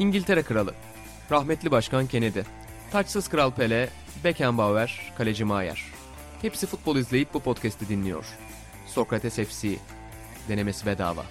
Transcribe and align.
İngiltere 0.00 0.42
Kralı, 0.42 0.74
rahmetli 1.30 1.70
Başkan 1.70 2.06
Kennedy, 2.06 2.40
taçsız 2.92 3.28
Kral 3.28 3.50
Pele, 3.50 3.88
Beckenbauer, 4.24 5.12
Kaleci 5.18 5.44
Maier. 5.44 5.84
Hepsi 6.42 6.66
futbol 6.66 6.96
izleyip 6.96 7.34
bu 7.34 7.40
podcast'i 7.40 7.88
dinliyor. 7.88 8.24
Sokrates 8.86 9.34
FC, 9.34 9.76
denemesi 10.48 10.86
bedava. 10.86 11.24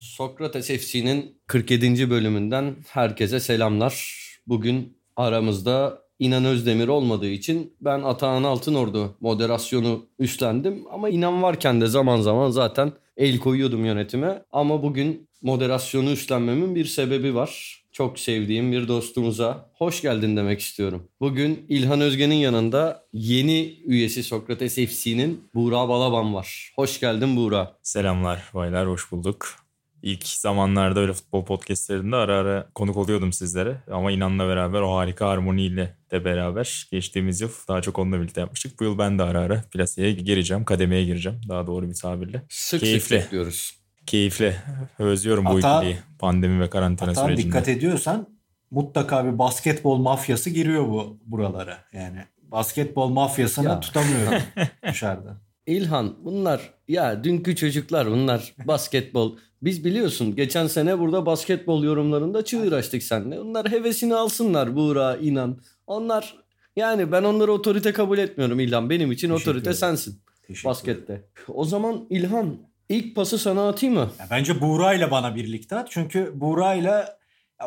Sokrates 0.00 0.66
FC'nin 0.66 1.40
47. 1.46 2.10
bölümünden 2.10 2.76
herkese 2.88 3.40
selamlar. 3.40 4.18
Bugün 4.46 4.98
aramızda 5.16 6.02
İnan 6.18 6.44
Özdemir 6.44 6.88
olmadığı 6.88 7.28
için 7.28 7.72
ben 7.80 8.02
Atahan 8.02 8.44
Altınordu 8.44 9.16
moderasyonu 9.20 10.06
üstlendim. 10.18 10.84
Ama 10.90 11.08
İnan 11.08 11.42
varken 11.42 11.80
de 11.80 11.86
zaman 11.86 12.20
zaman 12.20 12.50
zaten 12.50 12.92
el 13.16 13.38
koyuyordum 13.38 13.84
yönetime. 13.84 14.42
Ama 14.52 14.82
bugün 14.82 15.28
moderasyonu 15.42 16.10
üstlenmemin 16.10 16.74
bir 16.74 16.84
sebebi 16.84 17.34
var. 17.34 17.78
Çok 17.92 18.18
sevdiğim 18.18 18.72
bir 18.72 18.88
dostumuza 18.88 19.70
hoş 19.74 20.02
geldin 20.02 20.36
demek 20.36 20.60
istiyorum. 20.60 21.08
Bugün 21.20 21.66
İlhan 21.68 22.00
Özgen'in 22.00 22.34
yanında 22.34 23.04
yeni 23.12 23.74
üyesi 23.84 24.22
Sokrates 24.22 24.74
FC'nin 24.74 25.44
Buğra 25.54 25.88
Balaban 25.88 26.34
var. 26.34 26.72
Hoş 26.76 27.00
geldin 27.00 27.36
Buğra. 27.36 27.76
Selamlar 27.82 28.50
baylar, 28.54 28.88
hoş 28.88 29.12
bulduk. 29.12 29.67
İlk 30.08 30.26
zamanlarda 30.26 31.00
öyle 31.00 31.12
futbol 31.12 31.44
podcastlerinde 31.44 32.16
ara 32.16 32.36
ara 32.36 32.68
konuk 32.74 32.96
oluyordum 32.96 33.32
sizlere. 33.32 33.76
Ama 33.90 34.10
inanla 34.12 34.48
beraber 34.48 34.80
o 34.80 34.96
harika 34.96 35.28
harmoniyle 35.28 35.96
de 36.10 36.24
beraber 36.24 36.88
geçtiğimiz 36.90 37.40
yıl 37.40 37.50
daha 37.68 37.82
çok 37.82 37.98
onunla 37.98 38.20
birlikte 38.20 38.40
yapmıştık. 38.40 38.80
Bu 38.80 38.84
yıl 38.84 38.98
ben 38.98 39.18
de 39.18 39.22
ara 39.22 39.40
ara 39.40 39.64
plaseye 39.70 40.12
gireceğim, 40.12 40.64
kademeye 40.64 41.04
gireceğim 41.04 41.40
daha 41.48 41.66
doğru 41.66 41.88
bir 41.88 41.94
tabirle. 41.94 42.42
Sık 42.48 42.80
Keyifli. 42.80 43.00
sık 43.00 43.10
bekliyoruz. 43.26 43.74
Keyifli. 44.06 44.56
Özlüyorum 44.98 45.44
bu 45.44 45.58
ikiliyi 45.58 45.98
pandemi 46.18 46.60
ve 46.60 46.70
karantina 46.70 47.08
Hatta 47.10 47.24
sürecinde. 47.24 47.46
dikkat 47.46 47.68
ediyorsan 47.68 48.28
mutlaka 48.70 49.24
bir 49.24 49.38
basketbol 49.38 49.96
mafyası 49.96 50.50
giriyor 50.50 50.86
bu 50.88 51.18
buralara. 51.26 51.78
Yani 51.92 52.18
basketbol 52.42 53.08
mafyasını 53.08 53.68
Ya. 53.68 53.80
tutamıyorum 53.80 54.42
dışarıda. 54.88 55.40
İlhan 55.68 56.14
bunlar 56.24 56.74
ya 56.88 57.24
dünkü 57.24 57.56
çocuklar 57.56 58.10
bunlar 58.10 58.54
basketbol. 58.64 59.36
Biz 59.62 59.84
biliyorsun 59.84 60.36
geçen 60.36 60.66
sene 60.66 60.98
burada 60.98 61.26
basketbol 61.26 61.84
yorumlarında 61.84 62.44
çığır 62.44 62.72
açtık 62.72 63.02
seninle. 63.02 63.40
Onlar 63.40 63.70
hevesini 63.70 64.14
alsınlar 64.14 64.76
Buğra, 64.76 65.16
inan. 65.16 65.60
Onlar 65.86 66.36
yani 66.76 67.12
ben 67.12 67.22
onları 67.22 67.52
otorite 67.52 67.92
kabul 67.92 68.18
etmiyorum 68.18 68.60
İlhan. 68.60 68.90
Benim 68.90 69.12
için 69.12 69.28
Teşekkür 69.28 69.42
otorite 69.50 69.62
ederim. 69.62 69.76
sensin 69.76 70.20
Teşekkür 70.46 70.52
ederim. 70.54 70.64
baskette. 70.64 71.24
O 71.48 71.64
zaman 71.64 72.06
İlhan 72.10 72.56
ilk 72.88 73.16
pası 73.16 73.38
sana 73.38 73.68
atayım 73.68 73.94
mı? 73.94 74.10
Ya 74.20 74.26
bence 74.30 74.60
Buğra'yla 74.60 75.10
bana 75.10 75.34
birlikte 75.34 75.76
at. 75.76 75.90
Çünkü 75.90 76.32
Buğra'yla 76.34 77.18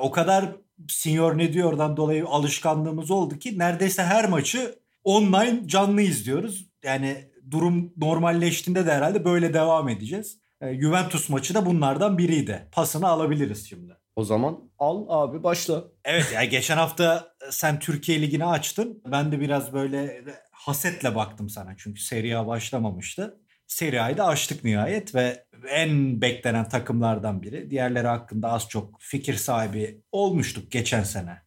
o 0.01 0.11
kadar 0.11 0.45
senior 0.87 1.37
ne 1.37 1.53
diyordan 1.53 1.97
dolayı 1.97 2.25
alışkanlığımız 2.25 3.11
oldu 3.11 3.39
ki 3.39 3.59
neredeyse 3.59 4.03
her 4.03 4.29
maçı 4.29 4.75
online 5.03 5.61
canlı 5.65 6.01
izliyoruz. 6.01 6.65
Yani 6.83 7.30
durum 7.51 7.93
normalleştiğinde 7.97 8.85
de 8.85 8.93
herhalde 8.93 9.25
böyle 9.25 9.53
devam 9.53 9.89
edeceğiz. 9.89 10.39
E, 10.61 10.81
Juventus 10.81 11.29
maçı 11.29 11.53
da 11.53 11.65
bunlardan 11.65 12.17
biriydi. 12.17 12.67
Pasını 12.71 13.07
alabiliriz 13.07 13.69
şimdi. 13.69 13.97
O 14.15 14.23
zaman 14.23 14.59
al 14.79 15.05
abi 15.09 15.43
başla. 15.43 15.83
Evet 16.05 16.31
ya 16.33 16.43
geçen 16.43 16.77
hafta 16.77 17.33
sen 17.49 17.79
Türkiye 17.79 18.21
Ligi'ni 18.21 18.45
açtın. 18.45 19.01
Ben 19.11 19.31
de 19.31 19.39
biraz 19.39 19.73
böyle 19.73 20.23
hasetle 20.51 21.15
baktım 21.15 21.49
sana 21.49 21.73
çünkü 21.77 22.01
Serie 22.01 22.35
A 22.35 22.47
başlamamıştı. 22.47 23.37
Serie 23.67 23.99
A'yı 23.99 24.17
da 24.17 24.25
açtık 24.25 24.63
nihayet 24.63 25.15
ve 25.15 25.45
en 25.69 26.21
beklenen 26.21 26.69
takımlardan 26.69 27.41
biri. 27.41 27.69
Diğerleri 27.69 28.07
hakkında 28.07 28.51
az 28.51 28.69
çok 28.69 29.01
fikir 29.01 29.33
sahibi 29.33 30.01
olmuştuk 30.11 30.71
geçen 30.71 31.03
sene. 31.03 31.41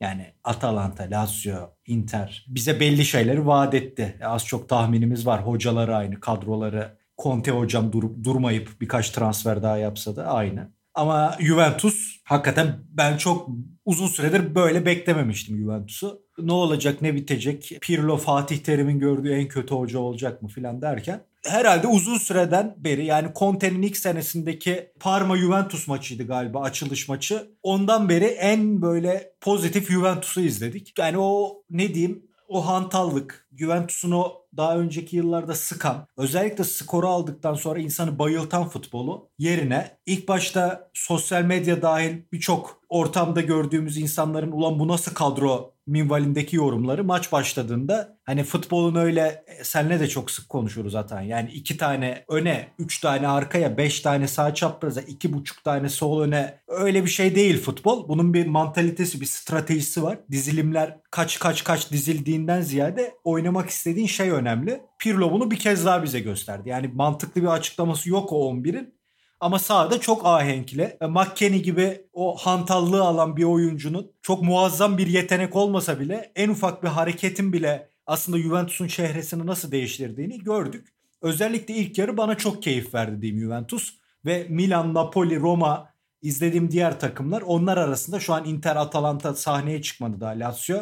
Yani 0.00 0.34
Atalanta, 0.44 1.10
Lazio, 1.10 1.70
Inter 1.86 2.44
bize 2.48 2.80
belli 2.80 3.04
şeyleri 3.04 3.46
vaat 3.46 3.74
etti. 3.74 4.18
Az 4.24 4.46
çok 4.46 4.68
tahminimiz 4.68 5.26
var. 5.26 5.46
Hocaları 5.46 5.96
aynı, 5.96 6.20
kadroları 6.20 6.98
Conte 7.22 7.50
hocam 7.50 7.92
dur- 7.92 8.24
durmayıp 8.24 8.80
birkaç 8.80 9.10
transfer 9.10 9.62
daha 9.62 9.76
yapsa 9.76 10.16
da 10.16 10.26
aynı. 10.26 10.72
Ama 10.94 11.36
Juventus 11.40 12.20
hakikaten 12.24 12.78
ben 12.90 13.16
çok 13.16 13.48
uzun 13.84 14.06
süredir 14.06 14.54
böyle 14.54 14.86
beklememiştim 14.86 15.58
Juventus'u. 15.58 16.22
Ne 16.38 16.52
olacak 16.52 17.02
ne 17.02 17.14
bitecek 17.14 17.78
Pirlo 17.82 18.16
Fatih 18.16 18.58
Terim'in 18.58 18.98
gördüğü 18.98 19.32
en 19.32 19.48
kötü 19.48 19.74
hoca 19.74 19.98
olacak 19.98 20.42
mı 20.42 20.48
filan 20.48 20.82
derken 20.82 21.20
herhalde 21.48 21.86
uzun 21.86 22.18
süreden 22.18 22.74
beri 22.76 23.04
yani 23.04 23.28
Conte'nin 23.36 23.82
ilk 23.82 23.96
senesindeki 23.96 24.92
Parma 25.00 25.36
Juventus 25.36 25.88
maçıydı 25.88 26.26
galiba 26.26 26.60
açılış 26.60 27.08
maçı. 27.08 27.50
Ondan 27.62 28.08
beri 28.08 28.24
en 28.24 28.82
böyle 28.82 29.32
pozitif 29.40 29.90
Juventus'u 29.90 30.40
izledik. 30.40 30.98
Yani 30.98 31.18
o 31.18 31.62
ne 31.70 31.94
diyeyim 31.94 32.26
o 32.48 32.66
hantallık, 32.66 33.48
Juventus'un 33.56 34.10
o 34.10 34.32
daha 34.56 34.78
önceki 34.78 35.16
yıllarda 35.16 35.54
sıkan, 35.54 36.06
özellikle 36.16 36.64
skoru 36.64 37.08
aldıktan 37.08 37.54
sonra 37.54 37.78
insanı 37.78 38.18
bayıltan 38.18 38.68
futbolu 38.68 39.28
yerine 39.38 39.98
ilk 40.06 40.28
başta 40.28 40.90
sosyal 40.94 41.42
medya 41.42 41.82
dahil 41.82 42.22
birçok 42.32 42.75
ortamda 42.88 43.40
gördüğümüz 43.40 43.98
insanların 43.98 44.52
ulan 44.52 44.78
bu 44.78 44.88
nasıl 44.88 45.14
kadro 45.14 45.76
minvalindeki 45.86 46.56
yorumları 46.56 47.04
maç 47.04 47.32
başladığında 47.32 48.18
hani 48.24 48.44
futbolun 48.44 48.94
öyle 48.94 49.44
e, 49.46 49.64
senle 49.64 50.00
de 50.00 50.08
çok 50.08 50.30
sık 50.30 50.48
konuşuruz 50.48 50.92
zaten. 50.92 51.20
Yani 51.20 51.50
iki 51.50 51.76
tane 51.76 52.24
öne, 52.28 52.68
üç 52.78 53.00
tane 53.00 53.28
arkaya, 53.28 53.76
beş 53.76 54.00
tane 54.00 54.28
sağ 54.28 54.54
çapraza, 54.54 55.00
iki 55.00 55.32
buçuk 55.32 55.64
tane 55.64 55.88
sol 55.88 56.20
öne 56.22 56.58
öyle 56.68 57.04
bir 57.04 57.10
şey 57.10 57.34
değil 57.34 57.60
futbol. 57.60 58.08
Bunun 58.08 58.34
bir 58.34 58.46
mantalitesi, 58.46 59.20
bir 59.20 59.26
stratejisi 59.26 60.02
var. 60.02 60.18
Dizilimler 60.30 60.98
kaç 61.10 61.38
kaç 61.38 61.64
kaç 61.64 61.92
dizildiğinden 61.92 62.60
ziyade 62.60 63.14
oynamak 63.24 63.70
istediğin 63.70 64.06
şey 64.06 64.30
önemli. 64.30 64.80
Pirlo 64.98 65.32
bunu 65.32 65.50
bir 65.50 65.58
kez 65.58 65.86
daha 65.86 66.02
bize 66.02 66.20
gösterdi. 66.20 66.68
Yani 66.68 66.88
mantıklı 66.88 67.42
bir 67.42 67.46
açıklaması 67.46 68.10
yok 68.10 68.32
o 68.32 68.36
11'in. 68.36 68.95
Ama 69.40 69.58
sahada 69.58 70.00
çok 70.00 70.26
ahenkli. 70.26 70.96
E, 71.00 71.06
McKennie 71.06 71.58
gibi 71.58 72.06
o 72.12 72.36
hantallığı 72.36 73.02
alan 73.02 73.36
bir 73.36 73.44
oyuncunun 73.44 74.12
çok 74.22 74.42
muazzam 74.42 74.98
bir 74.98 75.06
yetenek 75.06 75.56
olmasa 75.56 76.00
bile 76.00 76.32
en 76.36 76.48
ufak 76.48 76.82
bir 76.82 76.88
hareketin 76.88 77.52
bile 77.52 77.88
aslında 78.06 78.38
Juventus'un 78.38 78.88
çehresini 78.88 79.46
nasıl 79.46 79.70
değiştirdiğini 79.70 80.38
gördük. 80.38 80.88
Özellikle 81.22 81.74
ilk 81.74 81.98
yarı 81.98 82.16
bana 82.16 82.36
çok 82.36 82.62
keyif 82.62 82.94
verdi 82.94 83.22
diyeyim 83.22 83.42
Juventus. 83.42 83.94
Ve 84.24 84.46
Milan, 84.48 84.94
Napoli, 84.94 85.40
Roma 85.40 85.92
izlediğim 86.22 86.70
diğer 86.70 87.00
takımlar 87.00 87.42
onlar 87.42 87.76
arasında 87.76 88.20
şu 88.20 88.34
an 88.34 88.44
Inter, 88.44 88.76
Atalanta 88.76 89.34
sahneye 89.34 89.82
çıkmadı 89.82 90.20
daha 90.20 90.30
Lazio. 90.30 90.78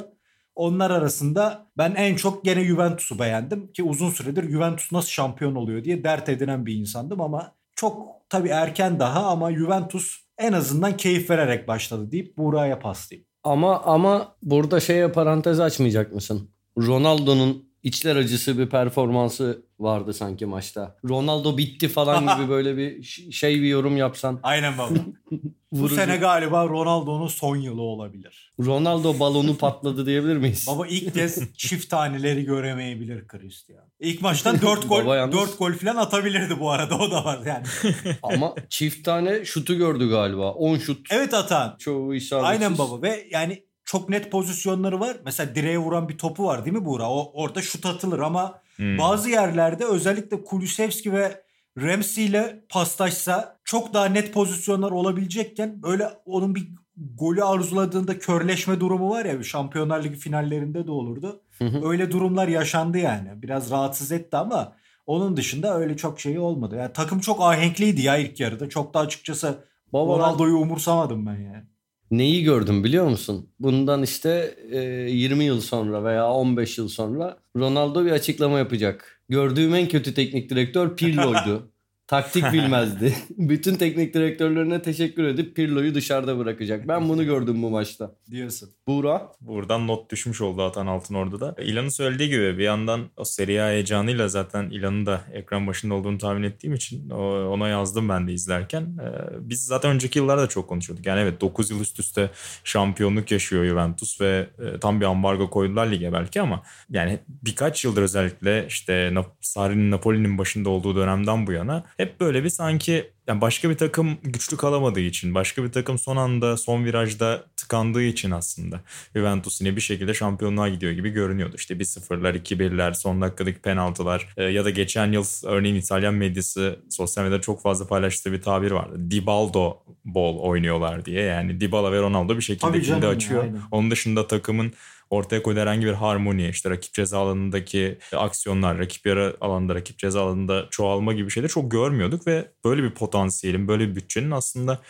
Onlar 0.55 0.91
arasında 0.91 1.67
ben 1.79 1.95
en 1.95 2.17
çok 2.17 2.45
gene 2.45 2.65
Juventus'u 2.65 3.19
beğendim 3.19 3.73
ki 3.73 3.83
uzun 3.83 4.11
süredir 4.11 4.51
Juventus 4.51 4.93
nasıl 4.93 5.09
şampiyon 5.09 5.55
oluyor 5.55 5.85
diye 5.85 6.05
dert 6.05 6.29
edinen 6.29 6.67
bir 6.67 6.75
insandım 6.75 7.21
ama 7.21 7.55
çok 7.77 8.14
tabii 8.29 8.49
erken 8.49 9.01
daha 9.01 9.27
ama 9.27 9.53
Juventus 9.55 10.25
en 10.39 10.53
azından 10.53 10.97
keyif 10.97 11.31
vererek 11.31 11.69
başladı 11.69 12.11
deyip 12.11 12.37
Buğra'ya 12.39 12.79
paslayayım. 12.79 13.27
Ama 13.45 13.81
ama 13.83 14.37
burada 14.43 14.81
şeye 14.81 15.13
parantez 15.13 15.61
açmayacak 15.61 16.13
mısın? 16.13 16.51
Ronaldo'nun 16.79 17.69
içler 17.83 18.17
acısı 18.17 18.59
bir 18.59 18.69
performansı 18.69 19.63
vardı 19.79 20.15
sanki 20.15 20.47
maçta. 20.47 20.97
Ronaldo 21.09 21.57
bitti 21.57 21.89
falan 21.89 22.37
gibi 22.39 22.49
böyle 22.49 22.77
bir 22.77 23.03
şey 23.33 23.63
bir 23.63 23.69
yorum 23.69 23.97
yapsan. 23.97 24.41
Aynen 24.43 24.79
baba. 24.79 24.95
Bu 25.75 25.79
Vurucu. 25.79 25.95
sene 25.95 26.17
galiba 26.17 26.69
Ronaldo'nun 26.69 27.27
son 27.29 27.57
yılı 27.57 27.83
olabilir. 27.83 28.53
Ronaldo 28.61 29.19
balonu 29.19 29.57
patladı 29.59 30.07
diyebilir 30.07 30.37
miyiz? 30.37 30.67
Baba 30.69 30.87
ilk 30.87 31.15
kez 31.15 31.53
çift 31.57 31.91
taneleri 31.91 32.45
göremeyebilir 32.45 33.25
Cristiano. 33.29 33.85
İlk 34.01 34.23
maçtan 34.23 34.61
4 34.63 34.89
gol 34.89 35.05
Baba 35.05 35.17
yalnız- 35.17 35.37
4 35.39 35.59
gol 35.59 35.73
falan 35.73 35.97
atabilirdi 35.97 36.61
bu 36.61 36.71
arada 36.71 36.99
o 36.99 37.11
da 37.11 37.25
var 37.25 37.39
yani. 37.47 37.67
Ama 38.23 38.55
çift 38.69 39.05
tane 39.05 39.45
şutu 39.45 39.75
gördü 39.75 40.11
galiba. 40.11 40.53
10 40.53 40.79
şut. 40.79 41.07
Evet 41.11 41.35
Atan. 41.35 41.77
Çoğu 41.79 42.15
isabetsiz. 42.15 42.51
Aynen 42.51 42.79
baba 42.79 43.03
ve 43.03 43.27
yani 43.31 43.65
çok 43.85 44.09
net 44.09 44.31
pozisyonları 44.33 45.01
var. 45.01 45.17
Mesela 45.25 45.55
direğe 45.55 45.79
vuran 45.79 46.09
bir 46.09 46.19
topu 46.19 46.45
var 46.45 46.65
değil 46.65 46.77
mi 46.77 46.85
Buğra? 46.85 47.11
O 47.11 47.31
orada 47.43 47.63
şut 47.63 47.87
atılır 47.87 48.19
ama 48.19 48.65
Hmm. 48.77 48.99
bazı 48.99 49.31
yerlerde 49.31 49.85
özellikle 49.85 50.45
Kulusevski 50.45 51.13
ve 51.13 51.43
Ramsey 51.79 52.27
ile 52.27 52.65
paslaşsa 52.69 53.54
çok 53.65 53.95
daha 53.95 54.07
net 54.07 54.33
pozisyonlar 54.33 54.91
olabilecekken 54.91 55.83
böyle 55.83 56.09
onun 56.27 56.55
bir 56.55 56.69
golü 56.97 57.45
arzuladığında 57.45 58.19
körleşme 58.19 58.81
durumu 58.81 59.11
var 59.11 59.25
ya 59.25 59.43
Şampiyonlar 59.43 60.05
Ligi 60.05 60.17
finallerinde 60.17 60.87
de 60.87 60.91
olurdu. 60.91 61.41
Hı 61.59 61.65
hı. 61.65 61.89
öyle 61.89 62.11
durumlar 62.11 62.49
yaşandı 62.49 62.99
yani. 62.99 63.43
Biraz 63.43 63.71
rahatsız 63.71 64.13
etti 64.13 64.37
ama 64.37 64.73
onun 65.07 65.37
dışında 65.37 65.79
öyle 65.79 65.97
çok 65.97 66.21
şey 66.21 66.39
olmadı. 66.39 66.77
Yani 66.77 66.93
takım 66.93 67.21
çok 67.21 67.41
ahenkliydi 67.43 68.03
ya 68.03 68.17
ilk 68.17 68.41
yarıda. 68.41 68.69
Çok 68.69 68.95
da 68.95 69.01
açıkçası 69.01 69.59
Baba 69.93 70.19
Ronaldo'yu 70.19 70.57
umursamadım 70.57 71.27
ben 71.27 71.41
yani. 71.41 71.65
neyi 72.11 72.45
gördüm 72.45 72.85
biliyor 72.85 73.09
musun? 73.09 73.49
Bundan 73.61 74.03
işte 74.03 74.55
e, 74.71 74.81
20 74.81 75.45
yıl 75.45 75.61
sonra 75.61 76.05
veya 76.05 76.31
15 76.31 76.79
yıl 76.79 76.89
sonra 76.89 77.39
Ronaldo 77.57 78.05
bir 78.05 78.11
açıklama 78.11 78.59
yapacak. 78.59 79.21
gördüğüm 79.29 79.75
en 79.75 79.89
kötü 79.89 80.15
teknik 80.15 80.51
direktör 80.51 80.97
Pirlo'ydu. 80.97 81.71
Taktik 82.07 82.45
bilmezdi. 82.53 83.15
Bütün 83.31 83.75
teknik 83.75 84.15
direktörlerine 84.15 84.83
teşekkür 84.83 85.25
edip 85.25 85.57
Pirlo'yu 85.57 85.95
dışarıda 85.95 86.39
bırakacak. 86.39 86.89
Ben 86.89 87.09
bunu 87.09 87.25
gördüm 87.25 87.63
bu 87.63 87.71
maçta. 87.71 88.15
Diyorsun. 88.31 88.71
Buğra? 88.87 89.33
Buradan 89.41 89.87
not 89.87 90.11
düşmüş 90.11 90.41
oldu 90.41 90.63
Atan 90.63 90.87
Altınordu'da. 90.87 91.55
İlan'ın 91.59 91.89
söylediği 91.89 92.29
gibi 92.29 92.59
bir 92.59 92.65
yandan 92.65 93.01
o 93.17 93.25
Serie 93.25 93.61
A 93.61 93.69
heyecanıyla 93.69 94.29
zaten 94.29 94.71
İlan'ın 94.71 95.07
da 95.07 95.21
ekran 95.33 95.67
başında 95.67 95.95
olduğunu 95.95 96.19
tahmin 96.19 96.43
ettiğim 96.43 96.75
için 96.75 97.11
ona 97.11 97.69
yazdım 97.69 98.09
ben 98.09 98.29
de 98.29 98.33
izlerken. 98.33 98.83
Ee, 98.83 99.09
biz 99.41 99.67
zaten 99.67 99.91
önceki 99.91 100.19
yıllarda 100.19 100.49
çok 100.49 100.69
konuşuyorduk. 100.69 101.07
Yani 101.07 101.21
evet 101.21 101.41
9 101.41 101.71
yıl 101.71 101.81
üst 101.81 102.01
üste 102.01 102.31
şampiyonluk 102.65 103.31
yaşıyor 103.31 103.65
Juventus 103.65 104.21
ve 104.21 104.47
e, 104.59 104.81
tam 104.81 105.01
bir 105.01 105.07
ambargo 105.07 105.51
koydular 105.51 105.87
lige 105.87 106.13
belki 106.13 106.41
ama 106.41 106.63
yani 106.91 107.19
birkaç 107.29 107.85
yıldır 107.85 108.03
özellikle 108.03 108.67
işte 108.67 109.13
Sarri'nin 109.41 109.91
Napoli'nin 109.91 110.39
başında 110.39 110.71
olduğu 110.71 110.97
dönemden 110.97 111.47
bu 111.47 111.53
yana 111.53 111.85
hep 111.97 112.21
böyle 112.21 112.45
bir 112.45 112.49
sanki 112.49 113.11
yani 113.29 113.41
başka 113.41 113.71
bir 113.71 113.77
takım 113.77 114.19
güçlü 114.23 114.57
kalamadığı 114.57 115.01
için, 115.01 115.35
başka 115.35 115.65
bir 115.65 115.73
takım 115.73 115.99
son 115.99 116.17
anda, 116.17 116.57
son 116.57 116.85
virajda 116.85 117.45
tıkandığı 117.57 118.03
için 118.03 118.31
aslında 118.31 118.81
Juventus 119.17 119.61
yine 119.61 119.77
bir 119.77 119.81
şekilde 119.81 120.15
şampiyonluğa 120.15 120.69
gidiyor 120.69 120.93
gibi 120.93 121.11
görünüyordu. 121.11 121.57
İşte 121.59 121.75
1-0'lar, 121.75 122.43
2-1'ler, 122.43 122.95
son 122.95 123.21
dakikadaki 123.21 123.59
penaltılar 123.59 124.29
e, 124.37 124.45
ya 124.45 124.65
da 124.65 124.71
geçen 124.71 125.13
yıl 125.13 125.25
örneğin 125.45 125.75
İtalyan 125.75 126.15
medyası 126.15 126.79
sosyal 126.91 127.25
medyada 127.25 127.41
çok 127.41 127.63
fazla 127.63 127.87
paylaştığı 127.87 128.33
bir 128.33 128.43
tabir 128.43 128.71
vardı. 128.71 129.11
Dibaldo 129.11 129.79
ball 130.05 130.39
oynuyorlar 130.39 131.05
diye. 131.05 131.23
Yani 131.23 131.61
Dybala 131.61 131.93
ve 131.93 132.01
Ronaldo 132.01 132.37
bir 132.37 132.43
şekilde 132.43 132.81
kilidi 132.81 133.07
açıyor. 133.07 133.45
Ya, 133.45 133.51
Onun 133.71 133.91
dışında 133.91 134.27
takımın 134.27 134.73
ortaya 135.15 135.43
koyduğu 135.43 135.61
herhangi 135.61 135.87
bir 135.87 135.93
harmoni, 135.93 136.49
işte 136.49 136.71
rakip 136.71 136.95
ceza 136.95 137.19
alanındaki 137.19 137.99
aksiyonlar, 138.13 138.79
rakip 138.79 139.07
yarı 139.07 139.37
alanda, 139.41 139.75
rakip 139.75 139.99
ceza 139.99 140.23
alanında 140.23 140.67
çoğalma 140.71 141.13
gibi 141.13 141.31
şeyler 141.31 141.49
çok 141.49 141.71
görmüyorduk 141.71 142.27
ve 142.27 142.49
böyle 142.65 142.83
bir 142.83 142.95
potansiyelin, 142.95 143.69
böyle 143.69 143.89
bir 143.89 143.97
bütçenin 143.97 144.31
aslında 144.31 144.81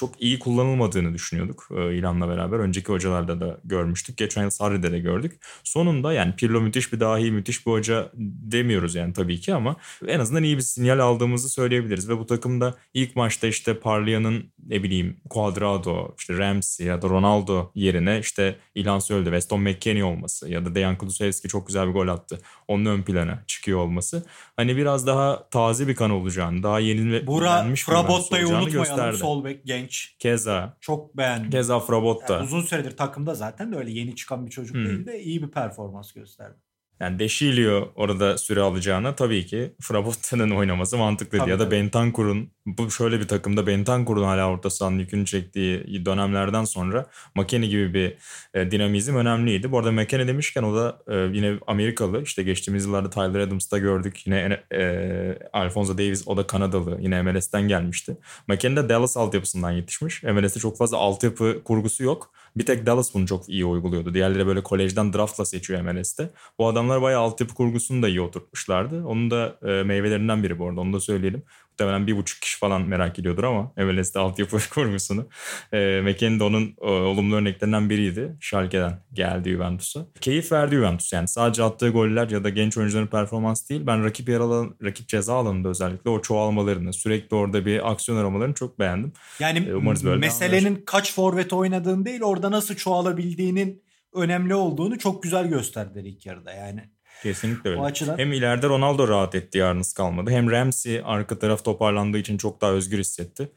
çok 0.00 0.22
iyi 0.22 0.38
kullanılmadığını 0.38 1.14
düşünüyorduk 1.14 1.68
e, 1.76 1.94
ilanla 1.96 2.28
beraber. 2.28 2.58
Önceki 2.58 2.92
hocalarda 2.92 3.40
da 3.40 3.60
görmüştük. 3.64 4.16
Geçen 4.16 4.42
yıl 4.42 4.50
Sarri'de 4.50 4.92
de 4.92 4.98
gördük. 4.98 5.40
Sonunda 5.64 6.12
yani 6.12 6.36
Pirlo 6.36 6.60
müthiş 6.60 6.92
bir 6.92 7.00
dahi, 7.00 7.30
müthiş 7.30 7.66
bir 7.66 7.72
hoca 7.72 8.10
demiyoruz 8.52 8.94
yani 8.94 9.12
tabii 9.12 9.40
ki 9.40 9.54
ama 9.54 9.76
en 10.06 10.20
azından 10.20 10.42
iyi 10.42 10.56
bir 10.56 10.62
sinyal 10.62 10.98
aldığımızı 10.98 11.48
söyleyebiliriz. 11.48 12.08
Ve 12.08 12.18
bu 12.18 12.26
takımda 12.26 12.74
ilk 12.94 13.16
maçta 13.16 13.46
işte 13.46 13.78
Parlayan'ın 13.78 14.52
ne 14.66 14.82
bileyim 14.82 15.16
Cuadrado, 15.30 16.14
işte 16.18 16.38
Ramsey 16.38 16.86
ya 16.86 17.02
da 17.02 17.08
Ronaldo 17.08 17.70
yerine 17.74 18.18
işte 18.18 18.56
İlan 18.74 18.98
söyledi 18.98 19.26
Weston 19.26 19.60
McKennie 19.60 20.04
olması 20.04 20.50
ya 20.50 20.64
da 20.64 20.74
Dejan 20.74 20.98
Kulusevski 20.98 21.48
çok 21.48 21.66
güzel 21.66 21.88
bir 21.88 21.92
gol 21.92 22.08
attı. 22.08 22.40
Onun 22.68 22.86
ön 22.86 23.02
plana 23.02 23.42
çıkıyor 23.46 23.78
olması. 23.78 24.26
Hani 24.56 24.76
biraz 24.76 25.06
daha 25.06 25.48
taze 25.50 25.88
bir 25.88 25.94
kan 25.94 26.10
olacağını, 26.10 26.62
daha 26.62 26.80
yenilenmiş 26.80 27.26
Bura, 27.26 27.70
bir 27.70 27.76
Frabotta'yı 27.76 28.46
unutmayalım. 28.46 28.72
Gösterdi. 28.72 29.16
Sol 29.16 29.44
bek 29.44 29.64
genç. 29.64 29.89
Keza. 30.18 30.76
Çok 30.80 31.16
beğendim. 31.16 31.50
Keza 31.50 31.80
Frabotta. 31.80 32.34
Yani 32.34 32.44
uzun 32.44 32.62
süredir 32.62 32.96
takımda 32.96 33.34
zaten 33.34 33.72
de 33.72 33.76
öyle 33.76 33.90
yeni 33.90 34.16
çıkan 34.16 34.46
bir 34.46 34.50
çocuk 34.50 34.76
hmm. 34.76 34.86
değil 34.86 35.06
de 35.06 35.22
iyi 35.22 35.42
bir 35.42 35.50
performans 35.50 36.12
gösterdi. 36.12 36.58
Yani 37.00 37.18
Deşilio 37.18 37.92
orada 37.94 38.38
süre 38.38 38.60
alacağına 38.60 39.14
tabii 39.14 39.46
ki 39.46 39.72
Frabotta'nın 39.80 40.50
oynaması 40.50 40.96
mantıklı 40.96 41.38
tabii, 41.38 41.50
ya 41.50 41.58
da 41.58 41.70
Bentancur'un 41.70 42.50
bu 42.66 42.90
şöyle 42.90 43.20
bir 43.20 43.28
takımda 43.28 43.66
Bentancur'un 43.66 44.24
hala 44.24 44.48
orta 44.48 44.70
sahanın 44.70 44.98
yükünü 44.98 45.26
çektiği 45.26 46.04
dönemlerden 46.06 46.64
sonra 46.64 47.06
McKennie 47.34 47.68
gibi 47.68 47.94
bir 47.94 48.16
e, 48.54 48.70
dinamizm 48.70 49.16
önemliydi. 49.16 49.72
Bu 49.72 49.78
arada 49.78 49.92
McKennie 49.92 50.28
demişken 50.28 50.62
o 50.62 50.76
da 50.76 51.02
e, 51.08 51.16
yine 51.16 51.58
Amerikalı. 51.66 52.22
İşte 52.22 52.42
geçtiğimiz 52.42 52.86
yıllarda 52.86 53.10
Tyler 53.10 53.40
Adams'ta 53.40 53.78
gördük. 53.78 54.26
Yine 54.26 54.60
e, 54.72 55.38
Alfonso 55.52 55.98
Davis 55.98 56.28
o 56.28 56.36
da 56.36 56.46
Kanadalı. 56.46 56.98
Yine 57.00 57.22
MLS'ten 57.22 57.68
gelmişti. 57.68 58.16
McKennie 58.48 58.76
de 58.76 58.88
Dallas 58.88 59.16
altyapısından 59.16 59.70
yetişmiş. 59.70 60.22
MLS'te 60.22 60.60
çok 60.60 60.78
fazla 60.78 60.96
altyapı 60.96 61.64
kurgusu 61.64 62.04
yok. 62.04 62.32
Bir 62.56 62.66
tek 62.66 62.86
Dallas 62.86 63.14
bunu 63.14 63.26
çok 63.26 63.48
iyi 63.48 63.64
uyguluyordu. 63.64 64.14
Diğerleri 64.14 64.46
böyle 64.46 64.62
kolejden 64.62 65.12
draftla 65.12 65.44
seçiyor 65.44 65.80
MLS'te. 65.80 66.30
Bu 66.58 66.66
adamlar 66.90 67.02
bayağı 67.02 67.20
altyapı 67.20 67.54
kurgusunu 67.54 68.02
da 68.02 68.08
iyi 68.08 68.20
oturtmuşlardı. 68.20 69.04
Onun 69.06 69.30
da 69.30 69.58
e, 69.62 69.82
meyvelerinden 69.82 70.42
biri 70.42 70.58
bu 70.58 70.68
arada 70.68 70.80
onu 70.80 70.92
da 70.92 71.00
söyleyelim 71.00 71.42
muhtemelen 71.70 72.06
bir 72.06 72.16
buçuk 72.16 72.42
kişi 72.42 72.58
falan 72.58 72.82
merak 72.82 73.18
ediyordur 73.18 73.44
ama 73.44 73.72
MLS'de 73.76 74.18
altyapı 74.18 74.58
kurgusunu. 74.74 75.28
E, 75.72 76.00
McKennie 76.04 76.40
de 76.40 76.44
onun 76.44 76.74
e, 76.82 76.86
olumlu 76.86 77.36
örneklerinden 77.36 77.90
biriydi. 77.90 78.36
Schalke'den 78.40 79.02
geldi 79.12 79.50
Juventus'a. 79.50 80.06
Keyif 80.20 80.52
verdi 80.52 80.74
Juventus 80.74 81.12
yani 81.12 81.28
sadece 81.28 81.62
attığı 81.62 81.90
goller 81.90 82.30
ya 82.30 82.44
da 82.44 82.48
genç 82.48 82.76
oyuncuların 82.76 83.06
performans 83.06 83.68
değil. 83.68 83.86
Ben 83.86 84.04
rakip 84.04 84.28
yer 84.28 84.40
alan, 84.40 84.74
rakip 84.84 85.08
ceza 85.08 85.34
alanında 85.34 85.68
özellikle 85.68 86.10
o 86.10 86.22
çoğalmalarını, 86.22 86.92
sürekli 86.92 87.36
orada 87.36 87.66
bir 87.66 87.90
aksiyon 87.90 88.18
aramalarını 88.18 88.54
çok 88.54 88.78
beğendim. 88.78 89.12
Yani 89.40 89.58
e, 89.68 89.74
umarız 89.74 90.04
böyle 90.04 90.20
meselenin 90.20 90.82
kaç 90.86 91.14
forvet 91.14 91.52
oynadığın 91.52 92.04
değil 92.04 92.22
orada 92.22 92.50
nasıl 92.50 92.74
çoğalabildiğinin 92.74 93.82
önemli 94.14 94.54
olduğunu 94.54 94.98
çok 94.98 95.22
güzel 95.22 95.46
gösterdiler 95.46 96.04
ilk 96.04 96.26
yarıda 96.26 96.52
yani. 96.52 96.80
Kesinlikle 97.22 97.70
öyle. 97.70 97.80
O 97.80 97.84
açıdan... 97.84 98.18
Hem 98.18 98.32
ileride 98.32 98.68
Ronaldo 98.68 99.08
rahat 99.08 99.34
etti 99.34 99.58
yalnız 99.58 99.92
kalmadı. 99.92 100.30
Hem 100.30 100.50
Ramsey 100.50 101.02
arka 101.04 101.38
taraf 101.38 101.64
toparlandığı 101.64 102.18
için 102.18 102.38
çok 102.38 102.60
daha 102.60 102.70
özgür 102.70 102.98
hissetti. 102.98 103.52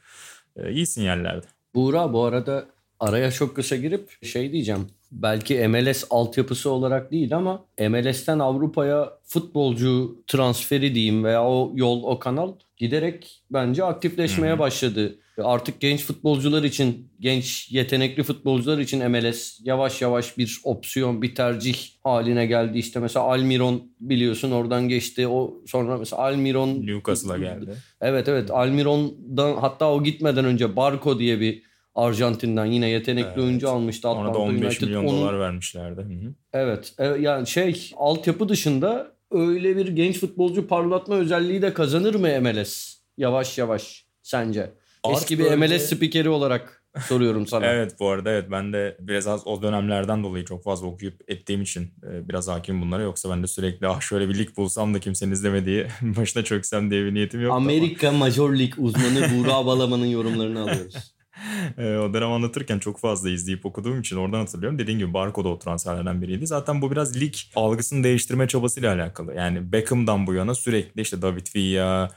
Ee, 0.56 0.72
iyi 0.72 0.86
sinyallerdi. 0.86 1.46
Buğra 1.74 2.12
bu 2.12 2.24
arada 2.24 2.66
araya 3.00 3.30
çok 3.30 3.56
kısa 3.56 3.76
girip 3.76 4.24
şey 4.24 4.52
diyeceğim. 4.52 4.86
Belki 5.12 5.68
MLS 5.68 6.04
altyapısı 6.10 6.70
olarak 6.70 7.10
değil 7.12 7.36
ama 7.36 7.64
MLS'ten 7.80 8.38
Avrupa'ya 8.38 9.12
futbolcu 9.24 10.22
transferi 10.26 10.94
diyeyim 10.94 11.24
veya 11.24 11.44
o 11.44 11.72
yol 11.74 12.02
o 12.02 12.18
kanal 12.18 12.52
giderek 12.76 13.42
bence 13.50 13.84
aktifleşmeye 13.84 14.52
Hı-hı. 14.52 14.58
başladı. 14.58 15.18
Artık 15.42 15.80
genç 15.80 16.04
futbolcular 16.04 16.62
için, 16.62 17.12
genç 17.20 17.70
yetenekli 17.70 18.22
futbolcular 18.22 18.78
için 18.78 19.10
MLS 19.10 19.60
yavaş 19.64 20.02
yavaş 20.02 20.38
bir 20.38 20.60
opsiyon, 20.64 21.22
bir 21.22 21.34
tercih 21.34 21.76
haline 22.02 22.46
geldi. 22.46 22.78
İşte 22.78 23.00
mesela 23.00 23.24
Almiron 23.24 23.82
biliyorsun 24.00 24.50
oradan 24.50 24.88
geçti. 24.88 25.28
O 25.28 25.54
sonra 25.66 25.98
mesela 25.98 26.22
Almiron 26.22 26.86
Newcastle'a 26.86 27.38
geldi. 27.38 27.74
Evet 28.00 28.28
evet 28.28 28.50
Almiron'dan 28.50 29.56
hatta 29.56 29.92
o 29.92 30.04
gitmeden 30.04 30.44
önce 30.44 30.76
Barco 30.76 31.18
diye 31.18 31.40
bir 31.40 31.62
Arjantin'den 31.94 32.66
yine 32.66 32.88
yetenekli 32.88 33.28
evet. 33.28 33.38
oyuncu 33.38 33.70
almıştı. 33.70 34.08
Ona 34.08 34.34
da 34.34 34.38
15 34.38 34.62
United. 34.62 34.86
milyon 34.86 35.04
Onun... 35.04 35.20
dolar 35.20 35.40
vermişlerdi. 35.40 36.00
Hı-hı. 36.00 36.34
Evet 36.52 36.94
e, 36.98 37.06
yani 37.06 37.46
şey 37.46 37.90
altyapı 37.96 38.48
dışında 38.48 39.13
öyle 39.34 39.76
bir 39.76 39.88
genç 39.88 40.18
futbolcu 40.18 40.66
parlatma 40.66 41.14
özelliği 41.14 41.62
de 41.62 41.74
kazanır 41.74 42.14
mı 42.14 42.40
MLS? 42.40 42.96
Yavaş 43.18 43.58
yavaş 43.58 44.06
sence? 44.22 44.74
Art 45.04 45.16
Eski 45.16 45.38
bir 45.38 45.54
MLS 45.54 45.82
spikeri 45.82 46.28
olarak 46.28 46.84
soruyorum 47.08 47.46
sana. 47.46 47.66
evet 47.72 47.96
bu 48.00 48.08
arada 48.08 48.30
evet 48.30 48.50
ben 48.50 48.72
de 48.72 48.96
biraz 49.00 49.26
az 49.26 49.46
o 49.46 49.62
dönemlerden 49.62 50.22
dolayı 50.24 50.44
çok 50.44 50.64
fazla 50.64 50.86
okuyup 50.86 51.30
ettiğim 51.30 51.62
için 51.62 51.82
e, 51.82 52.28
biraz 52.28 52.48
hakim 52.48 52.82
bunlara. 52.82 53.02
Yoksa 53.02 53.30
ben 53.30 53.42
de 53.42 53.46
sürekli 53.46 53.88
ah 53.88 54.00
şöyle 54.00 54.28
bir 54.28 54.38
lig 54.38 54.56
bulsam 54.56 54.94
da 54.94 55.00
kimsenin 55.00 55.32
izlemediği 55.32 55.86
başına 56.02 56.44
çöksem 56.44 56.90
diye 56.90 57.04
bir 57.04 57.14
niyetim 57.14 57.40
yok. 57.40 57.52
Amerika 57.52 58.08
ama. 58.08 58.18
Major 58.18 58.56
Lig 58.56 58.74
uzmanı 58.78 59.28
Buğra 59.34 59.66
Balaman'ın 59.66 60.06
yorumlarını 60.06 60.62
alıyoruz. 60.62 60.94
e, 61.78 61.96
o 61.96 62.14
dönem 62.14 62.32
anlatırken 62.32 62.78
çok 62.78 62.98
fazla 62.98 63.30
izleyip 63.30 63.66
okuduğum 63.66 64.00
için 64.00 64.16
oradan 64.16 64.38
hatırlıyorum. 64.38 64.78
Dediğim 64.78 64.98
gibi 64.98 65.14
Barco 65.14 65.44
da 65.44 65.48
o 65.48 65.58
transferlerden 65.58 66.22
biriydi. 66.22 66.46
Zaten 66.46 66.82
bu 66.82 66.90
biraz 66.90 67.20
lig 67.20 67.34
algısını 67.54 68.04
değiştirme 68.04 68.48
çabasıyla 68.48 68.94
alakalı. 68.94 69.34
Yani 69.34 69.72
Beckham'dan 69.72 70.26
bu 70.26 70.34
yana 70.34 70.54
sürekli 70.54 71.00
işte 71.00 71.22
David 71.22 71.46
Villa, 71.54 72.10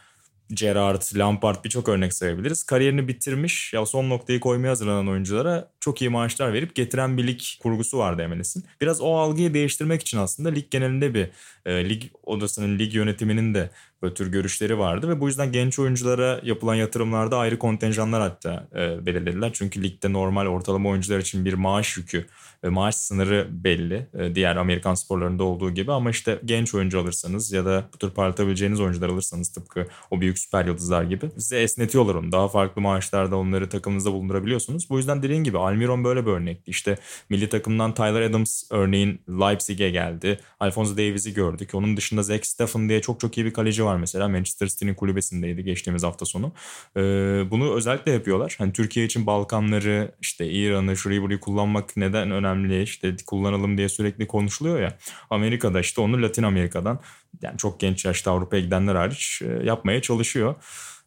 Gerrard, 0.54 1.02
Lampard 1.16 1.66
birçok 1.66 1.90
örnek 1.90 2.14
sayabiliriz. 2.14 2.64
Kariyerini 2.64 3.08
bitirmiş 3.08 3.74
ya 3.74 3.86
son 3.86 4.10
noktayı 4.10 4.40
koymaya 4.40 4.70
hazırlanan 4.70 5.08
oyunculara 5.08 5.72
çok 5.80 6.02
iyi 6.02 6.10
maaşlar 6.10 6.54
verip 6.54 6.76
getiren 6.76 7.18
bir 7.18 7.28
lig 7.28 7.40
kurgusu 7.62 7.98
vardı 7.98 8.28
MLS'in. 8.30 8.66
Biraz 8.82 9.02
o 9.02 9.16
algıyı 9.16 9.54
değiştirmek 9.54 10.02
için 10.02 10.18
aslında 10.18 10.50
lig 10.50 10.72
genelinde 10.72 11.14
bir 11.14 11.30
e, 11.68 11.90
lig 11.90 12.04
odasının, 12.24 12.80
lig 12.80 12.96
yönetiminin 12.96 13.54
de 13.54 13.70
böyle 14.02 14.14
tür 14.14 14.32
görüşleri 14.32 14.80
vardı 14.80 15.10
ve 15.10 15.20
bu 15.20 15.28
yüzden 15.28 15.52
genç 15.52 15.80
oyunculara 15.80 16.40
yapılan 16.44 16.76
yatırımlarda 16.76 17.38
ayrı 17.38 17.60
kontenjanlar 17.60 18.22
hatta 18.22 18.68
e, 18.76 19.06
belirlediler. 19.06 19.50
Çünkü 19.54 19.84
ligde 19.84 20.14
normal 20.14 20.46
ortalama 20.46 20.90
oyuncular 20.90 21.20
için 21.20 21.46
bir 21.46 21.54
maaş 21.54 21.98
yükü 21.98 22.26
ve 22.64 22.70
maaş 22.70 22.96
sınırı 22.96 23.48
belli. 23.52 24.08
E, 24.20 24.36
diğer 24.36 24.56
Amerikan 24.56 24.96
sporlarında 24.96 25.44
olduğu 25.44 25.72
gibi 25.72 25.92
ama 25.92 26.10
işte 26.10 26.40
genç 26.46 26.74
oyuncu 26.74 27.00
alırsanız 27.00 27.52
ya 27.52 27.66
da 27.66 27.90
bu 27.94 27.98
tür 27.98 28.10
parlatabileceğiniz 28.10 28.80
oyuncular 28.80 29.10
alırsanız 29.10 29.50
tıpkı 29.50 29.88
o 30.12 30.22
büyük 30.22 30.40
süper 30.40 30.66
yıldızlar 30.66 31.04
gibi 31.04 31.30
size 31.38 31.62
esnetiyorlar 31.62 32.16
onu. 32.16 32.32
Daha 32.32 32.48
farklı 32.48 32.82
maaşlarda 32.82 33.38
onları 33.38 33.70
takımınızda 33.70 34.12
bulundurabiliyorsunuz. 34.12 34.90
Bu 34.90 34.98
yüzden 34.98 35.24
dediğim 35.24 35.44
gibi 35.44 35.58
Almiron 35.58 36.04
böyle 36.04 36.26
bir 36.26 36.32
örnekti. 36.32 36.72
İşte 36.72 36.98
milli 37.30 37.50
takımdan 37.50 37.94
Tyler 37.94 38.22
Adams 38.22 38.64
örneğin 38.70 39.22
Leipzig'e 39.30 39.90
geldi. 39.90 40.40
Alfonso 40.60 40.94
Davies'i 40.94 41.34
gördük. 41.58 41.76
Onun 41.76 41.98
dışında 41.98 42.24
Zach 42.24 42.44
Steffen 42.44 42.90
diye 42.90 43.02
çok 43.02 43.20
çok 43.20 43.38
iyi 43.38 43.46
bir 43.46 43.54
kaleci 43.54 43.86
var 43.86 43.98
mesela. 43.98 44.28
Manchester 44.28 44.68
City'nin 44.68 44.94
kulübesindeydi 44.94 45.64
geçtiğimiz 45.64 46.04
hafta 46.04 46.26
sonu. 46.26 46.52
Ee, 46.98 47.02
bunu 47.52 47.76
özellikle 47.76 48.12
yapıyorlar. 48.12 48.56
Hani 48.58 48.74
Türkiye 48.74 49.06
için 49.06 49.26
Balkanları 49.26 50.12
işte 50.22 50.50
İran'ı 50.50 50.98
şurayı 50.98 51.22
burayı 51.22 51.40
kullanmak 51.40 51.98
neden 51.98 52.32
önemli 52.32 52.84
işte 52.84 53.16
kullanalım 53.26 53.78
diye 53.78 53.90
sürekli 53.90 54.28
konuşuluyor 54.28 54.82
ya. 54.82 54.98
Amerika'da 55.30 55.80
işte 55.80 56.02
onu 56.02 56.22
Latin 56.22 56.44
Amerika'dan 56.44 57.00
yani 57.42 57.58
çok 57.58 57.80
genç 57.80 58.06
yaşta 58.06 58.32
Avrupa'ya 58.32 58.64
gidenler 58.64 58.96
hariç 58.96 59.42
e, 59.42 59.66
yapmaya 59.66 60.02
çalışıyor. 60.02 60.56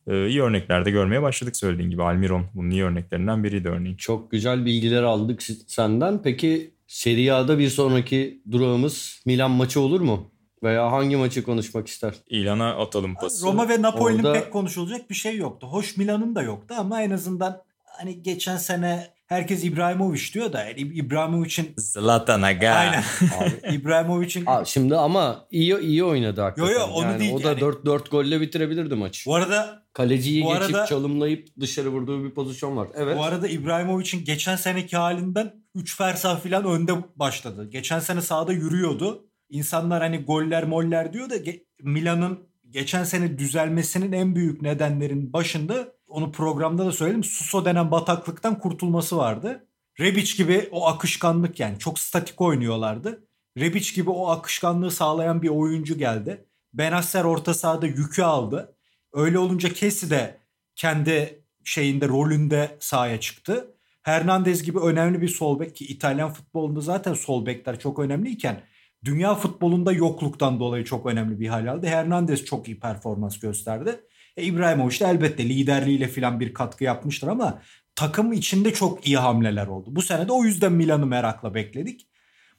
Ee, 0.07 0.29
iyi 0.29 0.43
örneklerde 0.43 0.91
görmeye 0.91 1.23
başladık 1.23 1.57
söylediğin 1.57 1.91
gibi. 1.91 2.03
Almiron 2.03 2.47
bunun 2.55 2.71
iyi 2.71 2.85
örneklerinden 2.85 3.45
biriydi 3.45 3.69
örneğin. 3.69 3.97
Çok 3.97 4.31
güzel 4.31 4.65
bilgiler 4.65 5.03
aldık 5.03 5.43
senden. 5.67 6.23
Peki 6.23 6.75
Serie 6.91 7.31
A'da 7.31 7.59
bir 7.59 7.69
sonraki 7.69 8.43
durağımız 8.51 9.23
Milan 9.27 9.51
maçı 9.51 9.81
olur 9.81 10.01
mu? 10.01 10.31
Veya 10.63 10.93
hangi 10.93 11.17
maçı 11.17 11.43
konuşmak 11.43 11.89
ister? 11.89 12.15
İlana 12.29 12.77
atalım 12.77 13.15
pası. 13.15 13.47
Roma 13.47 13.69
ve 13.69 13.83
Napoli'nin 13.83 14.23
Orada- 14.25 14.33
pek 14.33 14.53
konuşulacak 14.53 15.11
bir 15.11 15.15
şey 15.15 15.37
yoktu. 15.37 15.67
Hoş 15.67 15.97
Milan'ın 15.97 16.35
da 16.35 16.43
yoktu 16.43 16.75
ama 16.79 17.03
en 17.03 17.11
azından 17.11 17.63
hani 17.99 18.23
geçen 18.23 18.57
sene 18.57 19.07
herkes 19.27 19.65
İbrahimovic 19.65 20.21
diyor 20.35 20.53
da 20.53 20.65
yani 20.65 20.81
İbrahimovic'in 20.81 21.75
Zlatan 21.77 22.43
Aga. 22.43 22.71
aynen 22.71 23.03
İbrahimovic'in 23.73 24.45
Aa, 24.47 24.65
şimdi 24.65 24.97
ama 24.97 25.47
iyi 25.51 25.79
iyi 25.81 26.05
oynadı 26.05 26.41
hakikaten. 26.41 26.73
Yo, 26.73 26.79
yo, 26.81 26.87
onu 26.87 27.05
yani 27.07 27.21
değil 27.21 27.35
o 27.35 27.43
da 27.43 27.49
yani. 27.49 27.61
4 27.61 27.87
4 27.87 28.11
golle 28.11 28.41
bitirebilirdi 28.41 28.95
maçı. 28.95 29.31
bu 29.31 29.35
arada 29.35 29.83
Kaleciyi 29.93 30.45
bu 30.45 30.49
geçip 30.49 30.63
arada- 30.75 30.87
çalımlayıp 30.87 31.49
dışarı 31.61 31.89
vurduğu 31.89 32.25
bir 32.25 32.31
pozisyon 32.31 32.77
var. 32.77 32.89
Evet. 32.95 33.19
Bu 33.19 33.25
arada 33.25 33.49
İbrahimovic'in 33.49 34.25
geçen 34.25 34.57
seneki 34.57 34.97
halinden 34.97 35.53
3 35.75 35.97
fersah 35.97 36.41
falan 36.41 36.65
önde 36.65 36.93
başladı. 37.17 37.69
Geçen 37.71 37.99
sene 38.01 38.21
sahada 38.21 38.53
yürüyordu. 38.53 39.27
İnsanlar 39.51 40.03
hani 40.03 40.19
goller 40.19 40.65
moller 40.65 41.13
diyor 41.13 41.31
da 41.31 41.35
Milan'ın 41.83 42.49
geçen 42.71 43.05
sene 43.05 43.39
düzelmesinin 43.39 44.13
en 44.13 44.35
büyük 44.35 44.63
nedenlerin 44.63 45.33
başında 45.33 45.93
onu 46.09 46.33
programda 46.33 46.87
da 46.87 46.93
söyledim. 46.93 47.25
Suso 47.25 47.65
denen 47.65 47.91
bataklıktan 47.91 48.59
kurtulması 48.59 49.17
vardı. 49.17 49.67
Rebic 50.01 50.37
gibi 50.37 50.69
o 50.73 50.87
akışkanlık 50.87 51.61
yani 51.61 51.79
çok 51.79 51.99
statik 51.99 52.41
oynuyorlardı. 52.41 53.25
Rebic 53.59 53.95
gibi 53.95 54.11
o 54.11 54.29
akışkanlığı 54.29 54.91
sağlayan 54.91 55.43
bir 55.43 55.49
oyuncu 55.49 55.99
geldi. 55.99 56.45
Benasser 56.73 57.25
orta 57.25 57.55
sahada 57.55 57.87
yükü 57.87 58.23
aldı. 58.23 58.77
Öyle 59.13 59.39
olunca 59.39 59.69
Kessi 59.69 60.11
de 60.11 60.41
kendi 60.77 61.45
şeyinde 61.65 62.09
rolünde 62.09 62.77
sahaya 62.81 63.21
çıktı. 63.21 63.75
Hernandez 64.03 64.63
gibi 64.63 64.79
önemli 64.79 65.23
bir 65.23 65.29
sol 65.29 65.61
bek 65.61 65.77
ki 65.77 65.87
İtalyan 65.87 66.33
futbolunda 66.33 66.81
zaten 66.81 67.15
sol 67.15 67.47
bekler 67.47 67.81
çok 67.81 67.99
önemliyken 67.99 68.63
dünya 69.05 69.35
futbolunda 69.35 69.93
yokluktan 69.93 70.61
dolayı 70.61 70.85
çok 70.85 71.07
önemli 71.07 71.41
bir 71.41 71.49
hal 71.49 71.67
aldı. 71.73 71.87
Hernandez 71.87 72.45
çok 72.45 72.69
iyi 72.69 72.81
performans 72.81 73.39
gösterdi. 73.39 74.01
E, 74.37 74.43
İbrahimovic 74.43 75.01
de 75.01 75.05
elbette 75.05 75.49
liderliğiyle 75.49 76.09
falan 76.09 76.41
bir 76.41 76.55
katkı 76.55 76.85
yapmıştır 76.85 77.29
ama 77.29 77.63
takım 77.95 78.33
içinde 78.33 78.73
çok 78.73 79.07
iyi 79.07 79.17
hamleler 79.17 79.67
oldu. 79.67 79.97
Bu 79.97 80.03
sene 80.03 80.29
de 80.29 80.33
o 80.33 80.45
yüzden 80.45 80.73
Milan'ı 80.73 81.07
merakla 81.07 81.55
bekledik. 81.55 82.07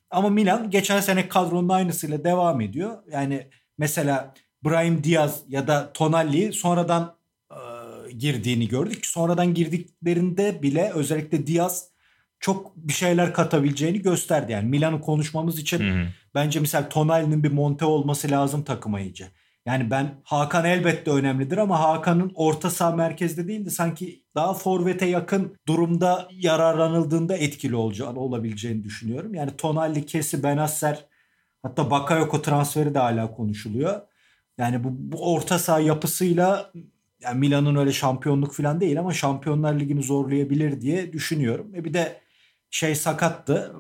Ama 0.10 0.30
Milan 0.30 0.70
geçen 0.70 1.00
sene 1.00 1.28
kadronun 1.30 1.70
aynısıyla 1.70 2.24
devam 2.24 2.62
ediyor. 2.62 2.98
Yani 3.12 3.48
mesela 3.78 4.34
Brahim 4.66 5.04
Diaz 5.04 5.44
ya 5.48 5.68
da 5.68 5.94
Tonali 5.94 6.54
sonradan 6.54 7.18
e, 7.52 8.12
girdiğini 8.12 8.68
gördük. 8.68 9.06
Sonradan 9.06 9.54
girdiklerinde 9.54 10.62
bile 10.62 10.92
özellikle 10.96 11.48
Diaz 11.48 11.91
çok 12.42 12.76
bir 12.76 12.94
şeyler 12.94 13.34
katabileceğini 13.34 14.02
gösterdi. 14.02 14.52
Yani 14.52 14.70
Milan'ı 14.70 15.02
konuşmamız 15.02 15.60
için 15.60 15.80
Hı 15.80 16.00
hı. 16.02 16.08
bence 16.36 16.60
mesela 16.60 16.90
Tonali'nin 16.90 17.44
bir 17.44 17.52
monte 17.52 17.86
olması 17.86 18.32
lazım 18.32 18.64
takıma 18.64 19.00
iyice. 19.00 19.28
Yani 19.66 19.92
ben 19.92 20.16
Hakan 20.24 20.66
elbette 20.66 21.12
önemlidir 21.12 21.58
ama 21.58 21.80
Hakan'ın 21.80 22.32
orta 22.36 22.70
saha 22.70 22.96
merkezde 22.96 23.48
değil 23.48 23.66
de 23.66 23.70
sanki 23.70 24.24
daha 24.36 24.54
forvete 24.54 25.06
yakın 25.06 25.56
durumda 25.68 26.28
yararlanıldığında 26.32 27.38
etkili 27.38 27.76
olacağı, 27.76 28.16
olabileceğini 28.16 28.84
düşünüyorum. 28.84 29.34
Yani 29.34 29.52
Tonali, 29.58 30.06
Kesi, 30.06 30.44
Benasser 30.44 31.06
hatta 31.64 31.92
Bakayoko 31.92 32.42
transferi 32.42 32.94
de 32.94 33.00
hala 33.00 33.32
konuşuluyor. 33.32 34.02
Yani 34.58 34.84
bu, 34.84 34.90
bu 34.92 35.34
orta 35.34 35.60
saha 35.60 35.80
yapısıyla 35.80 36.72
yani 37.22 37.40
Milan'ın 37.40 37.76
öyle 37.76 37.92
şampiyonluk 37.92 38.54
falan 38.54 38.82
değil 38.82 39.00
ama 39.00 39.14
Şampiyonlar 39.14 39.80
Ligi'ni 39.80 40.04
zorlayabilir 40.04 40.82
diye 40.82 41.14
düşünüyorum. 41.14 41.76
E 41.76 41.86
bir 41.86 41.94
de 41.94 42.22
şey 42.72 42.96
sakattı. 42.96 43.76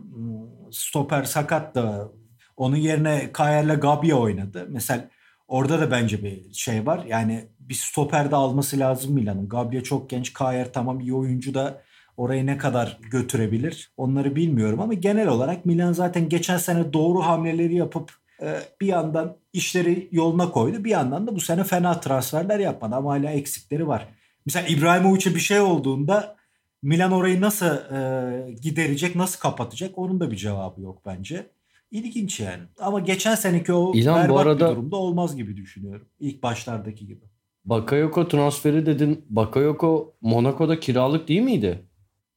Stoper 0.71 1.23
sakattı. 1.23 2.11
Onun 2.57 2.75
yerine 2.75 3.29
Kayer'le 3.33 3.79
Gabia 3.79 4.15
oynadı. 4.15 4.67
Mesela 4.69 5.09
orada 5.47 5.81
da 5.81 5.91
bence 5.91 6.23
bir 6.23 6.53
şey 6.53 6.85
var. 6.85 7.05
Yani 7.07 7.47
bir 7.59 7.73
stoper 7.73 8.31
de 8.31 8.35
alması 8.35 8.79
lazım 8.79 9.13
Milan'ın. 9.13 9.49
Gabia 9.49 9.83
çok 9.83 10.09
genç. 10.09 10.33
Kayer 10.33 10.73
tamam 10.73 10.99
iyi 10.99 11.13
oyuncu 11.13 11.53
da 11.53 11.81
orayı 12.17 12.45
ne 12.45 12.57
kadar 12.57 12.97
götürebilir 13.11 13.91
onları 13.97 14.35
bilmiyorum 14.35 14.79
ama 14.79 14.93
genel 14.93 15.27
olarak 15.27 15.65
Milan 15.65 15.93
zaten 15.93 16.29
geçen 16.29 16.57
sene 16.57 16.93
doğru 16.93 17.21
hamleleri 17.21 17.75
yapıp 17.75 18.11
e, 18.41 18.59
bir 18.81 18.87
yandan 18.87 19.37
işleri 19.53 20.09
yoluna 20.11 20.51
koydu. 20.51 20.83
Bir 20.83 20.89
yandan 20.89 21.27
da 21.27 21.35
bu 21.35 21.39
sene 21.39 21.63
fena 21.63 21.99
transferler 21.99 22.59
yapmadı 22.59 22.95
ama 22.95 23.11
hala 23.11 23.31
eksikleri 23.31 23.87
var. 23.87 24.07
Mesela 24.45 24.67
İbrahimovic'e 24.67 25.35
bir 25.35 25.39
şey 25.39 25.59
olduğunda 25.59 26.40
Milan 26.81 27.11
orayı 27.11 27.41
nasıl 27.41 27.65
e, 27.65 28.51
giderecek, 28.61 29.15
nasıl 29.15 29.39
kapatacak 29.39 29.97
onun 29.97 30.19
da 30.19 30.31
bir 30.31 30.35
cevabı 30.37 30.81
yok 30.81 31.01
bence. 31.05 31.49
İlginç 31.91 32.39
yani. 32.39 32.63
Ama 32.79 32.99
geçen 32.99 33.35
seneki 33.35 33.73
o 33.73 33.91
İlhan, 33.95 34.17
bu 34.19 34.23
berbat 34.23 34.45
arada- 34.45 34.69
bir 34.69 34.75
durumda 34.75 34.95
olmaz 34.95 35.35
gibi 35.35 35.57
düşünüyorum. 35.57 36.07
İlk 36.19 36.43
başlardaki 36.43 37.07
gibi. 37.07 37.23
Bakayoko 37.65 38.27
transferi 38.27 38.85
dedin. 38.85 39.25
Bakayoko 39.29 40.13
Monaco'da 40.21 40.79
kiralık 40.79 41.27
değil 41.27 41.41
miydi? 41.41 41.79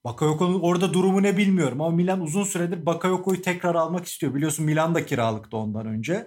Bakayoko'nun 0.04 0.60
orada 0.60 0.92
durumu 0.92 1.22
ne 1.22 1.36
bilmiyorum 1.36 1.80
ama 1.80 1.96
Milan 1.96 2.20
uzun 2.20 2.42
süredir 2.44 2.86
Bakayoko'yu 2.86 3.42
tekrar 3.42 3.74
almak 3.74 4.04
istiyor. 4.06 4.34
Biliyorsun 4.34 4.64
Milan 4.66 4.94
da 4.94 5.06
kiralıktı 5.06 5.56
ondan 5.56 5.86
önce. 5.86 6.26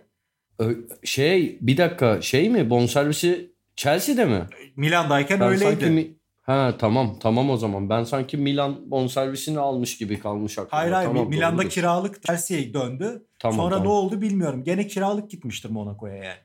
Şey 1.04 1.58
bir 1.62 1.78
dakika 1.78 2.22
şey 2.22 2.50
mi 2.50 2.70
bonservisi 2.70 3.52
Chelsea'de 3.76 4.26
mi? 4.26 4.46
Milan'dayken 4.76 5.40
Ben 5.40 5.48
öyleydi. 5.48 5.70
sanki 5.86 6.17
Ha 6.48 6.76
tamam 6.80 7.16
tamam 7.20 7.50
o 7.50 7.58
zaman. 7.58 7.90
Ben 7.90 8.04
sanki 8.04 8.38
Milan 8.38 8.92
bonservisini 8.92 9.60
almış 9.60 9.98
gibi 9.98 10.20
kalmış 10.20 10.58
aklımda. 10.58 10.76
Hayır 10.78 10.92
hayır 10.92 11.08
Tamam, 11.08 11.30
Milan'da 11.30 11.58
doğrudur. 11.58 11.70
kiralık 11.70 12.24
Chelsea'ye 12.24 12.74
döndü. 12.74 13.26
Tamam, 13.40 13.58
Sonra 13.58 13.76
tamam. 13.76 13.88
ne 13.88 13.92
oldu 13.92 14.22
bilmiyorum. 14.22 14.64
Gene 14.64 14.88
kiralık 14.88 15.32
gitmiştir 15.32 15.70
Monaco'ya 15.70 16.16
yani. 16.16 16.38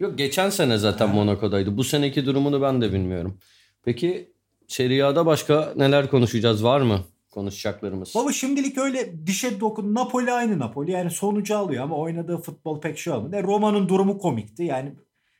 Yok 0.00 0.18
geçen 0.18 0.50
sene 0.50 0.78
zaten 0.78 1.06
Ha. 1.08 1.14
Monaco'daydı. 1.14 1.76
Bu 1.76 1.84
seneki 1.84 2.26
durumunu 2.26 2.62
ben 2.62 2.80
de 2.80 2.92
bilmiyorum. 2.92 3.38
Peki 3.84 4.32
Serie 4.68 5.02
A'da 5.02 5.26
başka 5.26 5.72
neler 5.76 6.10
konuşacağız? 6.10 6.64
Var 6.64 6.80
mı 6.80 7.00
konuşacaklarımız? 7.30 8.14
Baba 8.14 8.32
şimdilik 8.32 8.78
öyle 8.78 9.26
dişe 9.26 9.60
dokun. 9.60 9.94
Napoli 9.94 10.32
aynı 10.32 10.58
Napoli. 10.58 10.90
Yani 10.90 11.10
sonucu 11.10 11.56
alıyor 11.58 11.84
ama 11.84 11.96
oynadığı 11.96 12.38
futbol 12.38 12.80
pek 12.80 12.98
şey 12.98 13.12
olmadı. 13.12 13.36
E, 13.36 13.42
Roma'nın 13.42 13.88
durumu 13.88 14.18
komikti. 14.18 14.62
Yani 14.64 14.92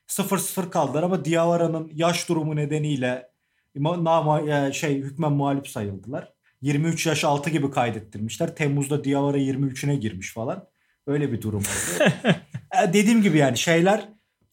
0-0 0.08 0.70
kaldılar 0.70 1.02
ama 1.02 1.24
Diavara'nın 1.24 1.90
yaş 1.94 2.28
durumu 2.28 2.56
nedeniyle 2.56 3.28
ma- 3.76 4.04
nama, 4.04 4.40
e, 4.40 4.72
şey 4.72 4.94
hükmen 4.98 5.32
muhalif 5.32 5.66
sayıldılar. 5.66 6.32
23 6.62 7.06
yaş 7.06 7.24
altı 7.24 7.50
gibi 7.50 7.70
kaydettirmişler. 7.70 8.56
Temmuz'da 8.56 9.04
Diawara 9.04 9.38
23'üne 9.38 9.94
girmiş 9.94 10.32
falan. 10.32 10.68
Öyle 11.06 11.32
bir 11.32 11.42
durum 11.42 11.60
oldu. 11.60 12.10
E, 12.84 12.92
Dediğim 12.92 13.22
gibi 13.22 13.38
yani 13.38 13.58
şeyler 13.58 14.08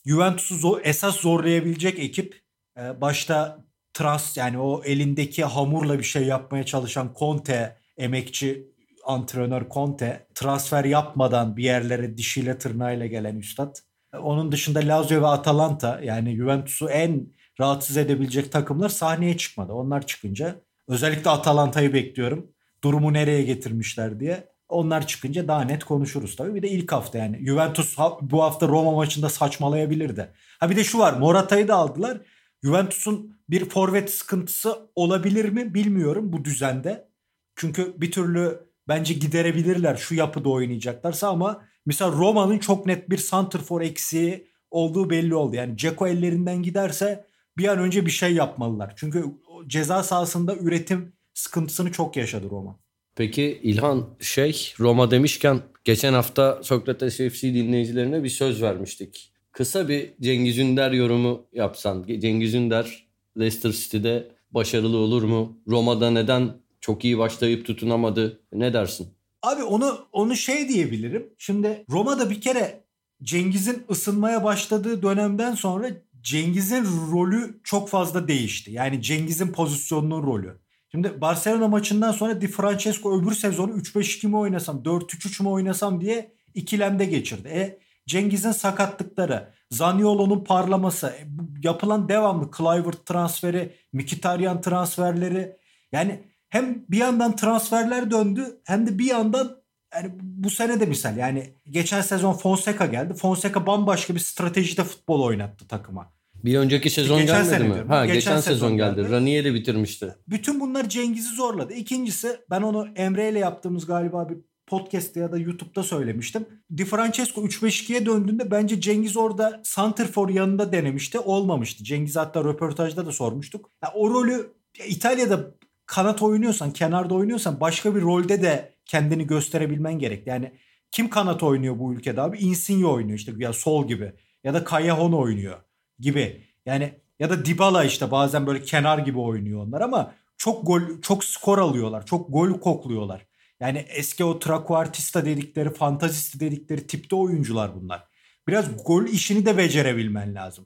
Juventus'u 0.05 0.55
zor- 0.55 0.81
esas 0.83 1.15
zorlayabilecek 1.15 1.99
ekip 1.99 2.41
e, 2.77 3.01
başta 3.01 3.65
trans 3.93 4.37
yani 4.37 4.59
o 4.59 4.83
elindeki 4.83 5.43
hamurla 5.43 5.99
bir 5.99 6.03
şey 6.03 6.23
yapmaya 6.23 6.63
çalışan 6.65 7.13
Conte 7.19 7.77
emekçi 7.97 8.67
antrenör 9.05 9.69
Conte 9.69 10.27
transfer 10.35 10.85
yapmadan 10.85 11.57
bir 11.57 11.63
yerlere 11.63 12.17
dişiyle 12.17 12.57
tırnağıyla 12.57 13.05
gelen 13.05 13.35
üstad. 13.35 13.75
Onun 14.19 14.51
dışında 14.51 14.79
Lazio 14.79 15.21
ve 15.21 15.27
Atalanta 15.27 15.99
yani 16.03 16.35
Juventus'u 16.35 16.89
en 16.89 17.27
rahatsız 17.59 17.97
edebilecek 17.97 18.51
takımlar 18.51 18.89
sahneye 18.89 19.37
çıkmadı. 19.37 19.73
Onlar 19.73 20.07
çıkınca 20.07 20.61
özellikle 20.87 21.29
Atalanta'yı 21.29 21.93
bekliyorum. 21.93 22.51
Durumu 22.83 23.13
nereye 23.13 23.43
getirmişler 23.43 24.19
diye. 24.19 24.51
Onlar 24.69 25.07
çıkınca 25.07 25.47
daha 25.47 25.61
net 25.61 25.83
konuşuruz 25.83 26.35
tabii. 26.35 26.55
Bir 26.55 26.61
de 26.61 26.69
ilk 26.69 26.91
hafta 26.91 27.17
yani. 27.17 27.45
Juventus 27.45 27.97
bu 28.21 28.43
hafta 28.43 28.67
Roma 28.67 28.91
maçında 28.91 29.29
saçmalayabilir 29.29 30.15
de. 30.15 30.31
Ha 30.59 30.69
bir 30.69 30.75
de 30.75 30.83
şu 30.83 30.99
var. 30.99 31.13
Morata'yı 31.13 31.67
da 31.67 31.75
aldılar. 31.75 32.17
Juventus'un 32.63 33.37
bir 33.49 33.69
forvet 33.69 34.11
sıkıntısı 34.11 34.89
olabilir 34.95 35.49
mi 35.49 35.73
bilmiyorum 35.73 36.33
bu 36.33 36.45
düzende. 36.45 37.07
Çünkü 37.55 37.93
bir 37.97 38.11
türlü 38.11 38.71
bence 38.87 39.13
giderebilirler 39.13 39.95
şu 39.95 40.15
yapıda 40.15 40.49
oynayacaklarsa 40.49 41.29
ama 41.29 41.63
mesela 41.85 42.11
Roma'nın 42.11 42.57
çok 42.57 42.85
net 42.85 43.09
bir 43.09 43.17
santrfor 43.17 43.81
eksiği 43.81 44.47
olduğu 44.71 45.09
belli 45.09 45.35
oldu. 45.35 45.55
Yani 45.55 45.77
Ceko 45.77 46.07
ellerinden 46.07 46.63
giderse 46.63 47.25
bir 47.57 47.67
an 47.67 47.79
önce 47.79 48.05
bir 48.05 48.11
şey 48.11 48.33
yapmalılar. 48.33 48.93
Çünkü 48.95 49.25
ceza 49.67 50.03
sahasında 50.03 50.55
üretim 50.55 51.13
sıkıntısını 51.33 51.91
çok 51.91 52.15
yaşadı 52.17 52.49
Roma. 52.49 52.79
Peki 53.15 53.59
İlhan 53.63 54.09
şey 54.19 54.73
Roma 54.79 55.11
demişken 55.11 55.61
geçen 55.83 56.13
hafta 56.13 56.59
Sokrates 56.63 57.17
FC 57.17 57.53
dinleyicilerine 57.53 58.23
bir 58.23 58.29
söz 58.29 58.61
vermiştik. 58.61 59.33
kısa 59.51 59.89
bir 59.89 60.13
Cengiz 60.21 60.57
Ünder 60.57 60.91
yorumu 60.91 61.45
yapsan. 61.53 62.05
Cengiz 62.19 62.53
Ünder 62.53 63.07
Leicester 63.39 63.71
City'de 63.71 64.31
başarılı 64.51 64.97
olur 64.97 65.23
mu? 65.23 65.57
Roma'da 65.67 66.11
neden 66.11 66.51
çok 66.79 67.05
iyi 67.05 67.17
başlayıp 67.17 67.65
tutunamadı? 67.65 68.41
Ne 68.53 68.73
dersin? 68.73 69.07
Abi 69.41 69.63
onu 69.63 70.07
onu 70.11 70.35
şey 70.35 70.69
diyebilirim. 70.69 71.33
Şimdi 71.37 71.85
Roma'da 71.89 72.29
bir 72.29 72.41
kere 72.41 72.83
Cengiz'in 73.23 73.85
ısınmaya 73.89 74.43
başladığı 74.43 75.01
dönemden 75.01 75.55
sonra 75.55 75.87
Cengiz'in 76.21 76.85
rolü 77.11 77.61
çok 77.63 77.89
fazla 77.89 78.27
değişti. 78.27 78.71
Yani 78.71 79.01
Cengiz'in 79.01 79.47
pozisyonunun 79.47 80.23
rolü. 80.23 80.61
Şimdi 80.91 81.21
Barcelona 81.21 81.67
maçından 81.67 82.11
sonra 82.11 82.41
Di 82.41 82.47
Francesco 82.47 83.21
öbür 83.21 83.33
sezonu 83.33 83.71
3-5-2 83.71 84.27
mi 84.27 84.37
oynasam 84.37 84.83
4-3-3 84.83 85.43
mü 85.43 85.49
oynasam 85.49 86.01
diye 86.01 86.33
ikilemde 86.53 87.05
geçirdi. 87.05 87.47
E 87.47 87.79
Cengiz'in 88.07 88.51
sakatlıkları, 88.51 89.53
Zaniolo'nun 89.71 90.43
parlaması, 90.43 91.07
e, 91.07 91.27
yapılan 91.63 92.09
devamlı 92.09 92.51
Clivert 92.57 93.05
transferi, 93.05 93.75
Mkhitaryan 93.93 94.61
transferleri 94.61 95.57
yani 95.91 96.30
hem 96.51 96.85
bir 96.89 96.97
yandan 96.97 97.35
transferler 97.35 98.11
döndü 98.11 98.61
hem 98.63 98.87
de 98.87 98.99
bir 98.99 99.05
yandan 99.05 99.61
yani 99.93 100.11
bu 100.21 100.49
sene 100.49 100.79
de 100.79 100.85
misal 100.85 101.17
yani 101.17 101.53
geçen 101.69 102.01
sezon 102.01 102.33
Fonseca 102.33 102.85
geldi. 102.85 103.13
Fonseca 103.13 103.65
bambaşka 103.65 104.15
bir 104.15 104.19
stratejide 104.19 104.83
futbol 104.83 105.23
oynattı 105.23 105.67
takıma. 105.67 106.13
Bir 106.43 106.57
önceki 106.57 106.89
sezon 106.89 107.21
geçen 107.21 107.43
gelmedi 107.43 107.63
mi? 107.63 107.87
Ha 107.87 108.05
geçen, 108.05 108.15
geçen 108.15 108.35
sezon, 108.35 108.53
sezon 108.53 108.77
geldi. 108.77 108.95
geldi. 108.95 109.11
Ranieri 109.11 109.53
bitirmişti. 109.53 110.15
Bütün 110.27 110.59
bunlar 110.59 110.89
Cengiz'i 110.89 111.35
zorladı. 111.35 111.73
İkincisi 111.73 112.37
ben 112.49 112.61
onu 112.61 112.87
Emre 112.95 113.29
ile 113.29 113.39
yaptığımız 113.39 113.85
galiba 113.85 114.29
bir 114.29 114.37
podcast'te 114.67 115.19
ya 115.19 115.31
da 115.31 115.37
YouTube'da 115.37 115.83
söylemiştim. 115.83 116.45
Di 116.77 116.85
Francesco 116.85 117.41
3-5-2'ye 117.41 118.05
döndüğünde 118.05 118.51
bence 118.51 118.81
Cengiz 118.81 119.17
orada 119.17 119.61
Santrfor 119.63 120.29
yanında 120.29 120.71
denemişti. 120.71 121.19
Olmamıştı. 121.19 121.83
Cengiz 121.83 122.15
hatta 122.15 122.43
röportajda 122.43 123.05
da 123.05 123.11
sormuştuk. 123.11 123.69
Yani 123.83 123.93
o 123.95 124.09
rolü 124.09 124.53
İtalya'da 124.87 125.51
kanat 125.91 126.21
oynuyorsan, 126.21 126.71
kenarda 126.73 127.13
oynuyorsan 127.13 127.59
başka 127.59 127.95
bir 127.95 128.01
rolde 128.01 128.41
de 128.41 128.73
kendini 128.85 129.27
gösterebilmen 129.27 129.99
gerek. 129.99 130.27
Yani 130.27 130.51
kim 130.91 131.09
kanat 131.09 131.43
oynuyor 131.43 131.79
bu 131.79 131.93
ülkede 131.93 132.21
abi? 132.21 132.37
Insigne 132.37 132.85
oynuyor 132.85 133.17
işte 133.17 133.31
ya 133.37 133.53
sol 133.53 133.87
gibi 133.87 134.13
ya 134.43 134.53
da 134.53 134.65
Callejon 134.69 135.13
oynuyor 135.13 135.57
gibi. 135.99 136.45
Yani 136.65 136.93
ya 137.19 137.29
da 137.29 137.45
Dybala 137.45 137.83
işte 137.83 138.11
bazen 138.11 138.47
böyle 138.47 138.61
kenar 138.61 138.97
gibi 138.97 139.19
oynuyor 139.19 139.65
onlar 139.65 139.81
ama 139.81 140.13
çok 140.37 140.67
gol 140.67 140.81
çok 141.01 141.23
skor 141.23 141.57
alıyorlar. 141.57 142.05
Çok 142.05 142.33
gol 142.33 142.59
kokluyorlar. 142.59 143.27
Yani 143.59 143.85
eski 143.89 144.23
o 144.23 144.39
trakuartista 144.39 145.25
dedikleri, 145.25 145.73
fantazisti 145.73 146.39
dedikleri 146.39 146.87
tipte 146.87 147.15
oyuncular 147.15 147.75
bunlar. 147.75 148.07
Biraz 148.47 148.83
gol 148.85 149.05
işini 149.05 149.45
de 149.45 149.57
becerebilmen 149.57 150.35
lazım. 150.35 150.65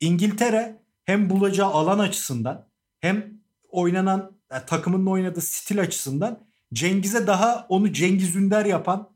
İngiltere 0.00 0.82
hem 1.04 1.30
bulacağı 1.30 1.70
alan 1.70 1.98
açısından 1.98 2.68
hem 3.00 3.40
oynanan 3.68 4.35
yani 4.52 4.66
takımının 4.66 5.06
oynadığı 5.06 5.40
stil 5.40 5.80
açısından 5.80 6.46
Cengiz'e 6.72 7.26
daha 7.26 7.66
onu 7.68 7.92
Cengiz 7.92 8.36
Ünder 8.36 8.64
yapan 8.64 9.10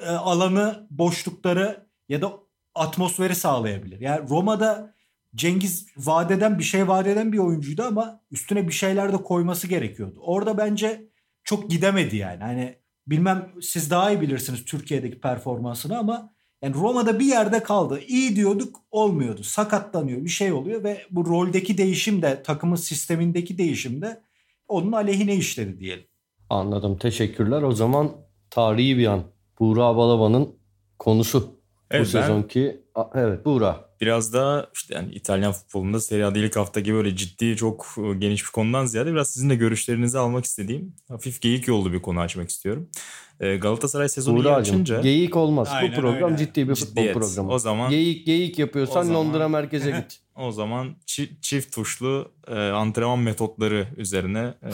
e, 0.00 0.08
alanı, 0.08 0.86
boşlukları 0.90 1.86
ya 2.08 2.22
da 2.22 2.32
atmosferi 2.74 3.34
sağlayabilir. 3.34 4.00
Yani 4.00 4.28
Roma'da 4.28 4.94
Cengiz 5.34 5.86
vadeden 5.96 6.58
bir 6.58 6.64
şey 6.64 6.88
vadeden 6.88 7.32
bir 7.32 7.38
oyuncuydu 7.38 7.82
ama 7.82 8.20
üstüne 8.30 8.68
bir 8.68 8.72
şeyler 8.72 9.12
de 9.12 9.16
koyması 9.16 9.66
gerekiyordu. 9.66 10.20
Orada 10.20 10.58
bence 10.58 11.08
çok 11.44 11.70
gidemedi 11.70 12.16
yani. 12.16 12.42
Hani 12.42 12.78
bilmem 13.06 13.52
siz 13.62 13.90
daha 13.90 14.10
iyi 14.10 14.20
bilirsiniz 14.20 14.64
Türkiye'deki 14.64 15.20
performansını 15.20 15.98
ama 15.98 16.34
yani 16.62 16.74
Roma'da 16.74 17.18
bir 17.18 17.24
yerde 17.24 17.62
kaldı. 17.62 18.00
İyi 18.06 18.36
diyorduk 18.36 18.80
olmuyordu. 18.90 19.42
Sakatlanıyor 19.44 20.24
bir 20.24 20.30
şey 20.30 20.52
oluyor 20.52 20.84
ve 20.84 21.06
bu 21.10 21.26
roldeki 21.26 21.78
değişim 21.78 22.22
de 22.22 22.42
takımın 22.42 22.76
sistemindeki 22.76 23.58
değişim 23.58 24.02
de 24.02 24.22
onun 24.68 24.92
aleyhine 24.92 25.34
işledi 25.34 25.80
diyelim. 25.80 26.04
Anladım. 26.50 26.98
Teşekkürler. 26.98 27.62
O 27.62 27.72
zaman 27.72 28.12
tarihi 28.50 28.98
bir 28.98 29.06
an. 29.06 29.22
Buğra 29.58 29.96
Balaban'ın 29.96 30.56
konusu. 30.98 31.54
Evet, 31.90 32.06
bu 32.06 32.10
sezonki 32.10 32.82
evet 33.14 33.44
Buğra. 33.44 33.94
Biraz 34.00 34.32
da 34.32 34.70
işte 34.74 34.94
yani 34.94 35.12
İtalyan 35.12 35.52
futbolunda 35.52 36.00
Serie 36.00 36.24
A'da 36.24 36.38
ilk 36.38 36.56
hafta 36.56 36.80
gibi 36.80 36.94
böyle 36.94 37.16
ciddi 37.16 37.56
çok 37.56 37.86
e, 37.98 38.14
geniş 38.14 38.44
bir 38.44 38.50
konudan 38.50 38.86
ziyade 38.86 39.12
biraz 39.12 39.30
sizin 39.30 39.50
de 39.50 39.54
görüşlerinizi 39.54 40.18
almak 40.18 40.44
istediğim 40.44 40.96
hafif 41.08 41.40
geyik 41.40 41.68
yollu 41.68 41.92
bir 41.92 42.02
konu 42.02 42.20
açmak 42.20 42.50
istiyorum. 42.50 42.90
E, 43.44 43.56
Galatasaray 43.56 44.08
sezonu 44.08 44.42
iyi 44.42 44.48
açınca... 44.48 45.00
Geyik 45.00 45.36
olmaz. 45.36 45.68
Aynen, 45.72 45.92
bu 45.92 46.00
program 46.00 46.32
öyle. 46.32 46.44
ciddi 46.44 46.68
bir 46.68 46.74
futbol 46.74 47.02
Ciddiyet. 47.02 47.14
programı. 47.14 47.52
O 47.52 47.58
zaman... 47.58 47.90
Geyik 47.90 48.26
geyik 48.26 48.58
yapıyorsan 48.58 49.02
zaman... 49.02 49.26
Londra 49.26 49.48
merkeze 49.48 49.90
git. 49.90 50.20
O 50.36 50.52
zaman 50.52 50.96
çift 51.40 51.74
tuşlu 51.74 52.32
e, 52.48 52.54
antrenman 52.54 53.18
metotları 53.18 53.88
üzerine 53.96 54.54
e, 54.62 54.70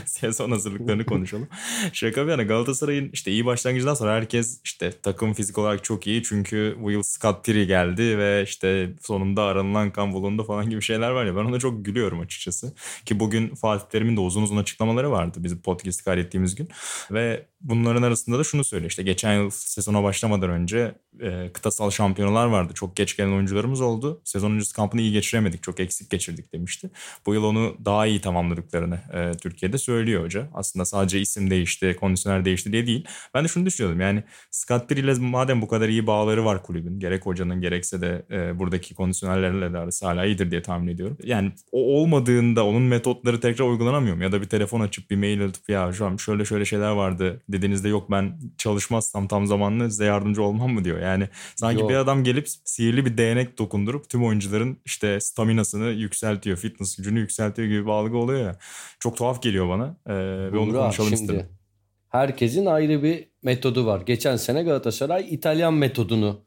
sezon 0.06 0.50
hazırlıklarını 0.50 1.06
konuşalım. 1.06 1.48
Şaka 1.92 2.26
bir 2.26 2.30
yana 2.30 2.42
Galatasaray'ın 2.42 3.10
işte 3.12 3.30
iyi 3.30 3.46
başlangıcından 3.46 3.94
sonra 3.94 4.14
herkes 4.14 4.60
işte 4.64 4.92
takım 5.02 5.34
fizik 5.34 5.58
olarak 5.58 5.84
çok 5.84 6.06
iyi 6.06 6.22
çünkü 6.22 6.76
yıl 6.88 7.02
Scott 7.02 7.44
Piri 7.44 7.66
geldi 7.66 8.18
ve 8.18 8.42
işte 8.44 8.90
sonunda 9.00 9.42
aranılan 9.42 9.90
kan 9.90 10.12
bulundu 10.12 10.44
falan 10.44 10.70
gibi 10.70 10.82
şeyler 10.82 11.10
var 11.10 11.24
ya 11.24 11.36
ben 11.36 11.44
ona 11.44 11.58
çok 11.58 11.84
gülüyorum 11.84 12.20
açıkçası. 12.20 12.74
Ki 13.06 13.20
bugün 13.20 13.54
Fatih 13.54 13.86
Terim'in 13.86 14.16
de 14.16 14.20
uzun 14.20 14.42
uzun 14.42 14.56
açıklamaları 14.56 15.10
vardı 15.10 15.38
bizim 15.42 15.62
podcast 15.62 16.04
kaydettiğimiz 16.04 16.54
gün 16.54 16.68
ve 17.10 17.46
bunların 17.64 18.02
arasında 18.02 18.38
da 18.38 18.44
şunu 18.44 18.64
söylüyor 18.64 18.90
işte 18.90 19.02
geçen 19.02 19.34
yıl 19.34 19.50
sezona 19.50 20.02
başlamadan 20.02 20.50
önce 20.50 20.94
e, 21.20 21.50
kıtasal 21.52 21.90
şampiyonalar 21.90 22.46
vardı. 22.46 22.72
Çok 22.74 22.96
geç 22.96 23.16
gelen 23.16 23.32
oyuncularımız 23.32 23.80
oldu. 23.80 24.20
Sezon 24.24 24.50
öncesi 24.52 24.74
kampını 24.74 25.00
iyi 25.00 25.12
geçiremedik. 25.12 25.62
Çok 25.62 25.80
eksik 25.80 26.10
geçirdik 26.10 26.52
demişti. 26.52 26.90
Bu 27.26 27.34
yıl 27.34 27.44
onu 27.44 27.76
daha 27.84 28.06
iyi 28.06 28.20
tamamladıklarını 28.20 28.98
e, 29.14 29.32
Türkiye'de 29.36 29.78
söylüyor 29.78 30.24
hoca. 30.24 30.48
Aslında 30.54 30.84
sadece 30.84 31.20
isim 31.20 31.50
değişti, 31.50 31.96
kondisyoner 32.00 32.44
değişti 32.44 32.72
diye 32.72 32.86
değil. 32.86 33.04
Ben 33.34 33.44
de 33.44 33.48
şunu 33.48 33.66
düşünüyordum. 33.66 34.00
Yani 34.00 34.22
Scott 34.50 34.90
ile 34.90 35.14
madem 35.14 35.62
bu 35.62 35.68
kadar 35.68 35.88
iyi 35.88 36.06
bağları 36.06 36.44
var 36.44 36.62
kulübün. 36.62 37.00
Gerek 37.00 37.26
hocanın 37.26 37.60
gerekse 37.60 38.00
de 38.00 38.26
e, 38.30 38.58
buradaki 38.58 38.94
kondisyonerlerle 38.94 39.72
de 39.72 39.78
arası 39.78 40.06
hala 40.06 40.24
iyidir 40.24 40.50
diye 40.50 40.62
tahmin 40.62 40.88
ediyorum. 40.88 41.18
Yani 41.24 41.52
o 41.72 42.00
olmadığında 42.00 42.66
onun 42.66 42.82
metotları 42.82 43.40
tekrar 43.40 43.64
uygulanamıyor 43.64 44.16
mu? 44.16 44.22
Ya 44.22 44.32
da 44.32 44.40
bir 44.40 44.48
telefon 44.48 44.80
açıp 44.80 45.10
bir 45.10 45.16
mail 45.16 45.44
atıp 45.44 45.68
ya 45.68 45.92
şu 45.92 46.06
an 46.06 46.16
şöyle 46.16 46.44
şöyle 46.44 46.64
şeyler 46.64 46.90
vardı 46.90 47.42
dediğinizde 47.48 47.88
yok 47.88 48.10
ben 48.10 48.38
çalışmazsam 48.58 49.28
tam 49.28 49.46
zamanlı 49.46 49.90
size 49.90 50.04
yardımcı 50.04 50.42
olmam 50.42 50.72
mı 50.72 50.84
diyor. 50.84 51.00
Yani 51.00 51.28
sanki 51.56 51.80
yok. 51.80 51.90
bir 51.90 51.94
adam 51.94 52.24
gelip 52.24 52.48
sihirli 52.64 53.06
bir 53.06 53.18
değnek 53.18 53.58
dokundurup 53.58 54.08
tüm 54.08 54.24
oyuncuların 54.24 54.78
işte 54.84 55.20
staminasını 55.20 55.90
yükseltiyor, 55.90 56.56
fitness 56.56 56.96
gücünü 56.96 57.18
yükseltiyor 57.18 57.68
gibi 57.68 57.84
bir 57.84 57.90
algı 57.90 58.16
oluyor 58.16 58.40
ya. 58.40 58.58
Çok 59.00 59.16
tuhaf 59.16 59.42
geliyor 59.42 59.68
bana 59.68 59.96
ee, 60.06 60.14
ve 60.52 60.58
onu 60.58 60.72
konuşalım 60.72 61.10
şimdi, 61.10 61.22
istedim. 61.22 61.46
Herkesin 62.08 62.66
ayrı 62.66 63.02
bir 63.02 63.28
metodu 63.42 63.86
var. 63.86 64.00
Geçen 64.00 64.36
sene 64.36 64.62
Galatasaray 64.62 65.34
İtalyan 65.34 65.74
metodunu 65.74 66.44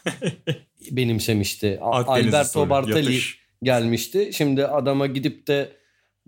benimsemişti. 0.90 1.78
Akdeniz 1.82 2.34
Alberto 2.34 2.70
Bartali 2.70 2.98
yatış. 2.98 3.40
gelmişti. 3.62 4.30
Şimdi 4.32 4.66
adama 4.66 5.06
gidip 5.06 5.46
de 5.46 5.72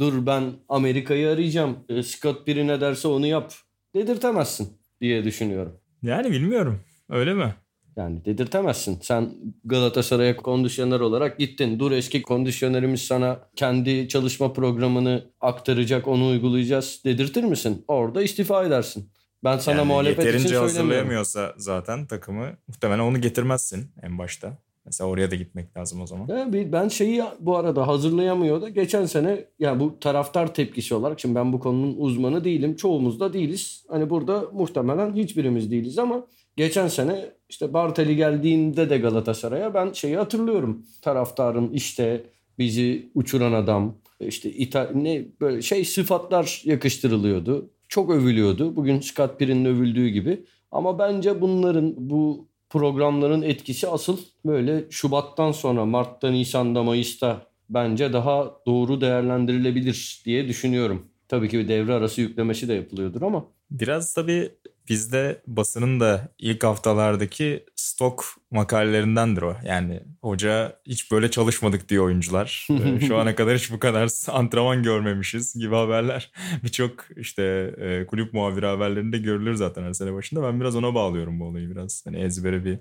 dur 0.01 0.27
ben 0.27 0.53
Amerika'yı 0.69 1.29
arayacağım. 1.29 1.79
E, 1.89 2.03
Scott 2.03 2.47
biri 2.47 2.67
ne 2.67 2.81
derse 2.81 3.09
onu 3.09 3.27
yap 3.27 3.53
dedirtemezsin 3.95 4.69
diye 5.01 5.25
düşünüyorum. 5.25 5.73
Yani 6.03 6.31
bilmiyorum. 6.31 6.81
Öyle 7.11 7.35
mi? 7.35 7.55
Yani 7.97 8.25
dedirtemezsin. 8.25 8.99
Sen 9.03 9.31
Galatasaray'a 9.65 10.37
kondisyoner 10.37 11.01
olarak 11.01 11.39
gittin. 11.39 11.79
Dur 11.79 11.93
eski 11.93 12.23
kondisyonerimiz 12.23 13.03
sana 13.03 13.39
kendi 13.57 14.09
çalışma 14.09 14.53
programını 14.53 15.25
aktaracak, 15.41 16.09
onu 16.09 16.27
uygulayacağız 16.29 17.01
dedirtir 17.05 17.45
misin? 17.45 17.85
Orada 17.89 18.23
istifa 18.23 18.65
edersin. 18.65 19.11
Ben 19.45 19.59
sana 19.59 19.77
yani 19.77 19.87
muhalefet 19.87 20.19
için 20.19 20.31
söylemiyorum. 20.31 20.55
Yeterince 20.55 20.79
hazırlayamıyorsa 20.79 21.55
zaten 21.57 22.07
takımı 22.07 22.57
muhtemelen 22.69 22.99
onu 23.03 23.21
getirmezsin 23.21 23.93
en 24.03 24.19
başta. 24.19 24.59
Mesela 24.91 25.11
oraya 25.11 25.31
da 25.31 25.35
gitmek 25.35 25.77
lazım 25.77 26.01
o 26.01 26.07
zaman. 26.07 26.53
Ben 26.53 26.89
şeyi 26.89 27.23
bu 27.41 27.57
arada 27.57 27.89
hazırlayamıyor 27.89 28.63
da 28.63 28.69
geçen 28.69 29.07
sene 29.07 29.45
yani 29.59 29.81
bu 29.81 30.01
taraftar 30.01 30.55
tepkisi 30.55 30.95
olarak 30.95 31.21
şimdi 31.21 31.35
ben 31.35 31.53
bu 31.53 31.61
konunun 31.61 31.95
uzmanı 31.99 32.45
değilim. 32.45 32.77
Çoğumuz 32.77 33.21
da 33.21 33.33
değiliz. 33.33 33.85
Hani 33.89 34.11
burada 34.11 34.45
muhtemelen 34.53 35.15
hiçbirimiz 35.15 35.71
değiliz 35.71 35.99
ama 35.99 36.27
geçen 36.57 36.89
sene 36.89 37.31
işte 37.49 37.73
Barteli 37.73 38.17
geldiğinde 38.17 38.91
de 38.91 38.99
Galatasaray'a 38.99 39.75
ben 39.75 39.93
şeyi 39.93 40.17
hatırlıyorum. 40.17 40.87
Taraftarın 41.03 41.73
işte 41.73 42.25
bizi 42.59 43.11
uçuran 43.15 43.53
adam 43.53 43.95
işte 44.21 44.51
İta 44.51 44.91
ne 44.95 45.25
böyle 45.41 45.63
şey 45.63 45.85
sıfatlar 45.85 46.63
yakıştırılıyordu. 46.65 47.71
Çok 47.89 48.11
övülüyordu. 48.11 48.77
Bugün 48.77 49.01
Scott 49.01 49.39
Pirin'in 49.39 49.65
övüldüğü 49.65 50.09
gibi. 50.09 50.45
Ama 50.71 50.99
bence 50.99 51.41
bunların 51.41 51.95
bu 51.97 52.50
programların 52.71 53.43
etkisi 53.43 53.89
asıl 53.89 54.19
böyle 54.45 54.85
Şubat'tan 54.91 55.53
sonra 55.53 55.85
Mart'ta, 55.85 56.31
Nisan'da, 56.31 56.83
Mayıs'ta 56.83 57.47
bence 57.71 58.13
daha 58.13 58.51
doğru 58.67 59.01
değerlendirilebilir 59.01 60.23
diye 60.25 60.49
düşünüyorum. 60.49 61.07
Tabii 61.29 61.49
ki 61.49 61.59
bir 61.59 61.69
devre 61.69 61.95
arası 61.95 62.21
yüklemesi 62.21 62.69
de 62.69 62.75
yapılıyordur 62.75 63.23
ama. 63.23 63.45
Biraz 63.71 64.15
tabii 64.15 64.53
bizde 64.89 65.43
basının 65.47 66.01
da 66.01 66.29
ilk 66.39 66.65
haftalardaki 66.65 67.65
stok 67.77 68.25
makalelerindendir 68.51 69.43
o. 69.43 69.57
Yani 69.65 70.01
hoca 70.23 70.81
hiç 70.87 71.13
böyle 71.13 71.31
çalışmadık 71.31 71.89
diyor 71.89 72.05
oyuncular. 72.05 72.67
Ee, 72.81 73.01
Şu 73.01 73.19
ana 73.19 73.35
kadar 73.35 73.57
hiç 73.57 73.73
bu 73.73 73.79
kadar 73.79 74.09
antrenman 74.29 74.83
görmemişiz 74.83 75.55
gibi 75.55 75.75
haberler. 75.75 76.33
Birçok 76.65 77.05
işte 77.17 77.43
e, 77.79 78.07
kulüp 78.07 78.33
muhabiri 78.35 78.67
haberlerinde 78.67 79.19
görülür 79.19 79.55
zaten 79.55 79.83
her 79.83 79.93
sene 79.93 80.13
başında. 80.15 80.43
Ben 80.43 80.61
biraz 80.61 80.77
ona 80.77 80.95
bağlıyorum 80.95 81.41
bu 81.41 81.45
olayı 81.45 81.71
biraz. 81.71 82.07
Hani 82.07 82.17
ezbere 82.17 82.65
bir 82.65 82.79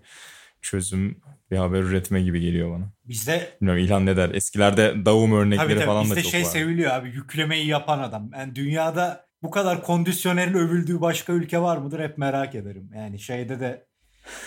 çözüm, 0.61 1.21
bir 1.51 1.57
haber 1.57 1.79
üretme 1.79 2.21
gibi 2.21 2.41
geliyor 2.41 2.71
bana. 2.71 2.91
Bizde 3.05 3.49
Bilmiyorum 3.61 3.83
İlhan 3.83 4.05
ne 4.05 4.17
der? 4.17 4.29
Eskilerde 4.29 5.05
davum 5.05 5.33
örnekleri 5.33 5.67
tabii 5.67 5.75
tabii 5.75 5.85
falan 5.85 6.09
da 6.09 6.15
çok 6.21 6.31
şey 6.31 6.41
var. 6.41 6.45
seviliyor 6.45 6.91
abi 6.91 7.09
yüklemeyi 7.09 7.67
yapan 7.67 7.99
adam. 7.99 8.29
Yani 8.33 8.55
dünyada 8.55 9.25
bu 9.43 9.51
kadar 9.51 9.83
kondisyonerin 9.83 10.53
övüldüğü 10.53 11.01
başka 11.01 11.33
ülke 11.33 11.61
var 11.61 11.77
mıdır 11.77 11.99
hep 11.99 12.17
merak 12.17 12.55
ederim. 12.55 12.89
Yani 12.95 13.19
şeyde 13.19 13.59
de 13.59 13.88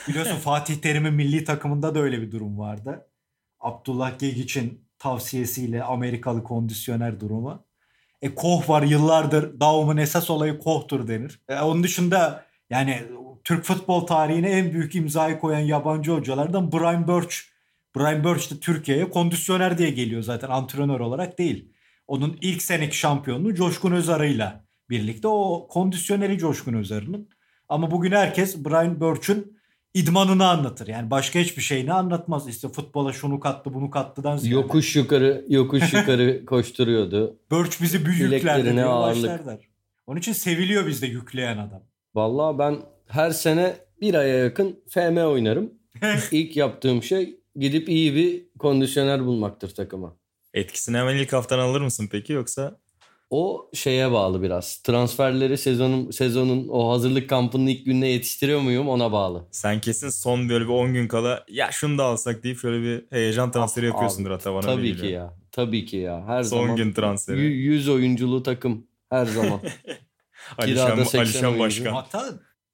biliyorsun 0.09 0.37
Fatih 0.45 0.77
Terim'in 0.77 1.15
milli 1.15 1.45
takımında 1.45 1.95
da 1.95 2.01
öyle 2.01 2.23
bir 2.23 2.31
durum 2.31 2.59
vardı. 2.59 3.07
Abdullah 3.61 4.19
Gegic'in 4.19 4.89
tavsiyesiyle 4.99 5.83
Amerikalı 5.83 6.45
kondisyoner 6.45 7.21
durumu. 7.21 7.65
E 8.23 8.35
Koh 8.35 8.69
var 8.69 8.83
yıllardır 8.83 9.61
Daum'un 9.61 9.97
esas 9.97 10.31
olayı 10.31 10.59
Koh'tur 10.59 11.09
denir. 11.09 11.41
E, 11.49 11.61
onun 11.61 11.83
dışında 11.83 12.45
yani 12.71 13.03
Türk 13.45 13.65
futbol 13.65 14.07
tarihine 14.07 14.51
en 14.51 14.73
büyük 14.73 14.95
imzayı 14.95 15.39
koyan 15.39 15.61
yabancı 15.61 16.13
hocalardan 16.13 16.73
Brian 16.73 17.09
Birch. 17.09 17.37
Brian 17.97 18.25
Birch 18.25 18.51
de 18.51 18.61
Türkiye'ye 18.61 19.11
kondisyoner 19.11 19.79
diye 19.79 19.91
geliyor 19.91 20.23
zaten 20.23 20.49
antrenör 20.49 21.01
olarak 21.01 21.39
değil. 21.39 21.73
Onun 22.07 22.39
ilk 22.41 22.63
seneki 22.63 22.99
şampiyonluğu 22.99 23.55
Coşkun 23.55 23.93
Özarı'yla 23.93 24.65
birlikte 24.91 25.29
o 25.29 25.69
kondisyoneri 25.71 26.39
Coşkun 26.39 26.75
Özarı'nın. 26.75 27.29
Ama 27.69 27.91
bugün 27.91 28.13
herkes 28.13 28.65
Brian 28.65 29.01
Birch'ün 29.01 29.59
idmanını 29.95 30.49
anlatır. 30.49 30.87
Yani 30.87 31.11
başka 31.11 31.39
hiçbir 31.39 31.63
şeyini 31.63 31.93
anlatmaz. 31.93 32.49
İşte 32.49 32.69
futbola 32.69 33.13
şunu 33.13 33.41
kattı 33.41 33.75
bunu 33.75 33.91
kattıdan 33.91 34.37
ziyade. 34.37 34.63
Yokuş 34.63 34.97
yukarı 34.97 35.45
yokuş 35.49 35.93
yukarı 35.95 36.45
koşturuyordu. 36.47 37.37
Birch 37.51 37.83
bizi 37.83 38.07
büyüklerdi 38.07 38.77
başlar 38.77 39.47
der. 39.47 39.59
Onun 40.07 40.19
için 40.19 40.33
seviliyor 40.33 40.87
bizde 40.87 41.07
yükleyen 41.07 41.59
adam. 41.59 41.83
Vallahi 42.15 42.59
ben 42.59 42.77
her 43.07 43.31
sene 43.31 43.77
bir 44.01 44.15
aya 44.15 44.39
yakın 44.39 44.81
FM 44.89 45.17
oynarım. 45.17 45.73
İlk 46.33 46.57
yaptığım 46.57 47.03
şey 47.03 47.41
gidip 47.57 47.89
iyi 47.89 48.15
bir 48.15 48.59
kondisyoner 48.59 49.27
bulmaktır 49.27 49.75
takıma. 49.75 50.17
Etkisini 50.55 50.97
hemen 50.97 51.17
ilk 51.17 51.33
haftan 51.33 51.59
alır 51.59 51.81
mısın 51.81 52.09
peki 52.13 52.33
yoksa 52.33 52.81
O 53.33 53.71
şeye 53.75 54.13
bağlı 54.13 54.43
biraz. 54.43 54.77
Transferleri 54.77 55.59
sezonun 55.59 56.11
sezonun 56.11 56.69
o 56.69 56.91
hazırlık 56.91 57.29
kampının 57.31 57.67
ilk 57.67 57.85
gününe 57.87 58.09
yetiştiriyor 58.09 58.61
muyum 58.61 58.89
ona 58.89 59.13
bağlı. 59.13 59.49
sen 59.51 59.81
kesin 59.81 60.09
son 60.09 60.49
böyle 60.49 60.65
bir 60.65 60.71
10 60.71 60.93
gün 60.95 61.09
kala 61.09 61.45
ya 61.49 61.71
şunu 61.73 61.99
da 61.99 62.05
alsak 62.05 62.43
deyip 62.45 62.59
şöyle 62.59 62.83
bir 62.83 63.05
heyecan 63.11 63.53
transferi 63.53 63.87
Abi, 63.87 63.93
yapıyorsundur 63.93 64.31
hatta 64.31 64.55
bana 64.55 64.61
Tabii 64.61 64.97
ki 64.97 65.07
ya. 65.07 65.35
Tabii 65.53 65.85
ki 65.85 65.97
ya. 65.97 66.25
Her 66.27 66.43
Son 66.43 66.61
zaman 66.61 66.77
gün 66.77 66.93
transferi. 66.93 67.41
y- 67.41 67.45
100 67.49 67.89
oyunculu 67.89 68.43
takım 68.43 68.87
her 69.11 69.27
zaman. 69.27 69.61
Alişan, 70.59 70.87
Kirada 70.87 71.05
80 71.05 71.19
Alişan 71.21 71.45
oyuncu. 71.45 71.61
Başkan. 71.85 71.93
Hatta 71.93 72.25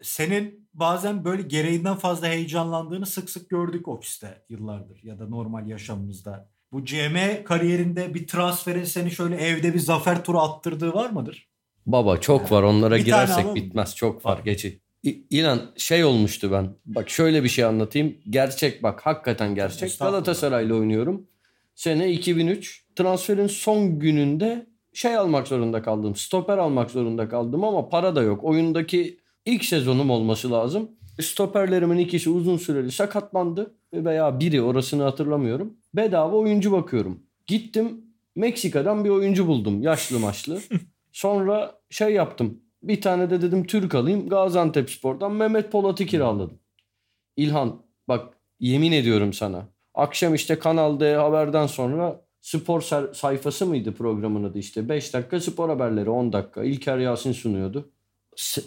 senin 0.03 0.69
bazen 0.75 1.25
böyle 1.25 1.43
gereğinden 1.43 1.97
fazla 1.97 2.27
heyecanlandığını 2.27 3.07
sık 3.07 3.31
sık 3.31 3.51
gördük 3.51 3.89
ofiste 3.89 4.45
yıllardır 4.49 5.01
ya 5.03 5.19
da 5.19 5.29
normal 5.29 5.67
yaşamımızda. 5.69 6.51
Bu 6.73 6.85
CM 6.85 7.45
kariyerinde 7.45 8.15
bir 8.15 8.27
transferin 8.27 8.85
seni 8.85 9.11
şöyle 9.11 9.37
evde 9.37 9.75
bir 9.75 9.79
zafer 9.79 10.25
turu 10.25 10.39
attırdığı 10.41 10.95
var 10.95 11.11
mıdır? 11.11 11.49
Baba 11.87 12.17
çok 12.17 12.53
var 12.53 12.63
onlara 12.63 12.97
Bir 12.97 13.05
girersek 13.05 13.55
bitmez 13.55 13.97
çok 13.97 14.27
var 14.27 14.39
geçi. 14.45 14.81
İ- 15.03 15.23
İlan 15.31 15.61
şey 15.77 16.05
olmuştu 16.05 16.53
ben. 16.53 16.75
Bak 16.87 17.11
şöyle 17.11 17.45
bir 17.45 17.49
şey 17.49 17.65
anlatayım. 17.65 18.17
Gerçek 18.31 18.83
bak 18.83 19.01
hakikaten 19.07 19.55
gerçek. 19.55 19.99
Galatasaray'la 19.99 20.75
oynuyorum. 20.75 21.27
Sene 21.75 22.13
2003. 22.13 22.85
Transferin 22.97 23.47
son 23.47 23.99
gününde 23.99 24.67
şey 24.93 25.17
almak 25.17 25.49
zorunda 25.49 25.83
kaldım. 25.83 26.17
Stoper 26.17 26.59
almak 26.59 26.91
zorunda 26.91 27.29
kaldım 27.29 27.65
ama 27.65 27.89
para 27.89 28.17
da 28.17 28.23
yok. 28.23 28.45
Oyundaki 28.45 29.19
ilk 29.47 29.65
sezonum 29.65 30.11
olması 30.11 30.51
lazım. 30.51 30.91
Stoperlerimin 31.21 31.99
ikisi 31.99 32.31
uzun 32.31 32.57
süreli 32.57 32.93
sakatlandı. 32.93 33.75
Veya 33.93 34.41
biri 34.41 34.63
orasını 34.63 35.03
hatırlamıyorum. 35.03 35.77
Bedava 35.99 36.37
oyuncu 36.37 36.73
bakıyorum. 36.73 37.23
Gittim 37.47 38.05
Meksika'dan 38.37 39.05
bir 39.05 39.11
oyuncu 39.11 39.47
buldum. 39.47 39.83
Yaşlı 39.83 40.19
maçlı. 40.19 40.61
Sonra 41.13 41.81
şey 41.91 42.13
yaptım. 42.13 42.61
Bir 42.83 43.01
tane 43.01 43.31
de 43.31 43.43
dedim 43.43 43.67
Türk 43.67 43.95
alayım. 43.95 44.29
Gaziantep 44.29 44.91
Spor'dan 44.91 45.33
Mehmet 45.33 45.73
Polat'ı 45.73 46.07
kiraladım. 46.07 46.59
İlhan 47.37 47.83
bak 48.09 48.39
yemin 48.61 48.93
ediyorum 48.93 49.33
sana. 49.33 49.69
Akşam 49.95 50.35
işte 50.35 50.59
Kanal 50.59 51.01
D 51.01 51.15
haberden 51.15 51.67
sonra 51.67 52.25
spor 52.41 52.81
sayfası 53.13 53.67
mıydı 53.67 53.95
programın 53.95 54.45
adı 54.45 54.59
işte. 54.59 54.89
5 54.89 55.15
dakika 55.15 55.41
spor 55.41 55.69
haberleri 55.69 56.11
10 56.11 56.33
dakika. 56.33 56.65
İlker 56.65 56.99
Yasin 56.99 57.33
sunuyordu. 57.33 57.93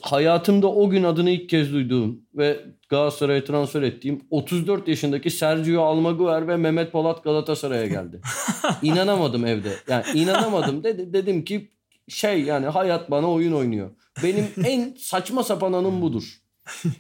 Hayatımda 0.02 0.68
o 0.72 0.90
gün 0.90 1.04
adını 1.04 1.30
ilk 1.30 1.50
kez 1.50 1.74
duyduğum 1.74 2.22
ve 2.36 2.60
Galatasaray'a 2.90 3.44
transfer 3.44 3.82
ettiğim 3.82 4.22
34 4.30 4.88
yaşındaki 4.88 5.30
Sergio 5.32 5.82
Almaguer 5.84 6.48
ve 6.48 6.58
Mehmet 6.58 6.92
Polat 6.92 7.24
Galatasaray'a 7.24 7.86
geldi. 7.88 8.22
İnanamadım 8.82 9.46
evde. 9.46 9.70
Yani 9.90 10.04
inanamadım. 10.14 10.84
Dedi, 10.84 11.14
dedim 11.14 11.46
ki 11.46 11.72
şey 12.08 12.42
yani 12.44 12.66
hayat 12.66 13.12
bana 13.12 13.32
oyun 13.32 13.52
oynuyor. 13.54 13.92
Benim 14.24 14.46
en 14.66 14.96
saçma 15.00 15.44
sapan 15.44 15.74
anım 15.74 16.02
budur. 16.02 16.42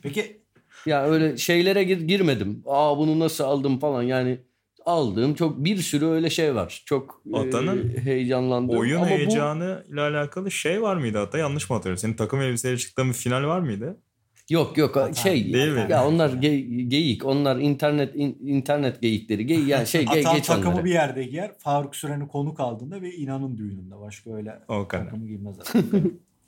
Peki 0.04 0.42
Ya 0.86 1.06
öyle 1.06 1.38
şeylere 1.38 1.84
gir- 1.84 2.02
girmedim. 2.08 2.64
Aa 2.66 2.98
bunu 2.98 3.20
nasıl 3.20 3.44
aldım 3.44 3.80
falan 3.80 4.04
yani 4.04 4.38
aldığım 4.86 5.34
çok 5.34 5.64
bir 5.66 5.78
sürü 5.78 6.06
öyle 6.06 6.30
şey 6.30 6.56
var. 6.56 6.84
Çok 6.86 7.22
e, 7.34 7.38
Atanın 7.38 7.98
heyecanlandım. 7.98 8.78
Oyun 8.78 8.96
Ama 8.98 9.06
bu- 9.06 9.10
heyecanı 9.10 9.84
ile 9.90 10.02
alakalı 10.02 10.52
şey 10.52 10.82
var 10.82 10.96
mıydı 10.96 11.18
hatta 11.18 11.38
yanlış 11.38 11.70
mı 11.70 11.76
hatırlıyorum? 11.76 12.02
Senin 12.02 12.14
takım 12.14 12.42
elbiseyle 12.42 12.78
çıktığın 12.78 13.10
bir 13.10 13.14
final 13.14 13.44
var 13.44 13.60
mıydı? 13.60 13.98
Yok 14.50 14.78
yok 14.78 14.98
Atan, 14.98 15.12
şey 15.12 15.54
değil 15.54 15.72
mi? 15.72 15.88
ya 15.90 16.08
onlar 16.08 16.30
ge- 16.30 16.82
geyik 16.88 17.26
onlar 17.26 17.58
internet 17.58 18.16
in- 18.16 18.38
internet 18.48 19.02
geyikleri 19.02 19.46
gey 19.46 19.60
yani 19.64 19.88
şey 19.88 20.04
ge- 20.06 20.20
Atan 20.22 20.36
geç 20.36 20.48
takımı 20.48 20.72
onları. 20.74 20.86
bir 20.86 20.92
yerde 20.92 21.24
giyer. 21.24 21.52
Faruk 21.58 21.96
Süren'i 21.96 22.28
konuk 22.28 22.60
aldığında 22.60 23.02
ve 23.02 23.12
inanın 23.16 23.58
düğününde. 23.58 24.00
Başka 24.00 24.34
öyle 24.36 24.60
O 24.68 24.88
kadar. 24.88 25.04
takımı 25.06 25.28
giymez 25.28 25.56
adam. 25.60 25.84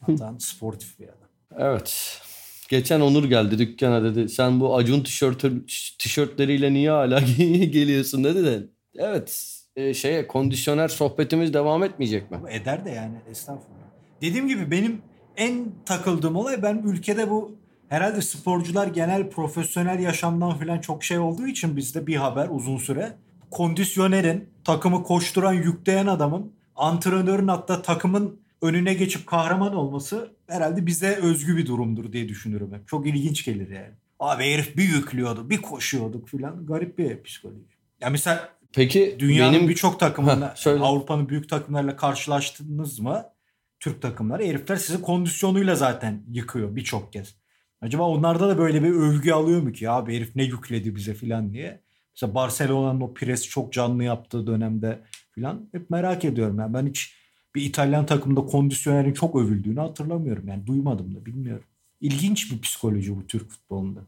Atan 0.13 0.37
sportif 0.37 0.99
bir 0.99 1.05
adam. 1.05 1.27
Evet. 1.57 2.21
Geçen 2.69 3.01
Onur 3.01 3.23
geldi 3.23 3.57
dükkana 3.57 4.03
dedi. 4.03 4.29
Sen 4.29 4.59
bu 4.59 4.75
Acun 4.75 5.03
tişörtü, 5.03 5.65
tişörtleriyle 5.99 6.73
niye 6.73 6.91
hala 6.91 7.19
geliyorsun 7.65 8.23
dedi 8.23 8.45
de. 8.45 8.63
Evet. 8.97 9.59
e, 9.75 9.93
şeye 9.93 10.27
kondisyoner 10.27 10.87
sohbetimiz 10.87 11.53
devam 11.53 11.83
etmeyecek 11.83 12.31
mi? 12.31 12.37
Eder 12.49 12.85
de 12.85 12.89
yani 12.89 13.15
estağfurullah. 13.29 13.83
Dediğim 14.21 14.47
gibi 14.47 14.71
benim 14.71 15.01
en 15.37 15.65
takıldığım 15.85 16.35
olay 16.35 16.61
ben 16.63 16.81
ülkede 16.85 17.29
bu 17.29 17.57
herhalde 17.89 18.21
sporcular 18.21 18.87
genel 18.87 19.29
profesyonel 19.29 19.99
yaşamdan 19.99 20.59
falan 20.59 20.79
çok 20.79 21.03
şey 21.03 21.19
olduğu 21.19 21.47
için 21.47 21.77
bizde 21.77 22.07
bir 22.07 22.15
haber 22.15 22.47
uzun 22.51 22.77
süre. 22.77 23.13
Kondisyonerin, 23.51 24.49
takımı 24.63 25.03
koşturan, 25.03 25.53
yükleyen 25.53 26.07
adamın, 26.07 26.51
antrenörün 26.75 27.47
hatta 27.47 27.81
takımın 27.81 28.39
önüne 28.61 28.93
geçip 28.93 29.27
kahraman 29.27 29.75
olması 29.75 30.31
herhalde 30.53 30.85
bize 30.85 31.15
özgü 31.15 31.57
bir 31.57 31.65
durumdur 31.65 32.13
diye 32.13 32.29
düşünürüm 32.29 32.73
hep. 32.73 32.87
Çok 32.87 33.07
ilginç 33.07 33.45
gelir 33.45 33.69
yani. 33.69 33.93
Abi 34.19 34.43
herif 34.43 34.77
bir 34.77 34.83
yüklüyordu, 34.83 35.49
bir 35.49 35.61
koşuyorduk 35.61 36.29
falan. 36.29 36.65
Garip 36.65 36.97
bir 36.97 37.23
psikoloji. 37.23 37.59
Ya 38.01 38.09
mesela 38.09 38.49
Peki 38.73 39.15
Dünyanın 39.19 39.53
benim 39.53 39.69
birçok 39.69 39.99
takımında. 39.99 40.55
Avrupa'nın 40.65 41.29
büyük 41.29 41.49
takımlarıyla 41.49 41.95
karşılaştınız 41.95 42.99
mı? 42.99 43.25
Türk 43.79 44.01
takımları 44.01 44.43
herifler 44.43 44.75
sizi 44.75 45.01
kondisyonuyla 45.01 45.75
zaten 45.75 46.23
yıkıyor 46.31 46.75
birçok 46.75 47.13
kez. 47.13 47.35
Acaba 47.81 48.03
onlarda 48.03 48.49
da 48.49 48.57
böyle 48.57 48.83
bir 48.83 48.89
övgü 48.89 49.31
alıyor 49.31 49.61
mu 49.61 49.71
ki 49.71 49.89
abi 49.89 50.15
herif 50.15 50.35
ne 50.35 50.43
yükledi 50.43 50.95
bize 50.95 51.13
filan 51.13 51.53
diye. 51.53 51.81
Mesela 52.15 52.35
Barcelona'nın 52.35 53.01
o 53.01 53.13
presi 53.13 53.49
çok 53.49 53.73
canlı 53.73 54.03
yaptığı 54.03 54.47
dönemde 54.47 54.99
filan 55.31 55.69
hep 55.71 55.89
merak 55.89 56.25
ediyorum. 56.25 56.59
Yani 56.59 56.73
ben 56.73 56.87
hiç 56.87 57.15
bir 57.55 57.61
İtalyan 57.61 58.05
takımda 58.05 58.41
kondisyonerin 58.45 59.13
çok 59.13 59.35
övüldüğünü 59.35 59.79
hatırlamıyorum. 59.79 60.47
Yani 60.47 60.67
duymadım 60.67 61.15
da 61.15 61.25
bilmiyorum. 61.25 61.63
İlginç 62.01 62.51
bir 62.51 62.61
psikoloji 62.61 63.15
bu 63.17 63.27
Türk 63.27 63.49
futbolunda. 63.49 63.99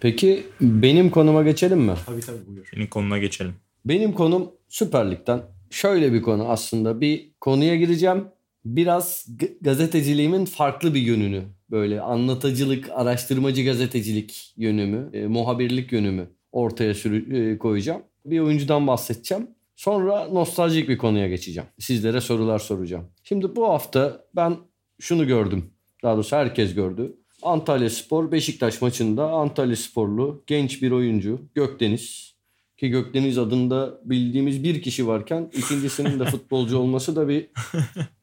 Peki 0.00 0.42
benim 0.60 1.10
konuma 1.10 1.42
geçelim 1.42 1.80
mi? 1.80 1.94
Tabii 2.06 2.20
tabii 2.20 2.46
buyur. 2.46 2.68
Senin 2.74 2.86
konuna 2.86 3.18
geçelim. 3.18 3.54
Benim 3.84 4.12
konum 4.12 4.50
Süper 4.68 5.10
Lig'den. 5.10 5.42
Şöyle 5.70 6.12
bir 6.12 6.22
konu 6.22 6.48
aslında. 6.48 7.00
Bir 7.00 7.30
konuya 7.40 7.76
gireceğim. 7.76 8.24
Biraz 8.64 9.26
g- 9.36 9.52
gazeteciliğimin 9.60 10.44
farklı 10.44 10.94
bir 10.94 11.00
yönünü. 11.00 11.42
Böyle 11.70 12.00
anlatıcılık, 12.00 12.88
araştırmacı 12.94 13.64
gazetecilik 13.64 14.54
yönümü, 14.56 15.10
e, 15.12 15.26
muhabirlik 15.26 15.92
yönümü 15.92 16.28
ortaya 16.52 16.94
sürü- 16.94 17.52
e, 17.52 17.58
koyacağım. 17.58 18.02
Bir 18.26 18.40
oyuncudan 18.40 18.86
bahsedeceğim. 18.86 19.46
Sonra 19.80 20.28
nostaljik 20.28 20.88
bir 20.88 20.98
konuya 20.98 21.28
geçeceğim. 21.28 21.68
Sizlere 21.78 22.20
sorular 22.20 22.58
soracağım. 22.58 23.04
Şimdi 23.24 23.56
bu 23.56 23.68
hafta 23.68 24.24
ben 24.36 24.56
şunu 24.98 25.26
gördüm. 25.26 25.70
Daha 26.02 26.14
doğrusu 26.14 26.36
herkes 26.36 26.74
gördü. 26.74 27.16
Antalya 27.42 27.90
Spor 27.90 28.32
Beşiktaş 28.32 28.82
maçında 28.82 29.30
Antalya 29.30 29.76
Sporlu 29.76 30.44
genç 30.46 30.82
bir 30.82 30.90
oyuncu 30.90 31.40
Gökdeniz 31.54 32.34
ki 32.78 32.88
Gökdeniz 32.88 33.38
adında 33.38 34.00
bildiğimiz 34.04 34.64
bir 34.64 34.82
kişi 34.82 35.06
varken 35.06 35.50
ikincisinin 35.52 36.20
de 36.20 36.24
futbolcu 36.30 36.78
olması 36.78 37.16
da 37.16 37.28
bir 37.28 37.48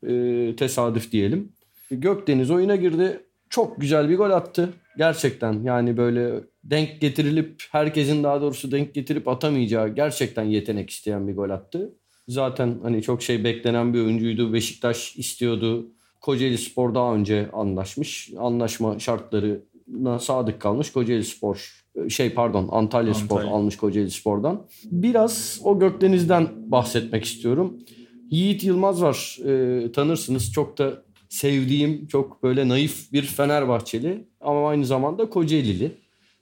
e, 0.08 0.56
tesadüf 0.56 1.12
diyelim. 1.12 1.52
Gökdeniz 1.92 2.52
oyuna 2.52 2.76
girdi. 2.76 3.24
Çok 3.50 3.82
güzel 3.82 4.10
bir 4.10 4.18
gol 4.18 4.30
attı. 4.30 4.74
Gerçekten 4.98 5.64
yani 5.64 5.98
böyle 5.98 6.44
denk 6.70 7.02
getirilip 7.02 7.64
herkesin 7.72 8.24
daha 8.24 8.42
doğrusu 8.42 8.72
denk 8.72 8.94
getirip 8.94 9.28
atamayacağı 9.28 9.96
gerçekten 9.96 10.44
yetenek 10.44 10.90
isteyen 10.90 11.28
bir 11.28 11.36
gol 11.36 11.50
attı. 11.50 11.94
Zaten 12.28 12.80
hani 12.84 13.02
çok 13.02 13.22
şey 13.22 13.44
beklenen 13.44 13.94
bir 13.94 14.00
oyuncuydu. 14.00 14.54
Beşiktaş 14.54 15.16
istiyordu. 15.16 15.92
Kocaeli 16.22 16.58
Spor 16.58 16.96
daha 16.96 17.16
önce 17.16 17.50
anlaşmış. 17.54 18.30
Anlaşma 18.38 19.00
şartlarına 19.00 20.20
sadık 20.20 20.62
kalmış. 20.62 20.92
Kocaeli 20.92 21.24
Spor 21.24 21.86
şey 22.10 22.30
pardon 22.30 22.68
Antalya, 22.72 22.78
Antalya. 22.78 23.14
Spor 23.14 23.42
almış 23.42 23.78
Kocaeli 23.78 24.12
Spor'dan. 24.12 24.62
Biraz 24.84 25.62
o 25.64 25.80
Gökdeniz'den 25.80 26.72
bahsetmek 26.72 27.26
istiyorum. 27.26 27.78
Yiğit 28.32 28.64
Yılmaz 28.64 29.02
var 29.02 29.38
e, 29.46 29.92
tanırsınız 29.92 30.52
çok 30.52 30.78
da 30.78 31.04
sevdiğim 31.30 32.08
çok 32.08 32.44
böyle 32.44 32.68
naif 32.68 33.14
bir 33.14 33.22
Fenerbahçeli 33.22 34.28
ama 34.42 34.70
aynı 34.70 34.86
zamanda 34.86 35.30
Kocaelili. 35.30 35.92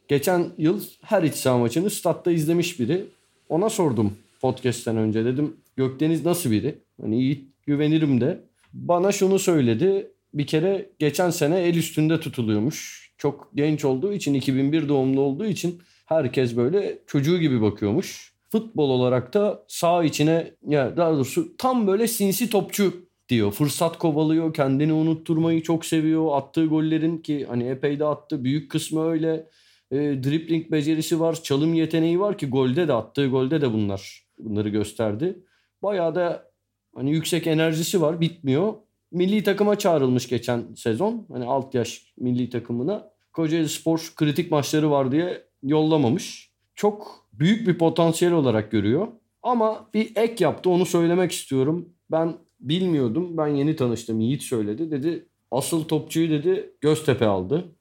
Geçen 0.07 0.45
yıl 0.57 0.83
her 1.01 1.23
iç 1.23 1.33
saha 1.33 1.57
maçını 1.57 1.89
statta 1.89 2.31
izlemiş 2.31 2.79
biri. 2.79 3.05
Ona 3.49 3.69
sordum 3.69 4.13
podcast'ten 4.41 4.97
önce 4.97 5.25
dedim 5.25 5.57
Gökdeniz 5.75 6.25
nasıl 6.25 6.51
biri? 6.51 6.75
Hani 7.01 7.21
Yiğit 7.21 7.49
güvenirim 7.65 8.21
de. 8.21 8.39
Bana 8.73 9.11
şunu 9.11 9.39
söyledi. 9.39 10.11
Bir 10.33 10.47
kere 10.47 10.89
geçen 10.99 11.29
sene 11.29 11.59
el 11.59 11.75
üstünde 11.75 12.19
tutuluyormuş. 12.19 13.05
Çok 13.17 13.49
genç 13.55 13.85
olduğu 13.85 14.13
için 14.13 14.33
2001 14.33 14.89
doğumlu 14.89 15.21
olduğu 15.21 15.45
için 15.45 15.81
herkes 16.05 16.57
böyle 16.57 16.99
çocuğu 17.07 17.39
gibi 17.39 17.61
bakıyormuş. 17.61 18.33
Futbol 18.49 18.89
olarak 18.89 19.33
da 19.33 19.65
sağ 19.67 20.03
içine 20.03 20.51
ya 20.67 20.97
daha 20.97 21.13
doğrusu 21.13 21.57
tam 21.57 21.87
böyle 21.87 22.07
sinsi 22.07 22.49
topçu 22.49 22.93
diyor. 23.29 23.51
Fırsat 23.51 23.97
kovalıyor, 23.97 24.53
kendini 24.53 24.93
unutturmayı 24.93 25.63
çok 25.63 25.85
seviyor. 25.85 26.37
Attığı 26.37 26.65
gollerin 26.65 27.17
ki 27.17 27.45
hani 27.49 27.67
epey 27.67 27.99
de 27.99 28.05
attı. 28.05 28.43
Büyük 28.43 28.71
kısmı 28.71 29.09
öyle. 29.09 29.49
E, 29.95 30.23
dribbling 30.23 30.71
becerisi 30.71 31.19
var, 31.19 31.43
çalım 31.43 31.73
yeteneği 31.73 32.19
var 32.19 32.37
ki 32.37 32.47
golde 32.47 32.87
de 32.87 32.93
attığı 32.93 33.27
golde 33.27 33.61
de 33.61 33.73
bunlar 33.73 34.25
bunları 34.39 34.69
gösterdi. 34.69 35.39
Bayağı 35.83 36.15
da 36.15 36.51
hani 36.95 37.11
yüksek 37.11 37.47
enerjisi 37.47 38.01
var, 38.01 38.21
bitmiyor. 38.21 38.73
Milli 39.11 39.43
takıma 39.43 39.77
çağrılmış 39.77 40.27
geçen 40.27 40.73
sezon. 40.75 41.25
Hani 41.31 41.45
alt 41.45 41.75
yaş 41.75 42.13
milli 42.17 42.49
takımına. 42.49 43.11
Kocaeli 43.33 43.69
Spor 43.69 44.13
kritik 44.15 44.51
maçları 44.51 44.91
var 44.91 45.11
diye 45.11 45.43
yollamamış. 45.63 46.51
Çok 46.75 47.27
büyük 47.33 47.67
bir 47.67 47.77
potansiyel 47.77 48.33
olarak 48.33 48.71
görüyor. 48.71 49.07
Ama 49.43 49.89
bir 49.93 50.11
ek 50.15 50.43
yaptı 50.43 50.69
onu 50.69 50.85
söylemek 50.85 51.31
istiyorum. 51.31 51.89
Ben 52.11 52.37
bilmiyordum. 52.59 53.37
Ben 53.37 53.47
yeni 53.47 53.75
tanıştım. 53.75 54.19
Yiğit 54.19 54.43
söyledi. 54.43 54.91
Dedi 54.91 55.25
asıl 55.51 55.83
topçuyu 55.83 56.29
dedi 56.29 56.73
Göztepe 56.81 57.25
aldı. 57.25 57.75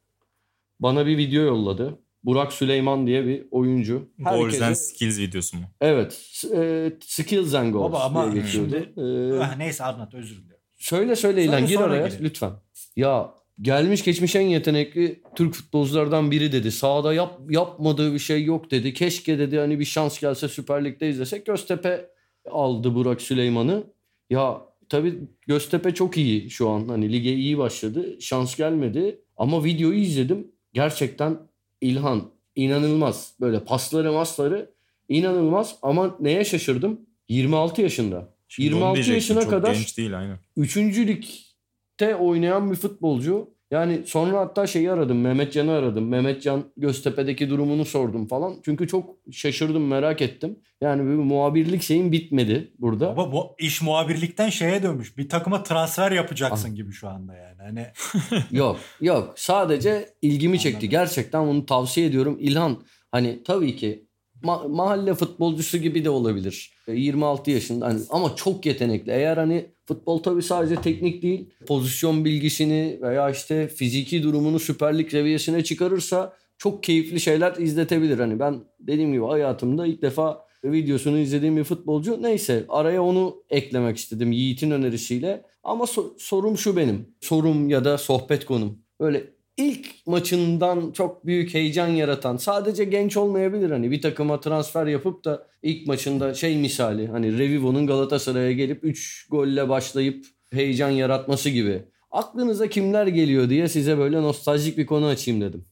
Bana 0.81 1.07
bir 1.07 1.19
video 1.19 1.43
yolladı. 1.43 1.99
Burak 2.25 2.53
Süleyman 2.53 3.07
diye 3.07 3.27
bir 3.27 3.47
oyuncu. 3.51 4.09
Herkese... 4.25 4.39
Goals 4.41 4.63
and 4.63 4.75
Skills 4.75 5.19
videosu 5.19 5.57
mu? 5.57 5.63
Evet. 5.81 6.43
E, 6.55 6.93
skills 7.01 7.55
and 7.55 7.73
Goals 7.73 7.93
Baba 7.93 8.01
ama 8.01 8.33
diye 8.33 8.43
geçiyordu. 8.43 8.77
Ee, 8.77 9.39
ah, 9.43 9.57
neyse 9.57 9.85
anlat 9.85 10.15
özür 10.15 10.37
dilerim. 10.37 10.61
Söyle 10.77 11.17
söyle 11.17 11.45
İlhan 11.45 11.67
gir 11.67 11.81
araya 11.81 12.07
girelim. 12.07 12.25
lütfen. 12.25 12.53
Ya 12.97 13.35
gelmiş 13.61 14.05
geçmiş 14.05 14.37
en 14.37 14.47
yetenekli 14.47 15.23
Türk 15.35 15.55
futbolculardan 15.55 16.31
biri 16.31 16.53
dedi. 16.53 16.73
Sahada 16.73 17.15
yap, 17.15 17.41
yapmadığı 17.49 18.15
bir 18.15 18.19
şey 18.19 18.45
yok 18.45 18.71
dedi. 18.71 18.95
Keşke 18.95 19.39
dedi 19.39 19.59
hani 19.59 19.81
bir 19.81 19.85
şans 19.85 20.21
gelse 20.21 20.49
Süper 20.49 20.85
Lig'de 20.85 21.09
izlesek. 21.09 21.47
Göztepe 21.47 22.11
aldı 22.51 22.95
Burak 22.95 23.23
Süleyman'ı. 23.23 23.85
Ya 24.31 24.61
tabii 24.89 25.19
Göztepe 25.47 25.95
çok 25.95 26.17
iyi 26.17 26.51
şu 26.51 26.69
an. 26.69 26.89
Hani 26.89 27.13
lige 27.13 27.35
iyi 27.35 27.59
başladı. 27.59 28.21
Şans 28.21 28.57
gelmedi. 28.57 29.21
Ama 29.37 29.65
videoyu 29.65 29.99
izledim. 29.99 30.53
Gerçekten 30.73 31.39
İlhan 31.85 32.31
inanılmaz. 32.57 33.35
Böyle 33.41 33.65
pasları 33.65 34.13
masları 34.13 34.71
inanılmaz. 35.09 35.77
Ama 35.83 36.17
neye 36.21 36.45
şaşırdım? 36.45 37.01
26 37.29 37.83
yaşında. 37.83 38.35
Şimdi 38.49 38.67
26 38.67 39.13
yaşına 39.13 39.49
kadar 39.49 39.75
genç 39.75 39.99
değil 39.99 40.19
aynen. 40.19 40.39
3. 40.57 40.77
ligde 40.77 42.17
oynayan 42.17 42.71
bir 42.71 42.77
futbolcu. 42.77 43.54
Yani 43.75 44.03
sonra 44.07 44.41
hatta 44.41 44.67
şeyi 44.67 44.91
aradım. 44.91 45.21
Mehmetcan'ı 45.21 45.73
aradım. 45.73 46.09
Mehmetcan 46.09 46.65
Göztepe'deki 46.77 47.51
durumunu 47.51 47.85
sordum 47.85 48.27
falan. 48.27 48.55
Çünkü 48.65 48.89
çok 48.89 49.17
şaşırdım, 49.33 49.87
merak 49.87 50.23
ettim. 50.23 50.59
Yani 50.81 51.03
bir 51.03 51.15
muhabirlik 51.15 51.83
şeyin 51.83 52.13
bitmedi 52.13 52.73
burada. 52.79 53.11
Ama 53.11 53.33
bu 53.33 53.55
iş 53.59 53.83
muhabirlikten 53.83 54.49
şeye 54.49 54.83
dönmüş. 54.83 55.19
Bir 55.19 55.29
takıma 55.29 55.63
transfer 55.63 56.13
yapacaksın 56.13 56.71
ah. 56.73 56.77
gibi 56.77 56.93
şu 56.93 57.09
anda 57.09 57.35
yani. 57.35 57.63
Hani 57.63 57.87
Yok, 58.51 58.81
yok. 59.01 59.33
Sadece 59.37 60.09
ilgimi 60.23 60.59
çekti. 60.59 60.89
Gerçekten 60.89 61.47
bunu 61.47 61.67
tavsiye 61.67 62.07
ediyorum. 62.07 62.37
İlhan 62.41 62.83
hani 63.13 63.43
tabii 63.43 63.77
ki 63.77 64.04
ma- 64.45 64.69
mahalle 64.69 65.15
futbolcusu 65.15 65.79
gibi 65.79 66.05
de 66.05 66.11
olabilir. 66.11 66.73
26 66.89 67.51
e, 67.51 67.55
yaşında 67.55 67.87
hani 67.87 68.01
ama 68.11 68.37
çok 68.37 68.67
yetenekli. 68.67 69.13
Eğer 69.13 69.37
hani 69.37 69.67
futbol 69.87 70.19
tabii 70.19 70.43
sadece 70.43 70.77
teknik 70.77 71.23
değil, 71.23 71.51
pozisyon 71.67 72.25
bilgisini 72.25 72.99
veya 73.03 73.31
işte 73.31 73.69
fiziki 73.69 74.23
durumunu 74.23 74.59
Süper 74.59 74.99
Lig 74.99 75.11
seviyesine 75.11 75.65
çıkarırsa 75.65 76.33
çok 76.59 76.83
keyifli 76.83 77.21
şeyler 77.21 77.57
izletebilir. 77.57 78.19
Hani 78.19 78.39
ben 78.41 78.61
dediğim 78.81 79.13
gibi 79.13 79.25
hayatımda 79.25 79.87
ilk 79.87 80.03
defa 80.03 80.45
videosunu 80.65 81.19
izlediğim 81.19 81.57
bir 81.57 81.65
futbolcu. 81.65 82.23
Neyse 82.23 82.65
araya 82.69 83.03
onu 83.03 83.37
eklemek 83.51 83.97
istedim 83.97 84.33
Yiğit'in 84.33 84.71
önerisiyle. 84.71 85.43
Ama 85.63 85.85
so- 85.85 86.13
sorum 86.19 86.59
şu 86.59 86.77
benim. 86.77 87.15
Sorum 87.21 87.69
ya 87.69 87.85
da 87.85 87.99
sohbet 87.99 88.45
konum. 88.45 88.79
Böyle 89.01 89.34
ilk 89.57 90.07
maçından 90.07 90.93
çok 90.93 91.27
büyük 91.27 91.55
heyecan 91.55 91.89
yaratan 91.89 92.37
sadece 92.37 92.85
genç 92.85 93.17
olmayabilir 93.17 93.71
hani 93.71 93.91
bir 93.91 94.03
takıma 94.03 94.41
transfer 94.41 94.87
yapıp 94.87 95.25
da 95.25 95.47
ilk 95.63 95.87
maçında 95.87 96.35
şey 96.35 96.57
misali 96.57 97.09
hani 97.09 97.39
Revivo'nun 97.39 97.87
Galatasaray'a 97.87 98.53
gelip 98.53 98.85
3 98.85 99.27
golle 99.31 99.69
başlayıp 99.69 100.27
heyecan 100.53 100.91
yaratması 100.91 101.51
gibi. 101.51 101.83
Aklınıza 102.11 102.67
kimler 102.67 103.07
geliyor 103.07 103.51
diye 103.51 103.69
size 103.69 103.99
böyle 103.99 104.23
nostaljik 104.23 104.79
bir 104.79 104.87
konu 104.87 105.07
açayım 105.07 105.41
dedim. 105.41 105.65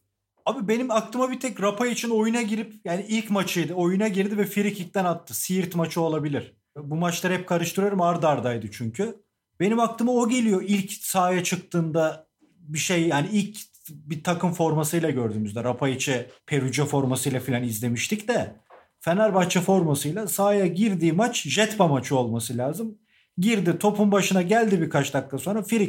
Abi 0.47 0.69
benim 0.69 0.91
aklıma 0.91 1.31
bir 1.31 1.41
tek 1.41 1.63
Rapa 1.63 1.87
için 1.87 2.11
oyuna 2.11 2.43
girip 2.43 2.75
yani 2.85 3.07
ilk 3.09 3.31
maçıydı. 3.31 3.75
Oyuna 3.75 4.09
girdi 4.09 4.39
ve 4.39 4.45
free 4.45 4.73
kick'ten 4.73 5.05
attı. 5.05 5.35
Siirt 5.35 5.75
maçı 5.75 6.01
olabilir. 6.01 6.57
Bu 6.77 6.97
maçları 6.97 7.35
hep 7.35 7.47
karıştırıyorum 7.47 8.01
arda 8.01 8.29
ardaydı 8.29 8.67
çünkü. 8.73 9.23
Benim 9.61 9.81
aklıma 9.81 10.13
o 10.13 10.29
geliyor 10.29 10.63
ilk 10.67 10.93
sahaya 10.93 11.45
çıktığında 11.45 12.27
bir 12.59 12.79
şey 12.79 13.09
yani 13.09 13.29
ilk 13.33 13.59
bir 13.89 14.23
takım 14.23 14.53
formasıyla 14.53 15.11
gördüğümüzde 15.11 15.65
Rapaiç'e 15.65 16.31
Perugia 16.47 16.87
formasıyla 16.87 17.41
falan 17.41 17.63
izlemiştik 17.63 18.29
de 18.29 18.57
Fenerbahçe 19.01 19.61
formasıyla 19.61 20.27
sahaya 20.29 20.67
girdiği 20.67 21.13
maç 21.13 21.43
Jetpa 21.43 21.89
maçı 21.89 22.17
olması 22.17 22.59
lazım. 22.59 22.99
Girdi 23.39 23.79
topun 23.79 24.13
başına 24.13 24.43
geldi 24.43 24.81
birkaç 24.81 25.15
dakika 25.15 25.39
sonra 25.39 25.63
free 25.63 25.89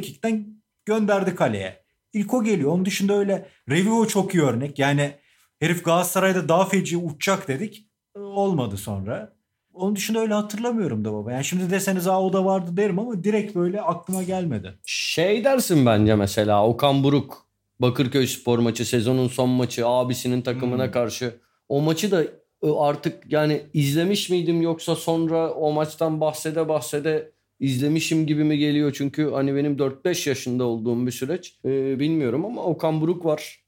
gönderdi 0.86 1.34
kaleye. 1.34 1.84
İlk 2.12 2.34
o 2.34 2.44
geliyor. 2.44 2.72
Onun 2.72 2.84
dışında 2.84 3.14
öyle 3.14 3.48
Revivo 3.70 4.06
çok 4.06 4.34
iyi 4.34 4.42
örnek. 4.42 4.78
Yani 4.78 5.14
herif 5.60 5.84
Galatasaray'da 5.84 6.48
daha 6.48 6.64
feci 6.64 6.96
uçacak 6.96 7.48
dedik. 7.48 7.88
Olmadı 8.14 8.76
sonra. 8.76 9.32
Onun 9.72 9.96
dışında 9.96 10.20
öyle 10.20 10.34
hatırlamıyorum 10.34 11.04
da 11.04 11.12
baba. 11.12 11.32
Yani 11.32 11.44
şimdi 11.44 11.70
deseniz 11.70 12.06
aa 12.06 12.22
o 12.22 12.32
da 12.32 12.44
vardı 12.44 12.76
derim 12.76 12.98
ama 12.98 13.24
direkt 13.24 13.54
böyle 13.54 13.82
aklıma 13.82 14.22
gelmedi. 14.22 14.78
Şey 14.86 15.44
dersin 15.44 15.86
bence 15.86 16.14
mesela 16.14 16.66
Okan 16.66 17.04
Buruk 17.04 17.43
Bakırköy 17.80 18.26
spor 18.26 18.58
maçı 18.58 18.84
sezonun 18.84 19.28
son 19.28 19.50
maçı 19.50 19.86
abisinin 19.86 20.42
takımına 20.42 20.84
hmm. 20.84 20.92
karşı. 20.92 21.34
O 21.68 21.80
maçı 21.80 22.10
da 22.10 22.24
e, 22.62 22.70
artık 22.78 23.32
yani 23.32 23.62
izlemiş 23.74 24.30
miydim 24.30 24.62
yoksa 24.62 24.96
sonra 24.96 25.50
o 25.50 25.72
maçtan 25.72 26.20
bahsede 26.20 26.68
bahsede 26.68 27.32
izlemişim 27.60 28.26
gibi 28.26 28.44
mi 28.44 28.58
geliyor? 28.58 28.92
Çünkü 28.92 29.30
hani 29.30 29.54
benim 29.54 29.76
4-5 29.76 30.28
yaşında 30.28 30.64
olduğum 30.64 31.06
bir 31.06 31.12
süreç. 31.12 31.58
Ee, 31.64 31.98
bilmiyorum 31.98 32.44
ama 32.44 32.64
Okan 32.64 33.00
Buruk 33.00 33.24
var. 33.24 33.64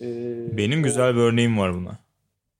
Ee, 0.00 0.56
benim 0.56 0.80
o... 0.80 0.82
güzel 0.82 1.14
bir 1.14 1.20
örneğim 1.20 1.58
var 1.58 1.74
buna. 1.74 2.04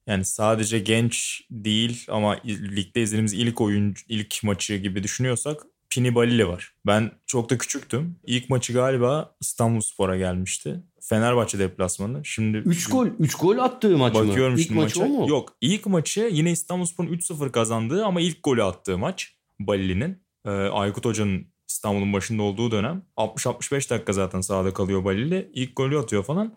Yani 0.07 0.25
sadece 0.25 0.79
genç 0.79 1.43
değil 1.51 2.07
ama 2.09 2.41
ligde 2.47 3.03
izlediğimiz 3.03 3.33
ilk 3.33 3.61
oyun 3.61 3.95
ilk 4.09 4.41
maçı 4.43 4.77
gibi 4.77 5.03
düşünüyorsak 5.03 5.63
Pini 5.95 6.15
Balili 6.15 6.49
var. 6.49 6.75
Ben 6.87 7.11
çok 7.27 7.51
da 7.51 7.59
küçüktüm. 7.59 8.17
İlk 8.27 8.51
maçı 8.51 8.73
galiba 8.73 9.37
İstanbul 9.41 9.81
Spor'a 9.81 10.17
gelmişti. 10.17 10.81
Fenerbahçe 11.01 11.59
deplasmanı. 11.59 12.25
Şimdi 12.25 12.57
3 12.57 12.89
gol 12.91 13.07
3 13.19 13.35
gol 13.35 13.59
attığı 13.59 13.99
maç 13.99 14.15
mı? 14.15 14.29
Bakıyorum 14.29 14.57
ilk 14.57 14.71
maçı 14.71 15.01
maça. 15.01 15.13
o 15.13 15.17
mu? 15.17 15.29
Yok. 15.29 15.53
İlk 15.61 15.87
maçı 15.87 16.29
yine 16.33 16.51
İstanbul 16.51 16.85
Spor'un 16.85 17.13
3-0 17.13 17.53
kazandığı 17.53 18.05
ama 18.05 18.21
ilk 18.21 18.43
golü 18.43 18.63
attığı 18.63 18.99
maç 18.99 19.37
Balili'nin. 19.61 20.23
Ee, 20.47 20.51
Aykut 20.51 21.05
Hoca'nın 21.05 21.47
İstanbul'un 21.69 22.13
başında 22.13 22.43
olduğu 22.43 22.71
dönem. 22.71 23.03
60-65 23.17 23.91
dakika 23.91 24.13
zaten 24.13 24.41
sahada 24.41 24.75
kalıyor 24.75 25.05
Balili. 25.05 25.51
İlk 25.55 25.77
golü 25.77 25.99
atıyor 25.99 26.25
falan. 26.25 26.55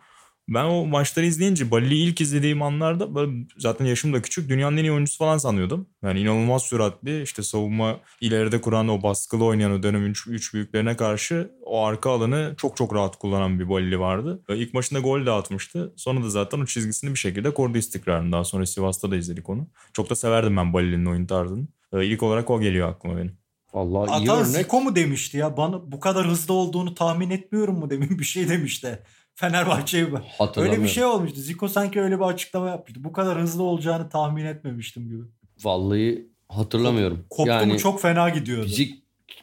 Ben 0.50 0.64
o 0.64 0.86
maçları 0.86 1.26
izleyince 1.26 1.72
Balili'yi 1.72 2.08
ilk 2.08 2.22
izlediğim 2.22 2.62
anlarda 2.62 3.16
böyle 3.16 3.32
zaten 3.58 3.86
yaşım 3.86 4.14
da 4.14 4.22
küçük 4.22 4.50
dünyanın 4.50 4.78
en 4.78 4.84
iyi 4.84 4.92
oyuncusu 4.92 5.18
falan 5.18 5.38
sanıyordum. 5.38 5.88
Yani 6.04 6.20
inanılmaz 6.20 6.64
süratli 6.64 7.22
işte 7.22 7.44
savunma 7.44 8.00
ileride 8.22 8.62
kuran 8.62 8.88
o 8.88 9.04
baskılı 9.04 9.46
oynayan 9.46 9.72
o 9.72 9.84
dönemin 9.84 10.10
üç, 10.10 10.28
üç 10.28 10.54
büyüklerine 10.54 10.96
karşı 10.96 11.52
o 11.66 11.86
arka 11.86 12.10
alanı 12.12 12.54
çok 12.58 12.78
çok 12.78 12.96
rahat 12.96 13.20
kullanan 13.20 13.60
bir 13.60 13.70
Balili 13.70 14.00
vardı. 14.00 14.42
İlk 14.50 14.74
maçında 14.74 15.00
gol 15.00 15.26
de 15.26 15.32
atmıştı. 15.32 15.94
Sonra 15.96 16.24
da 16.24 16.30
zaten 16.30 16.60
o 16.60 16.66
çizgisini 16.66 17.10
bir 17.14 17.20
şekilde 17.20 17.54
korudu 17.54 17.78
istikrarını. 17.78 18.32
Daha 18.32 18.44
sonra 18.44 18.66
Sivas'ta 18.66 19.12
da 19.12 19.16
izledik 19.16 19.50
onu. 19.50 19.68
Çok 19.94 20.10
da 20.10 20.16
severdim 20.16 20.58
ben 20.58 20.74
Balili'nin 20.74 21.06
oyun 21.06 21.26
tarzını. 21.26 21.68
İlk 21.94 22.24
olarak 22.24 22.50
o 22.50 22.62
geliyor 22.62 22.90
aklıma 22.90 23.18
benim. 23.18 23.38
Vallahi 23.74 24.10
iyi 24.24 24.32
Atan 24.32 24.38
örnek. 24.38 24.64
Zico 24.64 24.82
mu 24.82 24.96
demişti 24.96 25.38
ya? 25.38 25.58
Bana 25.58 25.92
bu 25.92 26.00
kadar 26.00 26.28
hızlı 26.28 26.54
olduğunu 26.54 26.96
tahmin 26.96 27.30
etmiyorum 27.30 27.80
mu 27.80 27.90
demin 27.90 28.10
bir 28.20 28.24
şey 28.24 28.50
demişti. 28.50 29.00
Fenerbahçe'yi 29.40 30.06
öyle 30.06 30.16
Hatırlamıyorum. 30.38 30.84
bir 30.84 30.90
şey 30.90 31.06
olmuştu. 31.06 31.40
Zico 31.40 31.68
sanki 31.68 32.02
öyle 32.02 32.16
bir 32.20 32.24
açıklama 32.24 32.68
yapmıştı. 32.70 33.04
Bu 33.04 33.12
kadar 33.14 33.42
hızlı 33.42 33.64
olacağını 33.64 34.10
tahmin 34.10 34.46
etmemiştim 34.46 35.10
gibi. 35.10 35.24
Vallahi 35.64 36.28
hatırlamıyorum. 36.50 37.26
Koptu 37.30 37.50
yani 37.50 37.74
mu 37.74 37.80
çok 37.80 38.02
fena 38.02 38.30
gidiyordu. 38.30 38.70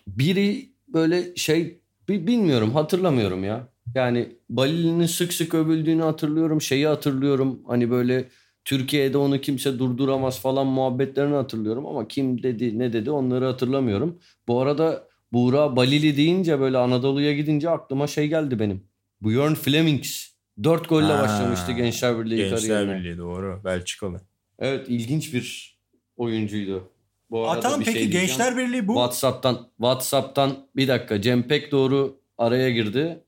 Biri 0.07 0.69
böyle 0.89 1.37
şey 1.37 1.81
bi- 2.09 2.27
bilmiyorum 2.27 2.71
hatırlamıyorum 2.71 3.45
ya. 3.45 3.69
Yani 3.95 4.29
Balili'nin 4.51 5.07
sık 5.07 5.33
sık 5.33 5.55
övüldüğünü 5.55 6.03
hatırlıyorum. 6.03 6.61
Şeyi 6.61 6.87
hatırlıyorum. 6.87 7.61
Hani 7.67 7.91
böyle 7.91 8.29
Türkiye'de 8.65 9.19
onu 9.19 9.41
kimse 9.41 9.79
durduramaz 9.79 10.41
falan 10.41 10.67
muhabbetlerini 10.67 11.35
hatırlıyorum 11.35 11.87
ama 11.87 12.09
kim 12.09 12.43
dedi 12.43 12.79
ne 12.79 12.93
dedi 12.93 13.11
onları 13.11 13.45
hatırlamıyorum. 13.45 14.19
Bu 14.49 14.61
arada 14.61 15.09
Buğra 15.33 15.77
Balili 15.77 16.17
deyince 16.17 16.61
böyle 16.61 16.79
Anadolu'ya 16.79 17.33
gidince 17.33 17.71
aklıma 17.71 18.07
şey 18.07 18.29
geldi 18.29 18.59
benim. 18.59 18.94
Björn 19.23 19.55
Flemings. 19.55 20.27
Dört 20.65 20.89
golle 20.89 21.13
Ha, 21.13 21.23
başlamıştı 21.23 21.73
Gençler 21.73 22.19
Birliği 22.25 22.37
Gençler 22.37 22.59
kariyerine. 22.61 22.95
Birliği 22.95 23.19
doğru. 23.19 23.61
Belçikalı. 23.65 24.21
Evet 24.59 24.87
ilginç 24.89 25.35
bir 25.35 25.79
oyuncuydu. 26.17 26.89
Bu 27.31 27.49
arada 27.49 27.69
Atan 27.69 27.81
bir 27.81 27.85
peki 27.85 27.99
şey. 27.99 28.09
Gençler 28.11 28.57
Birliği 28.57 28.89
bu 28.89 28.93
WhatsApp'tan 28.93 29.69
WhatsApp'tan 29.77 30.57
bir 30.77 30.89
dakika 30.89 31.23
Cem 31.23 31.43
Pek 31.43 31.73
doğru 31.73 32.21
araya 32.39 32.71
girdi. 32.71 33.21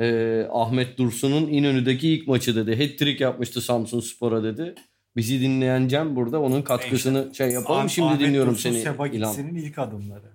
Ee, 0.00 0.46
Ahmet 0.52 0.98
Dursun'un 0.98 1.46
İnönü'deki 1.46 2.08
ilk 2.08 2.28
maçı 2.28 2.56
dedi. 2.56 2.70
Hat-trick 2.84 3.22
yapmıştı 3.24 3.60
Samsun 3.60 4.00
Spor'a 4.00 4.42
dedi. 4.44 4.74
Bizi 5.16 5.40
dinleyen 5.40 5.88
Cem 5.88 6.16
burada 6.16 6.40
onun 6.40 6.62
katkısını 6.62 7.34
şey 7.34 7.50
yapalım. 7.50 7.80
Ah- 7.84 7.88
Şimdi 7.88 8.08
Ahmet 8.08 8.20
dinliyorum 8.20 8.52
Dursun, 8.54 8.70
seni 8.70 8.82
Seba 8.82 9.08
İlhan. 9.08 9.30
Gitsin'in 9.32 9.54
ilk 9.54 9.78
adımları. 9.78 10.30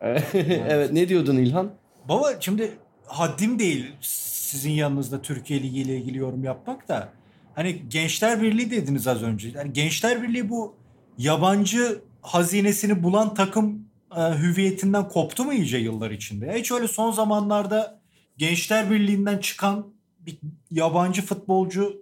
evet 0.68 0.92
ne 0.92 1.08
diyordun 1.08 1.36
İlhan? 1.36 1.70
Baba 2.08 2.40
şimdi 2.40 2.70
haddim 3.10 3.58
değil 3.58 3.86
sizin 4.00 4.70
yanınızda 4.70 5.22
Türkiye 5.22 5.62
Ligi 5.62 5.80
ile 5.80 5.96
ilgili 5.96 6.18
yorum 6.18 6.44
yapmak 6.44 6.88
da. 6.88 7.08
Hani 7.54 7.82
Gençler 7.88 8.42
Birliği 8.42 8.70
dediniz 8.70 9.06
az 9.06 9.22
önce. 9.22 9.48
Yani 9.48 9.72
Gençler 9.72 10.22
Birliği 10.22 10.48
bu 10.50 10.74
yabancı 11.18 12.00
hazinesini 12.22 13.02
bulan 13.02 13.34
takım 13.34 13.84
e, 14.16 14.20
hüviyetinden 14.20 15.08
koptu 15.08 15.44
mu 15.44 15.52
iyice 15.52 15.78
yıllar 15.78 16.10
içinde? 16.10 16.46
Ya 16.46 16.54
hiç 16.54 16.72
öyle 16.72 16.88
son 16.88 17.10
zamanlarda 17.12 18.00
Gençler 18.36 18.90
Birliği'nden 18.90 19.38
çıkan 19.38 19.86
bir 20.20 20.38
yabancı 20.70 21.22
futbolcu 21.22 21.96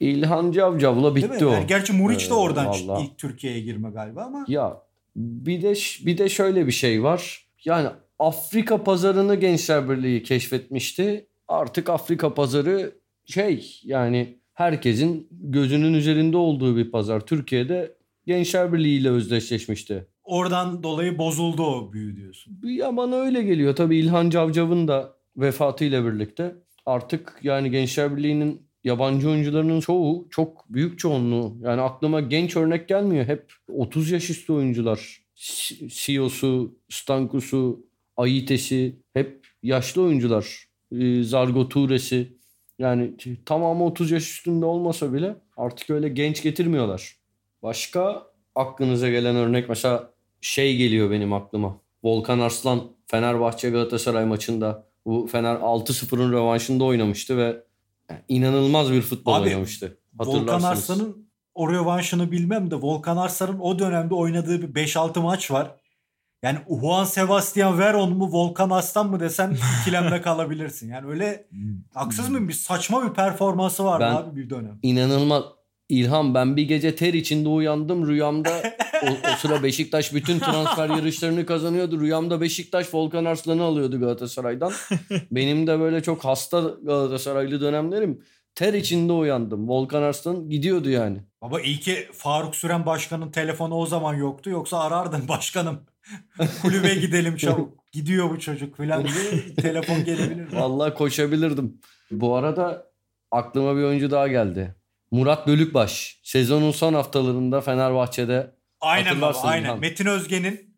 İlhan 0.00 0.52
Cavcav'la 0.52 1.14
bitti 1.16 1.46
o. 1.46 1.52
Yani 1.52 1.66
gerçi 1.66 1.92
Muriç 1.92 2.30
de 2.30 2.34
Ee, 2.34 2.36
oradan 2.36 2.66
vallahi. 2.66 3.04
ilk 3.04 3.18
Türkiye'ye 3.18 3.60
girme 3.60 3.90
galiba 3.90 4.22
ama. 4.22 4.44
Ya 4.48 4.82
bir 5.16 5.62
de 5.62 5.74
bir 6.06 6.18
de 6.18 6.28
şöyle 6.28 6.66
bir 6.66 6.72
şey 6.72 7.02
var. 7.02 7.46
Yani 7.64 7.88
Afrika 8.18 8.84
pazarını 8.84 9.34
Gençler 9.34 9.90
Birliği 9.90 10.22
keşfetmişti. 10.22 11.26
Artık 11.48 11.90
Afrika 11.90 12.34
pazarı 12.34 12.94
şey 13.24 13.80
yani 13.82 14.38
herkesin 14.54 15.28
gözünün 15.30 15.94
üzerinde 15.94 16.36
olduğu 16.36 16.76
bir 16.76 16.90
pazar. 16.90 17.20
Türkiye'de 17.20 17.96
Gençler 18.26 18.72
Birliği 18.72 19.00
ile 19.00 19.10
özdeşleşmişti. 19.10 20.06
Oradan 20.24 20.82
dolayı 20.82 21.18
bozuldu 21.18 21.62
o 21.62 21.92
büyü 21.92 22.16
diyorsun. 22.16 22.58
Ya 22.62 22.96
bana 22.96 23.16
öyle 23.16 23.42
geliyor. 23.42 23.76
Tabii 23.76 23.96
İlhan 23.96 24.30
Cavcav'ın 24.30 24.88
da 24.88 25.16
vefatıyla 25.36 26.04
birlikte 26.04 26.54
artık 26.86 27.38
yani 27.42 27.70
Gençler 27.70 28.16
Birliği'nin 28.16 28.66
yabancı 28.84 29.30
oyuncularının 29.30 29.80
çoğu 29.80 30.28
çok 30.30 30.72
büyük 30.72 30.98
çoğunluğu. 30.98 31.56
Yani 31.60 31.80
aklıma 31.80 32.20
genç 32.20 32.56
örnek 32.56 32.88
gelmiyor. 32.88 33.24
Hep 33.26 33.52
30 33.68 34.10
yaş 34.10 34.30
üstü 34.30 34.52
oyuncular. 34.52 35.26
Siyo'su, 35.90 36.74
Stankus'u, 36.88 37.85
Ayites'i 38.16 38.96
hep 39.14 39.46
yaşlı 39.62 40.02
oyuncular. 40.02 40.66
Ee, 40.92 41.22
Zargo 41.22 41.68
Ture'si. 41.68 42.36
Yani 42.78 43.16
tamamı 43.46 43.84
30 43.84 44.10
yaş 44.10 44.30
üstünde 44.30 44.66
olmasa 44.66 45.12
bile 45.12 45.36
artık 45.56 45.90
öyle 45.90 46.08
genç 46.08 46.42
getirmiyorlar. 46.42 47.16
Başka 47.62 48.26
aklınıza 48.54 49.08
gelen 49.08 49.36
örnek 49.36 49.68
mesela 49.68 50.10
şey 50.40 50.76
geliyor 50.76 51.10
benim 51.10 51.32
aklıma. 51.32 51.80
Volkan 52.04 52.38
Arslan 52.38 52.82
Fenerbahçe 53.06 53.70
Galatasaray 53.70 54.24
maçında 54.24 54.86
bu 55.06 55.26
Fener 55.26 55.54
6-0'ın 55.54 56.32
rövanşında 56.32 56.84
oynamıştı 56.84 57.36
ve 57.36 57.62
inanılmaz 58.28 58.92
bir 58.92 59.02
futbol 59.02 59.32
Abi, 59.32 59.48
oynamıştı. 59.48 59.98
Volkan. 60.18 60.62
Arslan'ın 60.62 61.28
o 61.54 61.72
rövanşını 61.72 62.32
bilmem 62.32 62.70
de 62.70 62.74
Volkan 62.74 63.16
Arslan'ın 63.16 63.58
o 63.58 63.78
dönemde 63.78 64.14
oynadığı 64.14 64.62
bir 64.62 64.86
5-6 64.86 65.20
maç 65.20 65.50
var. 65.50 65.74
Yani 66.46 66.58
Juan 66.80 67.04
Sebastian 67.04 67.78
Veron 67.78 68.16
mu 68.16 68.28
Volkan 68.32 68.70
Arslan 68.70 69.10
mı 69.10 69.20
desen 69.20 69.56
ikilemde 69.82 70.20
kalabilirsin. 70.20 70.88
Yani 70.90 71.10
öyle 71.10 71.46
haksız 71.94 72.28
mıyım? 72.28 72.48
Bir 72.48 72.52
saçma 72.52 73.08
bir 73.08 73.14
performansı 73.14 73.84
vardı 73.84 74.04
Ben- 74.08 74.14
abi 74.16 74.36
bir 74.36 74.50
dönem. 74.50 74.78
İnanılmaz. 74.82 75.42
İlham 75.88 76.34
ben 76.34 76.56
bir 76.56 76.62
gece 76.62 76.96
ter 76.96 77.14
içinde 77.14 77.48
uyandım 77.48 78.08
rüyamda 78.08 78.62
o, 79.02 79.06
o 79.06 79.36
sıra 79.38 79.62
Beşiktaş 79.62 80.14
bütün 80.14 80.38
transfer 80.38 80.88
yarışlarını 80.88 81.46
kazanıyordu. 81.46 82.00
Rüyamda 82.00 82.40
Beşiktaş 82.40 82.94
Volkan 82.94 83.24
Arslan'ı 83.24 83.62
alıyordu 83.62 84.00
Galatasaray'dan. 84.00 84.72
Benim 85.30 85.66
de 85.66 85.80
böyle 85.80 86.02
çok 86.02 86.24
hasta 86.24 86.60
Galatasaraylı 86.82 87.60
dönemlerim. 87.60 88.22
Ter 88.54 88.74
içinde 88.74 89.12
uyandım. 89.12 89.68
Volkan 89.68 90.02
Arslan 90.02 90.50
gidiyordu 90.50 90.90
yani. 90.90 91.18
Baba 91.42 91.60
iyi 91.60 91.80
ki 91.80 92.08
Faruk 92.12 92.56
Süren 92.56 92.86
Başkan'ın 92.86 93.30
telefonu 93.30 93.74
o 93.74 93.86
zaman 93.86 94.14
yoktu. 94.14 94.50
Yoksa 94.50 94.78
arardın 94.78 95.28
başkanım. 95.28 95.80
Kulübe 96.62 96.94
gidelim 96.94 97.36
çabuk. 97.36 97.86
Gidiyor 97.92 98.30
bu 98.30 98.40
çocuk 98.40 98.76
falan 98.76 99.04
diye 99.04 99.54
telefon 99.56 100.04
gelebilir. 100.04 100.52
Vallahi 100.52 100.94
koşabilirdim. 100.94 101.80
Bu 102.10 102.34
arada 102.36 102.90
aklıma 103.30 103.76
bir 103.76 103.82
oyuncu 103.82 104.10
daha 104.10 104.28
geldi. 104.28 104.74
Murat 105.10 105.46
Bölükbaş. 105.46 106.20
Sezonun 106.22 106.70
son 106.70 106.94
haftalarında 106.94 107.60
Fenerbahçe'de 107.60 108.54
Aynen 108.80 109.20
baba 109.20 109.40
aynen. 109.42 109.64
İlhan. 109.64 109.78
Metin 109.80 110.06
Özge'nin 110.06 110.76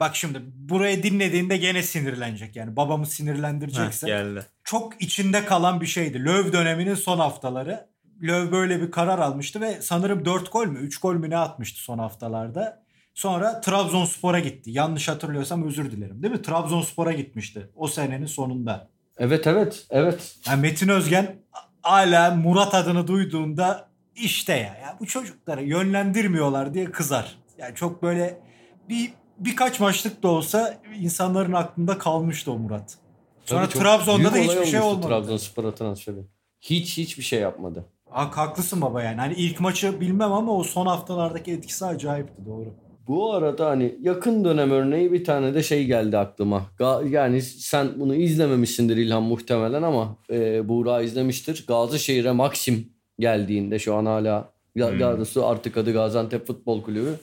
bak 0.00 0.16
şimdi 0.16 0.38
burayı 0.54 1.02
dinlediğinde 1.02 1.56
gene 1.56 1.82
sinirlenecek 1.82 2.56
yani. 2.56 2.76
Babamı 2.76 3.06
sinirlendirecekse. 3.06 4.06
Heh, 4.06 4.10
geldi. 4.10 4.46
çok 4.64 5.02
içinde 5.02 5.44
kalan 5.44 5.80
bir 5.80 5.86
şeydi. 5.86 6.24
Löw 6.24 6.52
döneminin 6.52 6.94
son 6.94 7.18
haftaları. 7.18 7.90
Löw 8.22 8.52
böyle 8.52 8.82
bir 8.82 8.90
karar 8.90 9.18
almıştı 9.18 9.60
ve 9.60 9.82
sanırım 9.82 10.24
4 10.24 10.52
gol 10.52 10.66
mü 10.66 10.78
3 10.78 10.98
gol 11.00 11.14
mü 11.14 11.30
ne 11.30 11.36
atmıştı 11.36 11.80
son 11.80 11.98
haftalarda. 11.98 12.79
Sonra 13.14 13.60
Trabzonspor'a 13.60 14.38
gitti. 14.38 14.70
Yanlış 14.70 15.08
hatırlıyorsam 15.08 15.66
özür 15.66 15.90
dilerim. 15.90 16.22
Değil 16.22 16.34
mi? 16.34 16.42
Trabzonspor'a 16.42 17.12
gitmişti 17.12 17.70
o 17.76 17.88
senenin 17.88 18.26
sonunda. 18.26 18.88
Evet 19.18 19.46
evet 19.46 19.86
evet. 19.90 20.36
Yani 20.46 20.60
Metin 20.60 20.88
Özgen 20.88 21.36
hala 21.82 22.30
Murat 22.30 22.74
adını 22.74 23.06
duyduğunda 23.06 23.88
işte 24.16 24.52
ya, 24.52 24.60
ya 24.60 24.96
bu 25.00 25.06
çocukları 25.06 25.62
yönlendirmiyorlar 25.62 26.74
diye 26.74 26.84
kızar. 26.84 27.38
Yani 27.58 27.74
çok 27.74 28.02
böyle 28.02 28.40
bir 28.88 29.12
birkaç 29.38 29.80
maçlık 29.80 30.22
da 30.22 30.28
olsa 30.28 30.80
insanların 31.00 31.52
aklında 31.52 31.98
kalmıştı 31.98 32.52
o 32.52 32.58
Murat. 32.58 32.98
Sonra 33.44 33.68
Tabii 33.68 33.82
Trabzon'da 33.82 34.34
da 34.34 34.36
hiçbir 34.36 34.66
şey 34.66 34.80
olmadı. 34.80 35.06
Trabzonspor'a 35.06 35.74
transferi. 35.74 36.24
Hiç 36.60 36.98
hiçbir 36.98 37.22
şey 37.22 37.40
yapmadı. 37.40 37.84
Hak, 38.10 38.36
haklısın 38.36 38.80
baba 38.80 39.02
yani. 39.02 39.16
Hani 39.16 39.34
ilk 39.34 39.60
maçı 39.60 40.00
bilmem 40.00 40.32
ama 40.32 40.52
o 40.52 40.64
son 40.64 40.86
haftalardaki 40.86 41.52
etkisi 41.52 41.86
acayipti 41.86 42.46
doğru. 42.46 42.74
Bu 43.10 43.34
arada 43.34 43.66
hani 43.66 43.94
yakın 44.02 44.44
dönem 44.44 44.70
örneği 44.70 45.12
bir 45.12 45.24
tane 45.24 45.54
de 45.54 45.62
şey 45.62 45.84
geldi 45.84 46.18
aklıma. 46.18 46.66
Yani 47.08 47.42
sen 47.42 47.88
bunu 47.96 48.14
izlememişsindir 48.14 48.96
İlhan 48.96 49.22
muhtemelen 49.22 49.82
ama 49.82 50.16
e, 50.32 50.68
Buğra 50.68 51.02
izlemiştir. 51.02 51.64
Gazişehir'e 51.68 52.32
Maxim 52.32 52.88
geldiğinde 53.18 53.78
şu 53.78 53.94
an 53.94 54.06
hala 54.06 54.52
Hmm. 54.74 55.00
doğrusu 55.00 55.46
artık 55.46 55.76
adı 55.76 55.92
Gaziantep 55.92 56.46
Futbol 56.46 56.82
Kulübü 56.82 57.14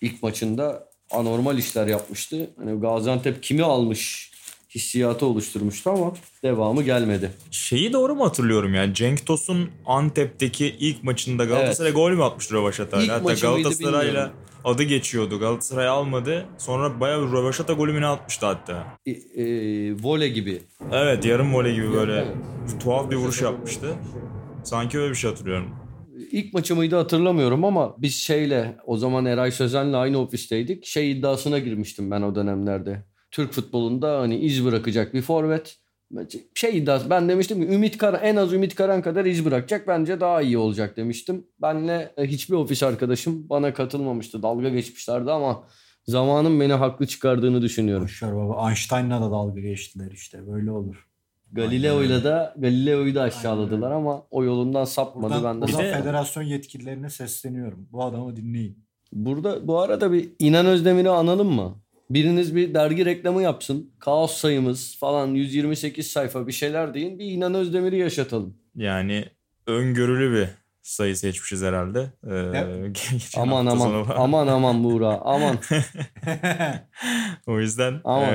ilk 0.00 0.22
maçında 0.22 0.88
anormal 1.10 1.58
işler 1.58 1.86
yapmıştı. 1.86 2.50
Hani 2.56 2.80
Gaziantep 2.80 3.42
kimi 3.42 3.62
almış 3.62 4.32
hissiyatı 4.74 5.26
oluşturmuştu 5.26 5.90
ama 5.90 6.12
devamı 6.42 6.82
gelmedi. 6.82 7.30
Şeyi 7.50 7.92
doğru 7.92 8.14
mu 8.14 8.24
hatırlıyorum 8.24 8.74
ya? 8.74 8.94
Cenk 8.94 9.26
Tosun 9.26 9.70
Antep'teki 9.86 10.66
ilk 10.66 11.02
maçında 11.02 11.44
Galatasaray 11.44 11.92
gol 11.92 12.10
mü 12.10 12.22
atmıştı 12.22 12.54
Rövaşat'a? 12.54 12.98
Hatta 12.98 13.34
Galatasaray'la 13.34 14.00
bilmiyorum. 14.00 14.30
Adı 14.66 14.82
geçiyordu. 14.82 15.38
Galatasaray 15.38 15.88
almadı. 15.88 16.46
Sonra 16.58 17.00
bayağı 17.00 17.26
bir 17.26 17.32
rövaşata 17.32 17.72
golü 17.72 17.92
mü 17.92 18.00
ne 18.00 18.06
atmıştı 18.06 18.46
hatta. 18.46 18.86
E, 19.06 19.10
e, 19.10 19.44
voley 20.02 20.32
gibi. 20.32 20.62
Evet 20.92 21.24
yarım 21.24 21.54
voley 21.54 21.74
gibi 21.74 21.92
böyle 21.92 22.12
Evet. 22.12 22.80
tuhaf 22.82 23.10
bir 23.10 23.16
vuruş 23.16 23.42
yapmıştı. 23.42 23.94
Sanki 24.64 24.98
öyle 24.98 25.10
bir 25.10 25.16
şey 25.16 25.30
hatırlıyorum. 25.30 25.70
İlk 26.30 26.54
maçı 26.54 26.76
mıydı 26.76 26.96
hatırlamıyorum 26.96 27.64
ama 27.64 27.94
biz 27.98 28.14
şeyle 28.14 28.76
o 28.86 28.96
zaman 28.96 29.26
Eray 29.26 29.50
Sözen'le 29.50 29.92
aynı 29.92 30.18
ofisteydik. 30.18 30.86
Şey 30.86 31.10
iddiasına 31.10 31.58
girmiştim 31.58 32.10
ben 32.10 32.22
o 32.22 32.34
dönemlerde. 32.34 33.04
Türk 33.30 33.52
futbolunda 33.52 34.20
hani 34.20 34.38
iz 34.38 34.64
bırakacak 34.64 35.14
bir 35.14 35.22
forvet. 35.22 35.76
Şey 36.54 36.78
iddiası 36.78 37.10
ben 37.10 37.28
demiştim 37.28 37.60
ki 37.60 37.74
Ümit 37.74 37.98
Karan 37.98 38.20
en 38.22 38.36
az 38.36 38.52
Ümit 38.52 38.74
Karan 38.74 39.02
kadar 39.02 39.24
iz 39.24 39.44
bırakacak 39.44 39.88
bence 39.88 40.20
daha 40.20 40.42
iyi 40.42 40.58
olacak 40.58 40.96
demiştim. 40.96 41.46
Benle 41.62 42.12
e, 42.16 42.24
hiçbir 42.24 42.54
ofis 42.54 42.82
arkadaşım 42.82 43.48
bana 43.48 43.74
katılmamıştı. 43.74 44.42
Dalga 44.42 44.68
geçmişlerdi 44.68 45.30
ama 45.30 45.64
zamanın 46.04 46.60
beni 46.60 46.72
haklı 46.72 47.06
çıkardığını 47.06 47.62
düşünüyorum. 47.62 48.04
Boşver 48.04 48.36
baba. 48.36 48.68
Einstein'la 48.68 49.20
da 49.20 49.30
dalga 49.30 49.60
geçtiler 49.60 50.10
işte. 50.10 50.46
Böyle 50.46 50.70
olur. 50.70 51.06
Galileo'yla 51.52 52.24
da 52.24 52.54
Galileo'yu 52.56 53.14
da 53.14 53.22
aşağıladılar 53.22 53.90
ama 53.90 54.22
o 54.30 54.44
yolundan 54.44 54.84
sapmadı. 54.84 55.34
Buradan, 55.34 55.60
ben 55.60 55.68
de 55.68 55.72
buradan 55.72 55.84
Bir 55.84 55.92
de- 55.92 55.98
federasyon 55.98 56.42
yetkililerine 56.42 57.10
sesleniyorum. 57.10 57.88
Bu 57.92 58.04
adamı 58.04 58.36
dinleyin. 58.36 58.86
Burada 59.12 59.68
bu 59.68 59.80
arada 59.80 60.12
bir 60.12 60.28
İnan 60.38 60.66
Özdemir'i 60.66 61.10
analım 61.10 61.48
mı? 61.48 61.74
Biriniz 62.10 62.56
bir 62.56 62.74
dergi 62.74 63.04
reklamı 63.04 63.42
yapsın. 63.42 63.90
Kaos 63.98 64.32
sayımız 64.36 64.96
falan 65.00 65.26
128 65.26 66.06
sayfa 66.06 66.46
bir 66.46 66.52
şeyler 66.52 66.94
deyin. 66.94 67.18
Bir 67.18 67.24
İnan 67.24 67.54
Özdemir'i 67.54 67.98
yaşatalım. 67.98 68.58
Yani 68.74 69.24
öngörülü 69.66 70.34
bir 70.40 70.48
sayı 70.82 71.16
seçmişiz 71.16 71.62
herhalde. 71.62 72.10
Ee, 72.30 72.92
aman 73.36 73.66
aman 73.66 74.06
aman 74.16 74.46
aman 74.46 74.84
Buğra 74.84 75.20
aman. 75.24 75.58
o 77.46 77.60
yüzden 77.60 78.00
Aman. 78.04 78.28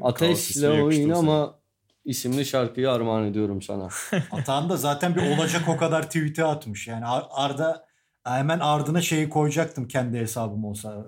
Kaos 0.00 0.12
Ateşle 0.14 0.70
oyun 0.70 1.08
sana. 1.08 1.18
ama 1.18 1.58
isimli 2.04 2.44
şarkıyı 2.46 2.90
armağan 2.90 3.24
ediyorum 3.24 3.62
sana. 3.62 3.88
Atan 4.30 4.68
da 4.68 4.76
zaten 4.76 5.14
bir 5.14 5.36
olacak 5.36 5.62
o 5.68 5.76
kadar 5.76 6.02
tweet'i 6.02 6.44
atmış. 6.44 6.88
Yani 6.88 7.06
Ar- 7.06 7.26
Arda 7.30 7.84
hemen 8.24 8.58
ardına 8.58 9.00
şeyi 9.00 9.28
koyacaktım 9.28 9.88
kendi 9.88 10.18
hesabım 10.18 10.64
olsa. 10.64 11.06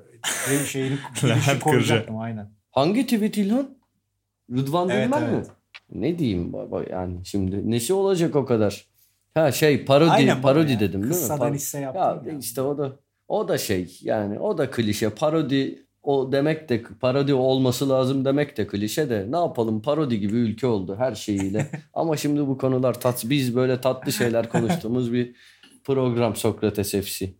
Şey- 0.48 0.58
Şeyini 0.66 0.96
girişi 1.20 1.60
koyacaktım 1.60 2.18
aynen. 2.18 2.50
Hangi 2.70 3.02
tweet 3.06 3.38
İlhan? 3.38 3.68
Rıdvan 4.52 4.88
Evet, 4.88 5.04
Dilmen 5.06 5.22
mi? 5.22 5.28
evet. 5.34 5.46
Ne 5.92 6.18
diyeyim 6.18 6.52
baba 6.52 6.82
yani 6.90 7.16
şimdi 7.24 7.70
nesi 7.70 7.92
olacak 7.94 8.36
o 8.36 8.44
kadar? 8.44 8.84
Ha 9.34 9.52
şey 9.52 9.84
parodi 9.84 10.10
Aynen 10.10 10.42
parodi 10.42 10.72
ya. 10.72 10.80
dedim 10.80 10.92
değil 11.02 11.04
mi? 11.04 11.10
Kıssadan 11.10 11.50
Par- 11.50 11.54
hisse 11.54 11.78
Ya 11.78 11.92
yaptım 11.94 12.32
ya. 12.32 12.38
işte 12.38 12.60
o 12.62 12.78
da 12.78 12.92
o 13.28 13.48
da 13.48 13.58
şey 13.58 13.98
yani 14.02 14.38
o 14.38 14.58
da 14.58 14.70
klişe 14.70 15.10
parodi 15.10 15.84
o 16.02 16.32
demek 16.32 16.68
de 16.68 16.82
parodi 17.00 17.34
olması 17.34 17.88
lazım 17.88 18.24
demek 18.24 18.56
de 18.56 18.66
klişe 18.66 19.10
de 19.10 19.26
ne 19.30 19.36
yapalım 19.36 19.82
parodi 19.82 20.20
gibi 20.20 20.36
ülke 20.36 20.66
oldu 20.66 20.96
her 20.98 21.14
şeyiyle. 21.14 21.66
Ama 21.94 22.16
şimdi 22.16 22.46
bu 22.46 22.58
konular 22.58 23.00
tat 23.00 23.24
biz 23.28 23.56
böyle 23.56 23.80
tatlı 23.80 24.12
şeyler 24.12 24.48
konuştuğumuz 24.48 25.12
bir 25.12 25.34
program 25.84 26.36
Sokrates 26.36 26.90
FC. 26.92 27.30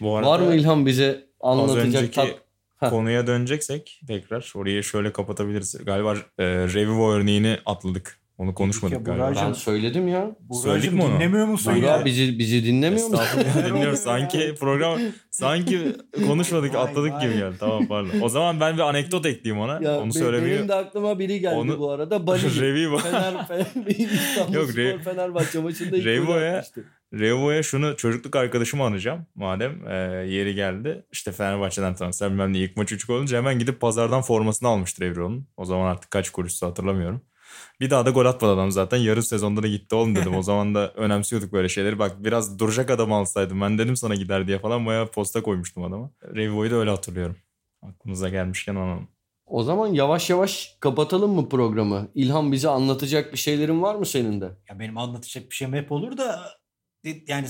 Bu 0.00 0.16
arada 0.16 0.30
Var 0.30 0.40
mı 0.40 0.54
İlhan 0.54 0.86
bize 0.86 1.26
anlatacak 1.40 1.84
önceki 1.86 2.10
tat? 2.10 2.28
Heh. 2.80 2.90
konuya 2.90 3.26
döneceksek 3.26 4.00
tekrar 4.06 4.52
orayı 4.56 4.82
şöyle 4.82 5.12
kapatabiliriz. 5.12 5.84
Galiba 5.84 6.14
e, 6.38 6.44
Revivo 6.46 7.12
örneğini 7.12 7.58
atladık. 7.66 8.18
Onu 8.38 8.54
konuşmadık 8.54 8.96
ya, 8.96 9.02
galiba. 9.02 9.26
Buracığım, 9.26 9.46
Ben 9.48 9.52
söyledim 9.52 10.08
ya. 10.08 10.20
Söyledik 10.62 10.64
Buracığım 10.64 10.94
mi 10.94 11.02
onu? 11.02 11.14
dinlemiyor 11.14 11.46
musun 11.46 11.74
Buğra 11.76 11.86
ya? 11.86 12.04
bizi 12.04 12.38
bizi 12.38 12.64
dinlemiyor 12.64 13.08
musun? 13.08 13.24
Estağfurullah 13.24 13.66
dinliyoruz. 13.74 13.98
Sanki 13.98 14.54
program 14.60 14.98
sanki 15.30 15.96
konuşmadık 16.26 16.74
atladık 16.74 17.20
gibi 17.20 17.32
geldi. 17.32 17.56
Tamam 17.60 17.86
pardon. 17.86 18.20
O 18.22 18.28
zaman 18.28 18.60
ben 18.60 18.74
bir 18.76 18.80
anekdot 18.82 19.26
ekleyeyim 19.26 19.64
ona. 19.64 19.80
Ya 19.82 20.00
Onu 20.00 20.12
söylemeyi 20.12 20.54
benim 20.56 20.68
de 20.68 20.74
aklıma 20.74 21.18
biri 21.18 21.40
geldi 21.40 21.54
Onu- 21.54 21.78
bu 21.78 21.90
arada. 21.90 22.26
Bali. 22.26 22.60
Revivo. 22.60 22.98
Fener, 22.98 23.46
Fener, 23.48 23.66
İstanbul 23.88 24.54
Yok, 24.54 24.70
Spor 24.70 24.78
Re- 24.80 24.98
Fenerbahçe 25.02 25.58
maçında 25.58 25.96
ilk 25.96 26.04
Revivo'ya-. 26.06 26.64
Revo'ya 27.12 27.62
şunu 27.62 27.96
çocukluk 27.96 28.36
arkadaşımı 28.36 28.84
anacağım 28.84 29.26
madem 29.34 29.86
e, 29.88 29.94
yeri 30.28 30.54
geldi. 30.54 31.06
İşte 31.12 31.32
Fenerbahçe'den 31.32 31.94
tanıştılar 31.94 32.30
bilmem 32.30 32.52
ne 32.52 32.58
ilk 32.58 32.76
maç 32.76 32.92
3 32.92 33.10
olunca 33.10 33.38
hemen 33.38 33.58
gidip 33.58 33.80
pazardan 33.80 34.22
formasını 34.22 34.68
almıştır 34.68 35.04
Evro'nun. 35.04 35.48
O 35.56 35.64
zaman 35.64 35.86
artık 35.86 36.10
kaç 36.10 36.30
kuruştu 36.30 36.66
hatırlamıyorum. 36.66 37.22
Bir 37.80 37.90
daha 37.90 38.06
da 38.06 38.10
gol 38.10 38.26
atmadı 38.26 38.52
adam 38.52 38.70
zaten. 38.70 38.98
Yarım 38.98 39.22
sezonda 39.22 39.62
da 39.62 39.66
gitti 39.66 39.94
oğlum 39.94 40.16
dedim. 40.16 40.36
O 40.36 40.42
zaman 40.42 40.74
da 40.74 40.92
önemsiyorduk 40.96 41.52
böyle 41.52 41.68
şeyleri. 41.68 41.98
Bak 41.98 42.24
biraz 42.24 42.58
duracak 42.58 42.90
adam 42.90 43.12
alsaydım. 43.12 43.60
Ben 43.60 43.78
dedim 43.78 43.96
sana 43.96 44.14
gider 44.14 44.46
diye 44.46 44.58
falan 44.58 44.86
bayağı 44.86 45.10
posta 45.10 45.42
koymuştum 45.42 45.84
adama. 45.84 46.10
Revo'yu 46.34 46.70
da 46.70 46.76
öyle 46.76 46.90
hatırlıyorum. 46.90 47.36
Aklımıza 47.82 48.28
gelmişken 48.28 48.74
analım. 48.74 49.08
O 49.46 49.62
zaman 49.62 49.86
yavaş 49.86 50.30
yavaş 50.30 50.76
kapatalım 50.80 51.34
mı 51.34 51.48
programı? 51.48 52.08
İlhan 52.14 52.52
bize 52.52 52.68
anlatacak 52.68 53.32
bir 53.32 53.38
şeylerin 53.38 53.82
var 53.82 53.94
mı 53.94 54.06
senin 54.06 54.40
de? 54.40 54.44
Ya 54.44 54.78
benim 54.78 54.98
anlatacak 54.98 55.50
bir 55.50 55.54
şeyim 55.54 55.74
hep 55.74 55.92
olur 55.92 56.16
da 56.16 56.61
yani 57.26 57.46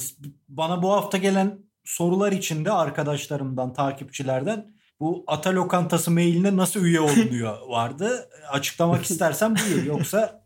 bana 0.49 0.83
bu 0.83 0.93
hafta 0.93 1.19
gelen 1.19 1.59
sorular 1.85 2.33
içinde 2.33 2.73
arkadaşlarımdan, 2.73 3.73
takipçilerden 3.73 4.73
bu 5.01 5.25
Ata 5.27 5.55
Lokantası 5.55 6.11
mailine 6.11 6.57
nasıl 6.57 6.85
üye 6.85 7.01
olunuyor 7.01 7.57
vardı. 7.69 8.29
Açıklamak 8.53 9.05
istersen 9.05 9.57
buyur 9.57 9.85
yoksa 9.87 10.45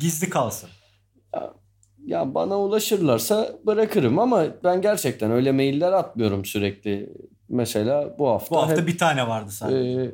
gizli 0.00 0.30
kalsın. 0.30 0.70
Ya 2.06 2.34
bana 2.34 2.58
ulaşırlarsa 2.60 3.52
bırakırım 3.66 4.18
ama 4.18 4.44
ben 4.64 4.80
gerçekten 4.82 5.30
öyle 5.30 5.52
mailler 5.52 5.92
atmıyorum 5.92 6.44
sürekli. 6.44 7.12
Mesela 7.48 8.18
bu 8.18 8.28
hafta. 8.28 8.54
Bu 8.54 8.62
hafta 8.62 8.76
hep, 8.80 8.86
bir 8.88 8.98
tane 8.98 9.28
vardı 9.28 9.50
sadece. 9.50 10.00
e, 10.00 10.10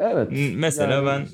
evet. 0.00 0.28
Mesela 0.54 0.92
Yani- 0.94 1.06
ben 1.06 1.26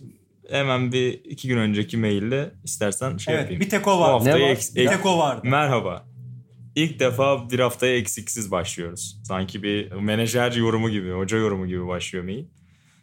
hemen 0.56 0.92
bir 0.92 1.12
iki 1.24 1.48
gün 1.48 1.56
önceki 1.58 1.96
maille 1.96 2.50
istersen 2.64 3.16
şey 3.16 3.34
evet 3.34 3.42
yapayım. 3.42 3.60
bir 3.60 3.70
tek 3.70 3.88
o 3.88 3.96
Bu 3.96 4.00
vardı. 4.00 4.12
haftayı 4.12 4.44
var? 4.44 4.50
eks- 4.50 4.74
Bir 4.76 4.86
ek- 4.86 4.96
tek 4.96 5.06
o 5.06 5.18
vardı. 5.18 5.40
Merhaba. 5.44 6.04
İlk 6.76 7.00
defa 7.00 7.50
bir 7.50 7.58
haftaya 7.58 7.96
eksiksiz 7.96 8.50
başlıyoruz. 8.50 9.20
Sanki 9.24 9.62
bir 9.62 9.92
menajer 9.92 10.52
yorumu 10.52 10.90
gibi, 10.90 11.10
hoca 11.10 11.38
yorumu 11.38 11.66
gibi 11.66 11.86
başlıyor 11.86 12.24
mail. 12.24 12.44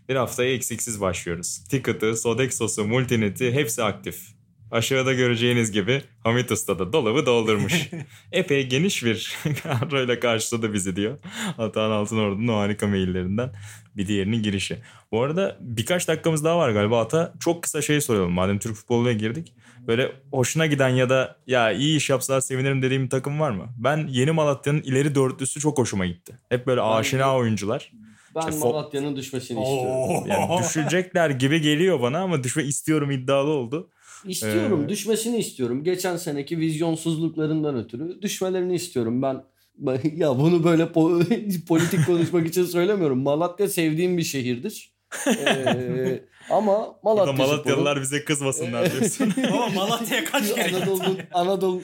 Bir 0.09 0.15
haftaya 0.15 0.53
eksiksiz 0.53 1.01
başlıyoruz. 1.01 1.63
Ticket'ı, 1.69 2.17
Sodexos'u, 2.17 2.85
Multinet'i 2.85 3.51
hepsi 3.51 3.83
aktif. 3.83 4.27
Aşağıda 4.71 5.13
göreceğiniz 5.13 5.71
gibi 5.71 6.01
Hamit 6.23 6.51
Usta 6.51 6.79
da 6.79 6.93
dolabı 6.93 7.25
doldurmuş. 7.25 7.89
Epey 8.31 8.67
geniş 8.67 9.03
bir 9.03 9.37
kadroyla 9.63 10.19
karşıladı 10.19 10.73
bizi 10.73 10.95
diyor. 10.95 11.17
Atahan 11.57 11.91
Altınordu'nun 11.91 12.47
o 12.47 12.57
harika 12.57 12.87
maillerinden 12.87 13.51
bir 13.97 14.07
diğerinin 14.07 14.43
girişi. 14.43 14.77
Bu 15.11 15.21
arada 15.21 15.57
birkaç 15.61 16.07
dakikamız 16.07 16.43
daha 16.43 16.57
var 16.57 16.69
galiba 16.71 17.01
Ata. 17.01 17.33
Çok 17.39 17.63
kısa 17.63 17.81
şey 17.81 18.01
soralım 18.01 18.31
madem 18.31 18.59
Türk 18.59 18.75
futboluna 18.75 19.11
girdik. 19.11 19.53
Böyle 19.87 20.11
hoşuna 20.31 20.65
giden 20.65 20.89
ya 20.89 21.09
da 21.09 21.35
ya 21.47 21.71
iyi 21.71 21.97
iş 21.97 22.09
yapsalar 22.09 22.41
sevinirim 22.41 22.81
dediğim 22.81 23.03
bir 23.05 23.09
takım 23.09 23.39
var 23.39 23.51
mı? 23.51 23.67
Ben 23.77 24.07
yeni 24.09 24.31
Malatya'nın 24.31 24.81
ileri 24.81 25.15
dörtlüsü 25.15 25.59
çok 25.59 25.77
hoşuma 25.77 26.05
gitti. 26.05 26.39
Hep 26.49 26.67
böyle 26.67 26.81
aşina 26.81 27.37
oyuncular. 27.37 27.91
Ben 28.35 28.41
İşte 28.41 28.59
Malatya'nın 28.59 29.15
düşmesini 29.15 29.59
Oo. 29.59 29.63
istiyorum. 29.63 30.23
Yani 30.27 30.63
düşecekler 30.63 31.29
gibi 31.29 31.61
geliyor 31.61 32.01
bana 32.01 32.19
ama 32.19 32.43
düşme 32.43 32.63
istiyorum 32.63 33.11
iddialı 33.11 33.49
oldu. 33.49 33.89
İstiyorum. 34.25 34.85
Ee, 34.85 34.89
düşmesini 34.89 35.37
istiyorum. 35.37 35.83
Geçen 35.83 36.17
seneki 36.17 36.57
vizyonsuzluklarından 36.59 37.75
ötürü 37.75 38.21
düşmelerini 38.21 38.75
istiyorum. 38.75 39.21
Ben 39.21 39.43
ben- 39.77 39.99
ya 40.15 40.39
bunu 40.39 40.63
böyle 40.63 40.83
po- 40.83 41.65
politik 41.67 42.05
konuşmak 42.05 42.47
için 42.47 42.63
söylemiyorum. 42.65 43.21
Malatya 43.23 43.67
sevdiğim 43.67 44.17
bir 44.17 44.23
şehirdir. 44.23 44.93
Ee, 45.27 46.23
ama 46.49 46.95
Malatya 47.03 47.33
Malatyalılar 47.33 48.01
bize 48.01 48.25
kızmasınlar 48.25 48.91
diyorsun. 48.91 49.33
Ama 49.53 49.67
Malatya'ya 49.69 50.25
kaç 50.25 50.53
kere? 50.55 50.75
Anadolu 50.77 51.03
Anadolu 51.33 51.81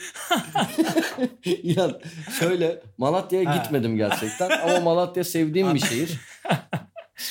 ya 1.63 1.91
şöyle 2.39 2.81
Malatya'ya 2.97 3.49
Ha. 3.49 3.57
gitmedim 3.57 3.97
gerçekten 3.97 4.49
ama 4.49 4.79
Malatya 4.79 5.23
sevdiğim 5.23 5.75
bir 5.75 5.79
şehir. 5.79 6.19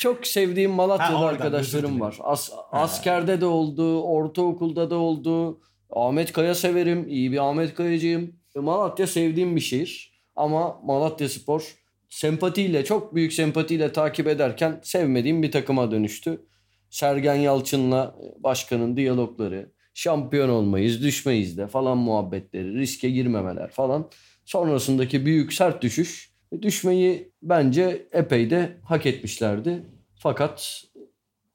Çok 0.00 0.26
sevdiğim 0.26 0.70
Ha, 0.70 0.76
Malatya'da 0.76 1.16
oradan, 1.18 1.28
arkadaşlarım 1.34 2.00
var. 2.00 2.16
As- 2.20 2.50
askerde 2.72 3.40
de 3.40 3.46
oldu, 3.46 4.02
ortaokulda 4.02 4.90
da 4.90 4.94
oldu. 4.96 5.60
Ahmet 5.90 6.32
Kaya 6.32 6.54
severim, 6.54 7.08
iyi 7.08 7.32
bir 7.32 7.48
Ahmet 7.48 7.74
Kayacıyım. 7.74 8.32
Malatya 8.56 9.06
sevdiğim 9.06 9.56
bir 9.56 9.60
şehir 9.60 10.22
ama 10.36 10.80
Malatya 10.84 11.28
Spor 11.28 11.74
sempatiyle, 12.08 12.84
çok 12.84 13.14
büyük 13.14 13.32
sempatiyle 13.32 13.92
takip 13.92 14.26
ederken 14.28 14.80
sevmediğim 14.82 15.42
bir 15.42 15.52
takıma 15.52 15.90
dönüştü. 15.90 16.40
Sergen 16.90 17.34
Yalçın'la 17.34 18.16
başkanın 18.38 18.96
diyalogları, 18.96 19.72
şampiyon 19.94 20.48
olmayız, 20.48 21.02
düşmeyiz 21.02 21.58
de 21.58 21.66
falan 21.66 21.98
muhabbetleri, 21.98 22.74
riske 22.78 23.10
girmemeler 23.10 23.70
falan. 23.70 24.10
Sonrasındaki 24.44 25.26
büyük 25.26 25.52
sert 25.52 25.82
düşüş. 25.82 26.32
Düşmeyi 26.62 27.32
bence 27.42 28.06
epey 28.12 28.50
de 28.50 28.76
hak 28.84 29.06
etmişlerdi. 29.06 29.82
Fakat 30.18 30.82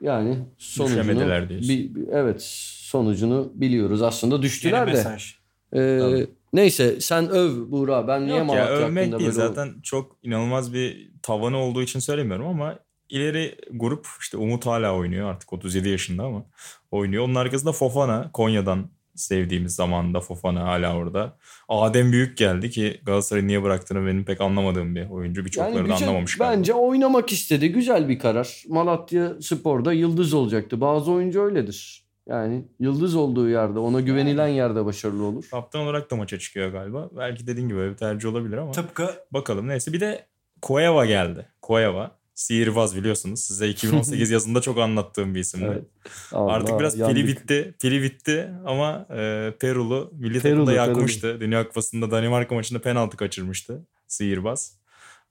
yani 0.01 0.38
sonucunu 0.57 1.47
bi- 1.61 1.95
bi- 1.95 2.05
evet 2.11 2.41
sonucunu 2.81 3.51
biliyoruz. 3.55 4.01
Aslında 4.01 4.36
Yeni 4.36 4.43
düştüler 4.43 4.88
de. 4.88 4.91
mesaj. 4.91 5.36
Ee, 5.73 5.97
Tabii. 6.01 6.27
Neyse 6.53 7.01
sen 7.01 7.29
öv 7.29 7.71
Buğra. 7.71 8.07
Ben 8.07 8.25
niye 8.25 8.38
Yok 8.38 8.39
ya 8.39 8.45
Malatya 8.45 8.67
övmek 8.77 9.03
hakkında 9.03 9.19
değil 9.19 9.31
böyle 9.31 9.47
zaten 9.47 9.73
çok 9.84 10.17
inanılmaz 10.23 10.73
bir 10.73 11.11
tavanı 11.21 11.57
olduğu 11.57 11.81
için 11.81 11.99
söylemiyorum 11.99 12.47
ama 12.47 12.79
ileri 13.14 13.55
grup 13.72 14.07
işte 14.20 14.38
Umut 14.38 14.66
hala 14.66 14.95
oynuyor 14.95 15.30
artık 15.30 15.53
37 15.53 15.89
yaşında 15.89 16.24
ama 16.24 16.45
oynuyor. 16.91 17.24
Onun 17.24 17.36
arkasında 17.36 17.72
Fofana 17.72 18.32
Konya'dan 18.34 18.89
sevdiğimiz 19.16 19.76
zamanda 19.76 20.20
Fofana 20.20 20.64
hala 20.64 20.95
orada. 20.95 21.38
Adem 21.70 22.11
Büyük 22.11 22.38
geldi 22.38 22.70
ki 22.70 23.01
Galatasaray'ı 23.05 23.47
niye 23.47 23.64
bıraktığını 23.64 24.07
benim 24.07 24.26
pek 24.26 24.41
anlamadığım 24.41 24.95
bir 24.95 25.09
oyuncu. 25.09 25.45
Birçokları 25.45 25.76
Yani 25.76 25.89
da 25.89 25.93
güzel, 25.93 26.07
anlamamış 26.07 26.38
galiba. 26.38 26.57
Bence 26.57 26.74
oynamak 26.74 27.32
istedi. 27.32 27.72
Güzel 27.72 28.09
bir 28.09 28.20
karar. 28.20 28.64
Malatya 28.70 29.41
Spor'da 29.41 29.93
yıldız 29.93 30.34
olacaktı. 30.34 30.82
Bazı 30.82 31.11
oyuncu 31.11 31.41
öyledir. 31.41 32.03
Yani 32.28 32.66
yıldız 32.80 33.16
olduğu 33.16 33.49
yerde, 33.49 33.80
ona 33.80 34.01
güvenilen 34.01 34.47
yerde 34.47 34.86
başarılı 34.86 35.24
olur. 35.24 35.47
Kaptan 35.51 35.82
olarak 35.82 36.11
da 36.11 36.16
maça 36.16 36.39
çıkıyor 36.39 36.72
galiba. 36.72 37.09
Belki 37.18 37.47
dediğin 37.47 37.68
gibi 37.68 37.80
öyle 37.80 37.91
bir 37.91 37.97
tercih 37.97 38.30
olabilir 38.30 38.57
ama 38.57 38.72
Tıpkı 38.72 39.09
bakalım. 39.32 39.68
Neyse 39.68 39.93
bir 39.93 39.99
de 39.99 40.26
Koyeva 40.61 41.05
geldi. 41.05 41.47
Koyeva. 41.61 42.11
Sihirbaz 42.36 42.95
biliyorsunuz. 42.95 43.39
Size 43.39 43.69
2018 43.69 44.29
yazında 44.31 44.61
çok 44.61 44.77
anlattığım 44.79 45.36
bir 45.36 45.39
isimdi. 45.39 45.65
Evet. 45.65 45.84
Allah, 46.31 46.51
Artık 46.51 46.79
biraz 46.79 46.97
yandık. 46.97 47.15
pili 47.15 47.27
bitti. 47.27 47.73
Pili 47.81 48.01
bitti 48.01 48.49
ama 48.65 49.05
e, 49.09 49.53
Perulu 49.59 50.11
milli 50.13 50.39
Perulu, 50.39 50.65
takımda 50.65 50.84
Perulu. 50.86 50.89
yakmıştı. 50.97 51.39
Dünya 51.39 51.67
Kupası'nda 51.67 52.11
Danimarka 52.11 52.55
maçında 52.55 52.81
penaltı 52.81 53.17
kaçırmıştı. 53.17 53.86
Sihirbaz. 54.07 54.77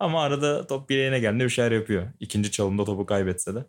Ama 0.00 0.22
arada 0.22 0.66
top 0.66 0.88
bileğine 0.90 1.20
geldi 1.20 1.44
bir 1.44 1.48
şeyler 1.48 1.72
yapıyor. 1.72 2.06
İkinci 2.20 2.50
çalımda 2.50 2.84
topu 2.84 3.06
kaybetse 3.06 3.54
de. 3.54 3.64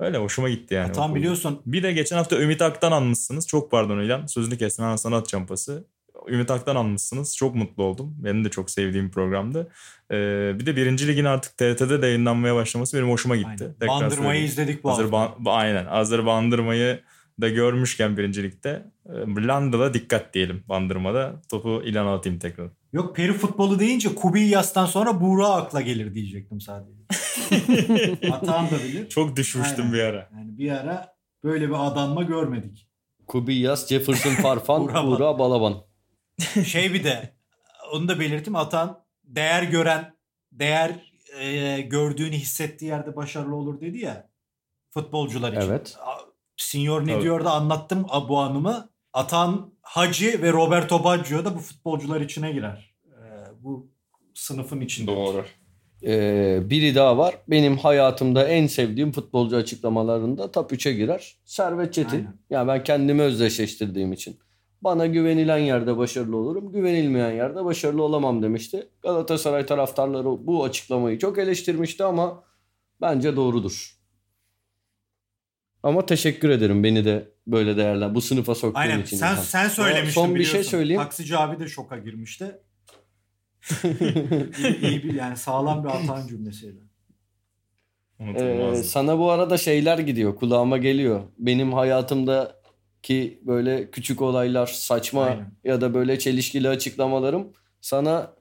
Öyle 0.00 0.18
hoşuma 0.18 0.48
gitti 0.48 0.74
yani. 0.74 0.92
tam 0.92 1.12
o 1.12 1.14
biliyorsun 1.14 1.62
bir 1.66 1.82
de 1.82 1.92
geçen 1.92 2.16
hafta 2.16 2.40
Ümit 2.40 2.62
Ak'tan 2.62 2.92
anmışsınız. 2.92 3.46
Çok 3.46 3.70
pardon 3.70 3.98
İlhan. 4.00 4.26
Sözünü 4.26 4.58
kestim 4.58 4.84
hemen 4.84 4.96
sana 4.96 5.16
atacağım 5.16 5.46
pası. 5.46 5.84
Ümit 6.30 6.50
Ak'tan 6.50 6.76
anmışsınız. 6.76 7.36
Çok 7.36 7.54
mutlu 7.54 7.82
oldum. 7.82 8.14
Benim 8.18 8.44
de 8.44 8.48
çok 8.50 8.70
sevdiğim 8.70 9.10
programdı. 9.10 9.70
Ee, 10.10 10.52
bir 10.60 10.66
de 10.66 10.76
birinci 10.76 11.08
ligin 11.08 11.24
artık 11.24 11.56
TRT'de 11.58 12.02
de 12.02 12.06
yayınlanmaya 12.06 12.54
başlaması 12.54 12.96
benim 12.96 13.10
hoşuma 13.10 13.36
gitti. 13.36 13.48
Aynen. 13.64 13.72
Tekrar 13.72 13.88
Bandırmayı 13.88 14.16
söyleyeyim. 14.22 14.44
izledik 14.46 14.84
bu 14.84 14.90
Hazır 14.90 15.04
ban- 15.04 15.34
ba- 15.44 15.50
aynen. 15.50 15.84
Hazır 15.86 16.26
bandırmayı 16.26 17.00
da 17.40 17.48
görmüşken 17.48 18.16
birincilikte 18.16 18.82
Landa'da 19.38 19.94
dikkat 19.94 20.34
diyelim 20.34 20.64
bandırmada. 20.68 21.42
Topu 21.50 21.82
İlhan'a 21.84 22.14
atayım 22.14 22.38
tekrar. 22.38 22.68
Yok 22.92 23.16
peri 23.16 23.32
futbolu 23.32 23.78
deyince 23.78 24.14
Kubiyas'tan 24.14 24.86
sonra 24.86 25.20
Buğra 25.20 25.48
akla 25.48 25.80
gelir 25.80 26.14
diyecektim 26.14 26.60
sadece. 26.60 26.98
Atan 28.32 28.66
da 28.66 28.78
bilir. 28.84 29.08
Çok 29.08 29.36
düşmüştüm 29.36 29.84
Aynen. 29.84 29.92
bir 29.92 30.00
ara. 30.02 30.28
Yani 30.36 30.58
bir 30.58 30.70
ara 30.70 31.12
böyle 31.44 31.68
bir 31.68 31.86
adanma 31.86 32.22
görmedik. 32.22 32.88
Kubiyas, 33.26 33.88
Jefferson 33.88 34.30
Farfan, 34.30 34.82
Buğra 35.06 35.38
Balaban. 35.38 35.74
Şey 36.66 36.94
bir 36.94 37.04
de 37.04 37.34
onu 37.92 38.08
da 38.08 38.20
belirteyim 38.20 38.56
Atan 38.56 39.04
değer 39.24 39.62
gören 39.62 40.14
değer 40.52 41.12
e, 41.40 41.80
gördüğünü 41.80 42.36
hissettiği 42.36 42.88
yerde 42.88 43.16
başarılı 43.16 43.56
olur 43.56 43.80
dedi 43.80 43.98
ya 43.98 44.30
futbolcular 44.90 45.52
için. 45.52 45.70
Evet. 45.70 45.96
Senior 46.56 47.06
ne 47.06 47.12
Evet. 47.12 47.22
diyor 47.22 47.44
da 47.44 47.50
anlattım 47.50 48.06
bu 48.28 48.38
anımı. 48.38 48.90
Atan 49.12 49.72
Hacı 49.82 50.42
ve 50.42 50.52
Roberto 50.52 51.04
Baggio 51.04 51.44
da 51.44 51.54
bu 51.54 51.58
futbolcular 51.58 52.20
içine 52.20 52.52
girer. 52.52 52.94
E, 53.06 53.18
bu 53.62 53.90
sınıfın 54.34 54.80
içinde. 54.80 55.10
Ee, 56.02 56.60
biri 56.70 56.94
daha 56.94 57.18
var. 57.18 57.34
Benim 57.48 57.76
hayatımda 57.76 58.48
en 58.48 58.66
sevdiğim 58.66 59.12
futbolcu 59.12 59.56
açıklamalarında 59.56 60.52
top 60.52 60.72
3'e 60.72 60.92
girer. 60.92 61.36
Servet 61.44 61.94
Çetin. 61.94 62.16
Aynen. 62.16 62.36
Yani 62.50 62.68
ben 62.68 62.84
kendimi 62.84 63.22
özdeşleştirdiğim 63.22 64.12
için. 64.12 64.38
Bana 64.82 65.06
güvenilen 65.06 65.58
yerde 65.58 65.96
başarılı 65.96 66.36
olurum. 66.36 66.72
Güvenilmeyen 66.72 67.30
yerde 67.30 67.64
başarılı 67.64 68.02
olamam 68.02 68.42
demişti. 68.42 68.88
Galatasaray 69.02 69.66
taraftarları 69.66 70.24
bu 70.46 70.64
açıklamayı 70.64 71.18
çok 71.18 71.38
eleştirmişti 71.38 72.04
ama 72.04 72.44
bence 73.00 73.36
doğrudur. 73.36 73.98
Ama 75.82 76.06
teşekkür 76.06 76.48
ederim 76.50 76.84
beni 76.84 77.04
de 77.04 77.32
böyle 77.46 77.76
değerler 77.76 78.14
bu 78.14 78.20
sınıfa 78.20 78.54
soktuğun 78.54 78.80
Aynen 78.80 79.02
için. 79.02 79.16
sen 79.16 79.34
sen 79.34 79.68
söylemiştin 79.68 80.20
Son 80.20 80.30
bir 80.30 80.34
biliyorsun. 80.34 80.54
şey 80.56 80.64
söyleyeyim. 80.64 81.02
Taksici 81.02 81.36
abi 81.36 81.60
de 81.60 81.68
şoka 81.68 81.98
girmişti. 81.98 82.58
iyi, 84.58 84.80
iyi 84.80 85.02
bir 85.04 85.14
yani 85.14 85.36
sağlam 85.36 85.84
bir 85.84 85.88
Atan 85.88 86.26
cümlesiydi. 86.26 86.88
Ee, 88.20 88.74
sana 88.84 89.18
bu 89.18 89.30
arada 89.30 89.58
şeyler 89.58 89.98
gidiyor 89.98 90.36
kulağıma 90.36 90.78
geliyor. 90.78 91.22
Benim 91.38 91.72
hayatımdaki 92.98 93.40
böyle 93.46 93.90
küçük 93.90 94.22
olaylar 94.22 94.66
saçma 94.66 95.24
Aynen. 95.24 95.52
ya 95.64 95.80
da 95.80 95.94
böyle 95.94 96.18
çelişkili 96.18 96.68
açıklamalarım 96.68 97.48
sana 97.80 98.32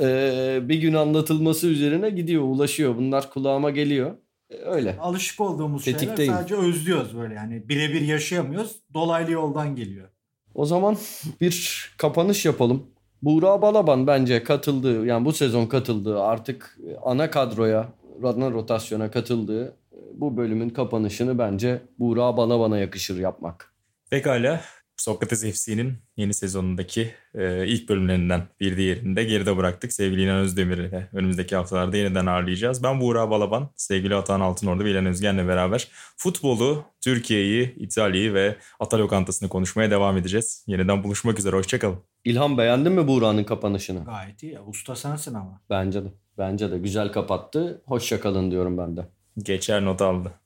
e, 0.00 0.60
bir 0.62 0.80
gün 0.80 0.94
anlatılması 0.94 1.66
üzerine 1.66 2.10
gidiyor 2.10 2.42
ulaşıyor. 2.42 2.96
Bunlar 2.96 3.30
kulağıma 3.30 3.70
geliyor. 3.70 4.16
E, 4.50 4.56
öyle. 4.56 4.98
Alışık 5.00 5.40
olduğumuz 5.40 5.84
şeyler 5.84 5.98
Tetikteyim. 5.98 6.32
sadece 6.32 6.56
özlüyoruz 6.56 7.16
böyle 7.16 7.34
yani 7.34 7.68
birebir 7.68 8.00
yaşayamıyoruz. 8.00 8.76
Dolaylı 8.94 9.30
yoldan 9.32 9.76
geliyor. 9.76 10.08
O 10.54 10.66
zaman 10.66 10.96
bir 11.40 11.86
kapanış 11.98 12.44
yapalım. 12.44 12.82
Buğra 13.22 13.62
Balaban 13.62 14.06
bence 14.06 14.42
katıldığı 14.42 15.06
yani 15.06 15.24
bu 15.24 15.32
sezon 15.32 15.66
katıldığı 15.66 16.22
artık 16.22 16.78
ana 17.04 17.30
kadroya 17.30 17.88
ana 18.24 18.50
rotasyona 18.50 19.10
katıldığı 19.10 19.76
bu 20.14 20.36
bölümün 20.36 20.70
kapanışını 20.70 21.38
bence 21.38 21.82
Buğra 21.98 22.36
Balaban'a 22.36 22.78
yakışır 22.78 23.18
yapmak. 23.18 23.71
Pekala. 24.12 24.60
Sokrates 24.96 25.44
FC'nin 25.44 25.94
yeni 26.16 26.34
sezonundaki 26.34 27.14
e, 27.34 27.66
ilk 27.66 27.88
bölümlerinden 27.88 28.48
bir 28.60 28.76
diğerini 28.76 29.16
de 29.16 29.24
geride 29.24 29.56
bıraktık. 29.56 29.92
Sevgili 29.92 30.22
İnan 30.22 30.36
Özdemir'i 30.36 30.90
de 30.90 31.08
önümüzdeki 31.12 31.56
haftalarda 31.56 31.96
yeniden 31.96 32.26
ağırlayacağız. 32.26 32.82
Ben 32.82 33.00
Buğra 33.00 33.30
Balaban, 33.30 33.70
sevgili 33.76 34.14
Atan 34.14 34.40
Altınordu 34.40 34.84
ve 34.84 34.90
İlhan 34.90 35.06
Özgen'le 35.06 35.48
beraber 35.48 35.88
futbolu, 36.16 36.84
Türkiye'yi, 37.00 37.74
İtalya'yı 37.76 38.34
ve 38.34 38.56
Ata 38.80 38.98
Lokantası'nı 38.98 39.48
konuşmaya 39.48 39.90
devam 39.90 40.16
edeceğiz. 40.16 40.64
Yeniden 40.66 41.04
buluşmak 41.04 41.38
üzere, 41.38 41.56
hoşçakalın. 41.56 41.98
İlhan 42.24 42.58
beğendin 42.58 42.92
mi 42.92 43.08
Buğra'nın 43.08 43.44
kapanışını? 43.44 44.04
Gayet 44.04 44.42
iyi. 44.42 44.52
ya. 44.52 44.64
Usta 44.64 44.96
sensin 44.96 45.34
ama. 45.34 45.60
Bence 45.70 46.04
de. 46.04 46.08
Bence 46.38 46.70
de 46.70 46.78
güzel 46.78 47.12
kapattı. 47.12 47.82
Hoşça 47.86 48.20
kalın 48.20 48.50
diyorum 48.50 48.78
ben 48.78 48.96
de. 48.96 49.08
Geçer 49.38 49.84
not 49.84 50.02
aldı. 50.02 50.41